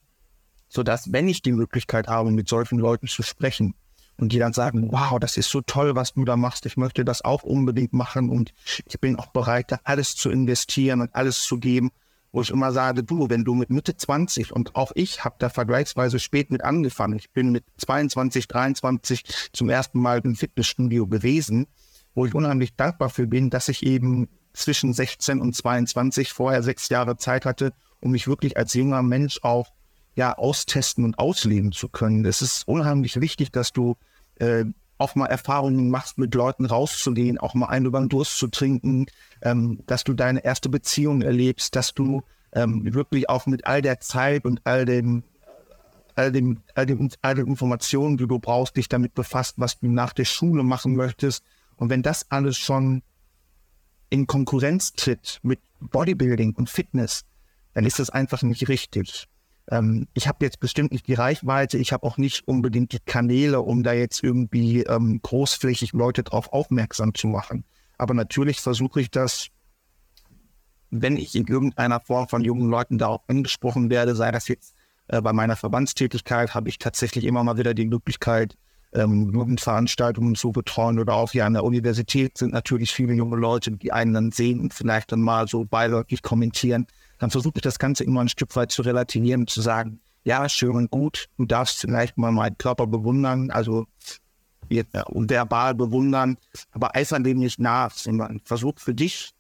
sodass, 0.75 1.11
wenn 1.11 1.27
ich 1.27 1.41
die 1.41 1.53
Möglichkeit 1.53 2.07
habe, 2.07 2.31
mit 2.31 2.49
solchen 2.49 2.77
Leuten 2.77 3.07
zu 3.07 3.23
sprechen 3.23 3.73
und 4.17 4.31
die 4.31 4.39
dann 4.39 4.53
sagen, 4.53 4.91
wow, 4.91 5.19
das 5.19 5.38
ist 5.38 5.49
so 5.49 5.61
toll, 5.61 5.95
was 5.95 6.13
du 6.13 6.25
da 6.25 6.35
machst, 6.35 6.65
ich 6.65 6.77
möchte 6.77 7.05
das 7.05 7.23
auch 7.23 7.43
unbedingt 7.43 7.93
machen 7.93 8.29
und 8.29 8.53
ich 8.85 8.99
bin 8.99 9.17
auch 9.17 9.27
bereit, 9.27 9.71
da 9.71 9.79
alles 9.83 10.15
zu 10.15 10.29
investieren 10.29 11.01
und 11.01 11.15
alles 11.15 11.43
zu 11.43 11.57
geben, 11.57 11.91
wo 12.31 12.41
ich 12.41 12.49
immer 12.49 12.73
sage, 12.73 13.03
du, 13.03 13.29
wenn 13.29 13.45
du 13.45 13.55
mit 13.55 13.69
Mitte 13.69 13.95
20 13.95 14.51
und 14.51 14.75
auch 14.75 14.91
ich 14.95 15.23
habe 15.23 15.35
da 15.39 15.49
vergleichsweise 15.49 16.19
spät 16.19 16.51
mit 16.51 16.63
angefangen. 16.63 17.17
Ich 17.17 17.31
bin 17.31 17.51
mit 17.51 17.63
22, 17.77 18.47
23 18.49 19.23
zum 19.53 19.69
ersten 19.69 19.99
Mal 19.99 20.19
im 20.23 20.35
Fitnessstudio 20.35 21.07
gewesen, 21.07 21.67
wo 22.13 22.25
ich 22.25 22.35
unheimlich 22.35 22.75
dankbar 22.75 23.09
für 23.09 23.27
bin, 23.27 23.49
dass 23.49 23.69
ich 23.69 23.83
eben 23.83 24.27
zwischen 24.53 24.93
16 24.93 25.39
und 25.39 25.55
22 25.55 26.33
vorher 26.33 26.63
sechs 26.63 26.89
Jahre 26.89 27.15
Zeit 27.17 27.45
hatte, 27.45 27.73
um 28.01 28.11
mich 28.11 28.27
wirklich 28.27 28.57
als 28.57 28.73
junger 28.73 29.01
Mensch 29.01 29.39
auch 29.41 29.74
ja 30.15 30.38
austesten 30.38 31.04
und 31.04 31.19
ausleben 31.19 31.71
zu 31.71 31.89
können. 31.89 32.25
Es 32.25 32.41
ist 32.41 32.67
unheimlich 32.67 33.19
wichtig, 33.19 33.51
dass 33.51 33.71
du 33.71 33.95
äh, 34.36 34.65
auch 34.97 35.15
mal 35.15 35.28
Erfahrungen 35.28 35.89
machst, 35.89 36.17
mit 36.17 36.34
Leuten 36.34 36.65
rauszugehen, 36.65 37.38
auch 37.38 37.54
mal 37.54 37.67
einen 37.67 37.86
über 37.86 37.99
den 37.99 38.10
Durst 38.10 38.38
zu 38.38 38.47
trinken, 38.47 39.08
ähm, 39.41 39.80
dass 39.88 40.04
du 40.04 40.13
deine 40.13 40.43
erste 40.43 40.69
Beziehung 40.69 41.21
erlebst, 41.21 41.75
dass 41.75 41.93
du 41.93 42.23
ähm, 42.54 42.93
wirklich 42.93 43.30
auch 43.30 43.45
mit 43.45 43.67
all 43.67 43.82
der 43.82 43.99
Zeit 43.99 44.45
und 44.45 44.62
all 44.63 44.86
dem, 44.86 45.23
all 46.16 46.32
dem, 46.32 46.61
all 46.76 46.86
dem, 46.86 47.09
all 47.22 47.36
den 47.36 47.47
Informationen, 47.47 48.16
die 48.16 48.28
du 48.28 48.39
brauchst, 48.39 48.78
dich 48.78 48.88
damit 48.88 49.13
befasst, 49.13 49.55
was 49.57 49.80
du 49.80 49.88
nach 49.88 50.13
der 50.13 50.26
Schule 50.26 50.63
machen 50.63 50.95
möchtest. 50.95 51.43
Und 51.76 51.89
wenn 51.89 52.01
das 52.01 52.32
alles 52.32 52.57
schon 52.57 53.03
in 54.09 54.28
Konkurrenz 54.28 54.93
tritt 54.93 55.39
mit 55.43 55.59
Bodybuilding 55.82 56.53
und 56.55 56.70
Fitness, 56.70 57.26
dann 57.74 57.86
ist 57.86 57.99
das 57.99 58.09
einfach 58.09 58.41
nicht 58.43 58.70
richtig 58.70 59.28
ähm, 59.72 60.07
ich 60.13 60.28
habe 60.28 60.45
jetzt 60.45 60.59
bestimmt 60.59 60.91
nicht 60.91 61.07
die 61.07 61.13
Reichweite, 61.13 61.78
ich 61.78 61.93
habe 61.93 62.05
auch 62.05 62.18
nicht 62.18 62.47
unbedingt 62.47 62.91
die 62.91 62.99
Kanäle, 62.99 63.61
um 63.61 63.84
da 63.84 63.93
jetzt 63.93 64.24
irgendwie 64.24 64.84
ähm, 64.84 65.20
großflächig 65.22 65.93
Leute 65.93 66.24
drauf 66.24 66.53
aufmerksam 66.53 67.13
zu 67.13 67.28
machen. 67.28 67.63
Aber 67.97 68.13
natürlich 68.13 68.61
versuche 68.61 69.01
ich 69.01 69.11
das, 69.11 69.47
wenn 70.91 71.18
ich 71.18 71.36
in 71.36 71.47
irgendeiner 71.47 71.99
Form 71.99 72.28
von 72.28 72.43
jungen 72.43 72.70
Leuten 72.70 72.97
darauf 72.97 73.22
angesprochen 73.28 73.89
werde, 73.89 74.16
sei 74.16 74.32
das 74.32 74.47
jetzt 74.47 74.76
Äh, 75.07 75.22
bei 75.22 75.34
meiner 75.34 75.55
Verbandstätigkeit 75.55 76.55
habe 76.55 76.70
ich 76.70 76.80
tatsächlich 76.80 77.26
immer 77.26 77.43
mal 77.43 77.57
wieder 77.57 77.74
die 77.74 77.86
Möglichkeit, 77.86 78.57
ähm, 78.93 79.32
Jugendveranstaltungen 79.34 80.36
zu 80.36 80.51
betreuen 80.51 80.99
oder 80.99 81.13
auch 81.13 81.32
hier 81.32 81.45
an 81.45 81.53
der 81.53 81.63
Universität 81.63 82.38
sind 82.38 82.53
natürlich 82.53 82.91
viele 82.91 83.13
junge 83.13 83.36
Leute, 83.36 83.72
die 83.72 83.91
einen 83.91 84.13
dann 84.13 84.32
sehen 84.32 84.59
und 84.59 84.74
vielleicht 84.74 85.11
dann 85.11 85.22
mal 85.22 85.47
so 85.47 85.66
beiläufig 85.66 86.22
kommentieren. 86.22 86.88
Dann 87.20 87.30
versuche 87.30 87.53
ich 87.57 87.61
das 87.61 87.80
Ganze 87.80 88.03
immer 88.03 88.22
ein 88.22 88.30
Stück 88.30 88.55
weit 88.55 88.72
zu 88.72 88.82
relativieren 88.82 89.41
und 89.41 89.49
zu 89.49 89.61
sagen, 89.61 89.99
ja, 90.24 90.49
schön 90.49 90.76
und 90.76 90.91
gut, 90.91 91.28
du 91.38 91.45
darfst 91.45 91.80
vielleicht 91.80 92.18
mal 92.18 92.32
meinen 92.32 92.57
Körper 92.57 92.88
bewundern, 92.88 93.51
also 93.51 93.86
jetzt, 94.70 94.93
ja, 94.93 95.05
verbal 95.07 95.76
bewundern, 95.76 96.38
aber 96.72 96.95
eifern 96.95 97.24
dem 97.24 97.38
nicht 97.38 97.59
nach, 97.59 97.91
sondern 97.91 98.41
versuch 98.43 98.80
für 98.80 98.93
dich 98.93 99.32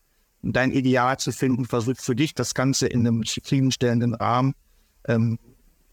dein 0.43 0.71
Ideal 0.71 1.17
zu 1.17 1.31
finden, 1.31 1.65
versuch 1.65 1.97
für 1.97 2.15
dich 2.15 2.35
das 2.35 2.53
Ganze 2.53 2.87
in 2.87 2.99
einem 2.99 3.23
zufriedenstellenden 3.23 4.13
Rahmen 4.13 4.53
ähm, 5.07 5.39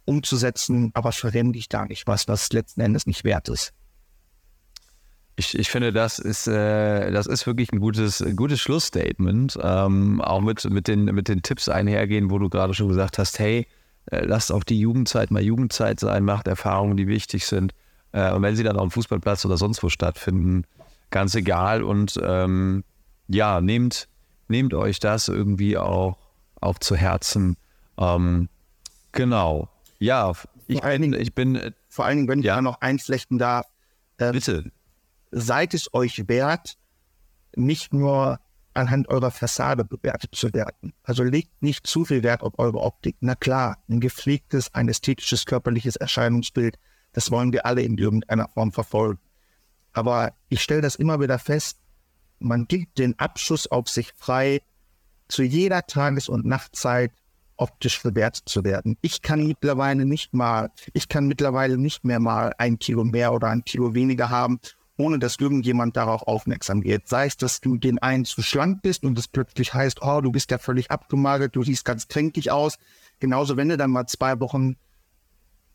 umzusetzen, 0.05 0.91
aber 0.95 1.13
verrenne 1.13 1.53
dich 1.53 1.69
da 1.69 1.87
nicht 1.87 2.07
was, 2.07 2.29
was 2.29 2.53
letzten 2.53 2.83
Endes 2.83 3.07
nicht 3.07 3.25
wert 3.25 3.49
ist. 3.49 3.73
Ich, 5.37 5.59
ich 5.59 5.71
finde, 5.71 5.93
das 5.93 6.19
ist, 6.19 6.47
äh, 6.47 7.11
das 7.11 7.27
ist 7.27 7.47
wirklich 7.47 7.73
ein 7.73 7.81
gutes, 7.81 8.25
gutes 8.37 8.61
Schlussstatement. 8.61 9.59
Ähm, 9.63 10.21
auch 10.21 10.41
mit, 10.41 10.69
mit, 10.69 10.89
den, 10.89 11.07
mit 11.07 11.29
den 11.29 11.43
Tipps 11.43 11.69
einhergehen, 11.69 12.31
wo 12.31 12.39
du 12.39 12.51
gerade 12.51 12.75
schon 12.75 12.89
gesagt 12.89 13.19
hast, 13.19 13.39
hey, 13.39 13.67
äh, 14.11 14.25
lasst 14.25 14.53
auch 14.53 14.65
die 14.65 14.79
Jugendzeit 14.79 15.31
mal 15.31 15.43
Jugendzeit 15.43 16.01
sein, 16.01 16.25
macht 16.25 16.49
Erfahrungen, 16.49 16.97
die 16.97 17.07
wichtig 17.07 17.47
sind. 17.47 17.73
Äh, 18.13 18.33
und 18.33 18.43
wenn 18.43 18.57
sie 18.57 18.63
dann 18.63 18.77
auf 18.77 18.83
dem 18.83 18.91
Fußballplatz 18.91 19.45
oder 19.45 19.57
sonst 19.57 19.83
wo 19.83 19.89
stattfinden, 19.89 20.65
ganz 21.11 21.35
egal. 21.35 21.83
Und 21.83 22.21
ähm, 22.23 22.85
ja, 23.29 23.61
nehmt, 23.61 24.09
nehmt 24.49 24.75
euch 24.75 25.01
das 25.01 25.29
irgendwie 25.29 25.79
auch, 25.79 26.19
auch 26.61 26.79
zu 26.79 26.95
Herzen. 26.95 27.57
Ähm, 27.99 28.49
genau. 29.13 29.69
Ja, 29.99 30.33
ich, 30.67 30.81
bin, 30.81 31.13
ich 31.15 31.35
bin. 31.35 31.57
Äh, 31.57 31.73
vor 31.89 32.05
allen 32.05 32.19
Dingen, 32.19 32.29
wenn 32.29 32.41
ich 32.41 32.47
ja. 32.47 32.57
da 32.57 32.63
noch 32.63 32.81
einflechten 32.81 33.39
darf. 33.39 33.67
Äh, 34.19 34.33
Bitte. 34.33 34.71
Seid 35.33 35.75
es 35.75 35.93
euch 35.95 36.29
wert, 36.29 36.77
nicht 37.57 37.93
nur 37.93 38.39
anhand 38.75 39.09
eurer 39.09 39.31
Fassade 39.31 39.85
bewertet 39.85 40.35
zu 40.35 40.53
werden. 40.55 40.93
Also 41.03 41.25
legt 41.25 41.63
nicht 41.63 41.87
zu 41.87 42.05
viel 42.05 42.23
Wert 42.23 42.43
auf 42.43 42.59
eure 42.59 42.81
Optik. 42.81 43.17
Na 43.21 43.35
klar, 43.35 43.79
ein 43.89 44.01
gepflegtes, 44.01 44.75
ein 44.75 44.89
ästhetisches, 44.89 45.45
körperliches 45.45 45.97
Erscheinungsbild, 45.97 46.79
das 47.13 47.31
wollen 47.31 47.53
wir 47.53 47.67
alle 47.67 47.83
in 47.83 47.99
irgendeiner 47.99 48.49
Form 48.49 48.73
verfolgen. 48.73 49.21
Aber 49.93 50.33
ich 50.49 50.63
stelle 50.63 50.81
das 50.81 50.95
immer 50.95 51.21
wieder 51.21 51.39
fest, 51.39 51.79
man 52.39 52.67
gibt 52.67 52.99
den 52.99 53.19
Abschuss 53.19 53.67
auf 53.67 53.89
sich 53.89 54.13
frei, 54.17 54.63
zu 55.29 55.43
jeder 55.43 55.87
Tages- 55.87 56.29
und 56.29 56.45
Nachtzeit 56.45 57.13
optisch 57.57 58.03
bewertet 58.03 58.49
zu 58.49 58.65
werden. 58.65 58.97
Ich 59.03 59.23
kann 59.23 59.47
mittlerweile 59.47 60.05
nicht 60.05 60.35
mal, 60.35 60.71
ich 60.95 61.09
kann 61.09 61.27
mittlerweile 61.27 61.79
nicht 61.79 62.05
mehr 62.05 62.19
mal 62.19 62.53
ein 62.59 62.79
Kilo 62.79 63.05
mehr 63.05 63.33
oder 63.33 63.49
ein 63.49 63.65
Kilo 63.65 63.95
weniger 63.95 64.31
haben, 64.31 64.59
ohne 65.03 65.19
dass 65.19 65.37
irgendjemand 65.37 65.97
darauf 65.97 66.23
aufmerksam 66.23 66.85
wird. 66.85 67.09
Sei 67.09 67.27
es, 67.27 67.37
dass 67.37 67.61
du 67.61 67.77
den 67.77 67.99
einen 67.99 68.25
zu 68.25 68.41
schlank 68.41 68.83
bist 68.83 69.03
und 69.03 69.19
es 69.19 69.27
plötzlich 69.27 69.75
heißt, 69.75 70.01
oh, 70.01 70.21
du 70.21 70.31
bist 70.31 70.51
ja 70.53 70.59
völlig 70.59 70.93
abgemagert, 70.93 71.57
du 71.57 71.65
siehst 71.65 71.85
ganz 71.85 72.07
kränklich 72.07 72.53
aus. 72.53 72.79
Genauso, 73.19 73.57
wenn 73.57 73.69
du 73.69 73.77
dann 73.77 73.91
mal 73.91 74.07
zwei 74.07 74.39
Wochen 74.39 74.77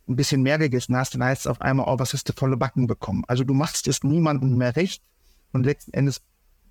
ein 0.08 0.16
bisschen 0.16 0.42
mehr 0.44 0.58
gegessen 0.58 0.96
hast, 0.96 1.14
dann 1.14 1.24
heißt 1.26 1.42
es 1.42 1.48
auf 1.48 1.60
einmal, 1.60 1.88
oh, 1.90 2.00
was 2.00 2.14
hast 2.14 2.30
du 2.30 2.34
volle 2.34 2.56
Backen 2.56 2.88
bekommen. 2.88 3.26
Also 3.28 3.44
du 3.44 3.54
machst 3.54 3.88
es 3.88 4.02
niemandem 4.04 4.56
mehr 4.56 4.78
recht 4.78 5.04
und 5.52 5.66
letzten 5.66 5.92
Endes 5.92 6.22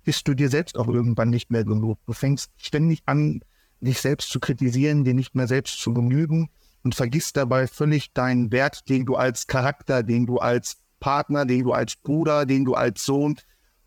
bist 0.03 0.27
du 0.27 0.33
dir 0.33 0.49
selbst 0.49 0.77
auch 0.77 0.87
irgendwann 0.87 1.29
nicht 1.29 1.51
mehr 1.51 1.63
genug. 1.63 1.99
Du 2.07 2.13
fängst 2.13 2.49
ständig 2.57 3.03
an, 3.05 3.41
dich 3.81 4.01
selbst 4.01 4.31
zu 4.31 4.39
kritisieren, 4.39 5.03
dir 5.03 5.13
nicht 5.13 5.35
mehr 5.35 5.47
selbst 5.47 5.79
zu 5.79 5.93
genügen 5.93 6.49
und 6.83 6.95
vergisst 6.95 7.37
dabei 7.37 7.67
völlig 7.67 8.13
deinen 8.13 8.51
Wert, 8.51 8.89
den 8.89 9.05
du 9.05 9.15
als 9.15 9.45
Charakter, 9.45 10.01
den 10.01 10.25
du 10.25 10.39
als 10.39 10.77
Partner, 10.99 11.45
den 11.45 11.63
du 11.63 11.73
als 11.73 11.95
Bruder, 11.95 12.45
den 12.45 12.65
du 12.65 12.73
als 12.73 13.05
Sohn 13.05 13.35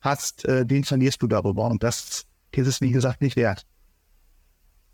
hast, 0.00 0.44
äh, 0.46 0.64
den 0.64 0.84
verlierst 0.84 1.22
du 1.22 1.26
darüber. 1.26 1.66
Und 1.66 1.82
das 1.82 2.26
ist 2.52 2.66
es, 2.66 2.80
wie 2.80 2.90
gesagt, 2.90 3.20
nicht 3.20 3.36
wert. 3.36 3.66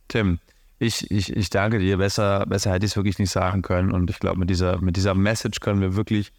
Tim, 0.08 0.38
ich, 0.78 1.10
ich, 1.10 1.34
ich 1.34 1.50
danke 1.50 1.78
dir. 1.78 1.98
Besser, 1.98 2.44
besser 2.46 2.72
hätte 2.72 2.86
ich 2.86 2.92
es 2.92 2.96
wirklich 2.96 3.18
nicht 3.18 3.30
sagen 3.30 3.62
können. 3.62 3.92
Und 3.92 4.10
ich 4.10 4.18
glaube, 4.18 4.38
mit 4.38 4.50
dieser, 4.50 4.80
mit 4.80 4.96
dieser 4.96 5.14
Message 5.14 5.60
können 5.60 5.80
wir 5.80 5.96
wirklich 5.96 6.32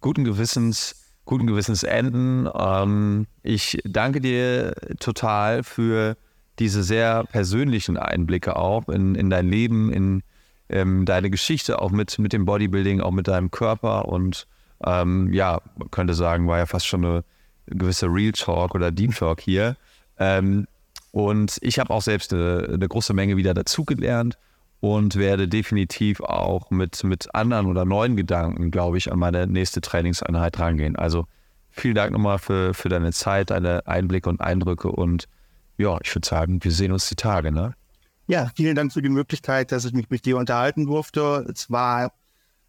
guten 0.00 0.24
Gewissens, 0.24 1.12
guten 1.24 1.46
Gewissens 1.46 1.82
enden. 1.82 2.48
Ähm, 2.54 3.26
ich 3.42 3.80
danke 3.84 4.20
dir 4.20 4.74
total 4.98 5.62
für 5.62 6.16
diese 6.58 6.82
sehr 6.82 7.24
persönlichen 7.24 7.96
Einblicke 7.96 8.56
auch 8.56 8.88
in, 8.88 9.14
in 9.14 9.30
dein 9.30 9.48
Leben, 9.48 9.92
in 9.92 10.22
ähm, 10.68 11.04
deine 11.04 11.30
Geschichte, 11.30 11.80
auch 11.80 11.90
mit, 11.90 12.18
mit 12.18 12.32
dem 12.32 12.44
Bodybuilding, 12.44 13.00
auch 13.00 13.10
mit 13.10 13.28
deinem 13.28 13.50
Körper 13.50 14.06
und 14.06 14.46
ähm, 14.86 15.32
ja, 15.32 15.60
man 15.76 15.90
könnte 15.90 16.14
sagen, 16.14 16.48
war 16.48 16.58
ja 16.58 16.66
fast 16.66 16.86
schon 16.86 17.04
eine 17.04 17.24
gewisse 17.66 18.06
Real 18.06 18.32
Talk 18.32 18.74
oder 18.74 18.90
Deep 18.90 19.14
Talk 19.16 19.40
hier. 19.40 19.76
Ähm, 20.18 20.66
und 21.12 21.58
ich 21.60 21.78
habe 21.78 21.90
auch 21.90 22.02
selbst 22.02 22.32
eine, 22.32 22.68
eine, 22.72 22.88
große 22.88 23.14
Menge 23.14 23.36
wieder 23.36 23.54
dazugelernt 23.54 24.36
und 24.80 25.16
werde 25.16 25.48
definitiv 25.48 26.20
auch 26.20 26.70
mit, 26.70 27.04
mit 27.04 27.34
anderen 27.34 27.66
oder 27.66 27.84
neuen 27.84 28.16
Gedanken, 28.16 28.70
glaube 28.70 28.98
ich, 28.98 29.10
an 29.12 29.18
meine 29.18 29.46
nächste 29.46 29.80
Trainingseinheit 29.80 30.58
rangehen. 30.58 30.96
Also 30.96 31.26
vielen 31.70 31.94
Dank 31.94 32.12
nochmal 32.12 32.38
für, 32.38 32.74
für 32.74 32.88
deine 32.88 33.12
Zeit, 33.12 33.50
deine 33.50 33.86
Einblicke 33.86 34.28
und 34.28 34.40
Eindrücke 34.40 34.90
und 34.90 35.28
ja, 35.76 35.98
ich 36.02 36.14
würde 36.14 36.26
sagen, 36.26 36.62
wir 36.62 36.70
sehen 36.70 36.92
uns 36.92 37.08
die 37.08 37.16
Tage, 37.16 37.50
ne? 37.50 37.74
Ja, 38.26 38.50
vielen 38.54 38.74
Dank 38.74 38.92
für 38.92 39.02
die 39.02 39.08
Möglichkeit, 39.08 39.72
dass 39.72 39.84
ich 39.84 39.92
mich 39.92 40.08
mit 40.08 40.24
dir 40.24 40.36
unterhalten 40.38 40.86
durfte. 40.86 41.46
Es 41.52 41.70
war 41.70 42.12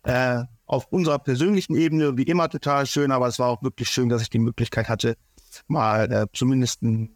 äh, 0.04 0.44
auf 0.66 0.88
unserer 0.92 1.20
persönlichen 1.20 1.76
Ebene 1.76 2.18
wie 2.18 2.24
immer 2.24 2.50
total 2.50 2.86
schön, 2.86 3.12
aber 3.12 3.28
es 3.28 3.40
war 3.40 3.50
auch 3.50 3.64
wirklich 3.64 3.90
schön, 3.90 4.10
dass 4.10 4.22
ich 4.22 4.30
die 4.30 4.40
Möglichkeit 4.40 4.90
hatte, 4.90 5.18
mal 5.68 6.12
äh, 6.12 6.28
zumindest 6.34 6.82
ein 6.82 7.16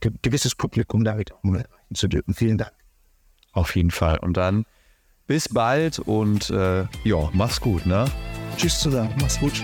ge 0.00 0.12
gewisses 0.22 0.54
Publikum 0.54 1.04
damit 1.04 1.30
erreichen 1.30 1.66
zu 1.94 2.08
dürfen. 2.08 2.34
Vielen 2.34 2.58
Dank. 2.58 2.72
Auf 3.52 3.76
jeden 3.76 3.90
Fall. 3.90 4.18
Und 4.18 4.36
dann 4.36 4.64
bis 5.26 5.48
bald 5.48 5.98
und 6.00 6.50
äh, 6.50 6.86
ja, 7.04 7.30
mach's 7.32 7.60
gut, 7.60 7.86
ne? 7.86 8.06
Tschüss 8.56 8.80
zusammen, 8.80 9.14
mach's 9.20 9.38
gut. 9.38 9.62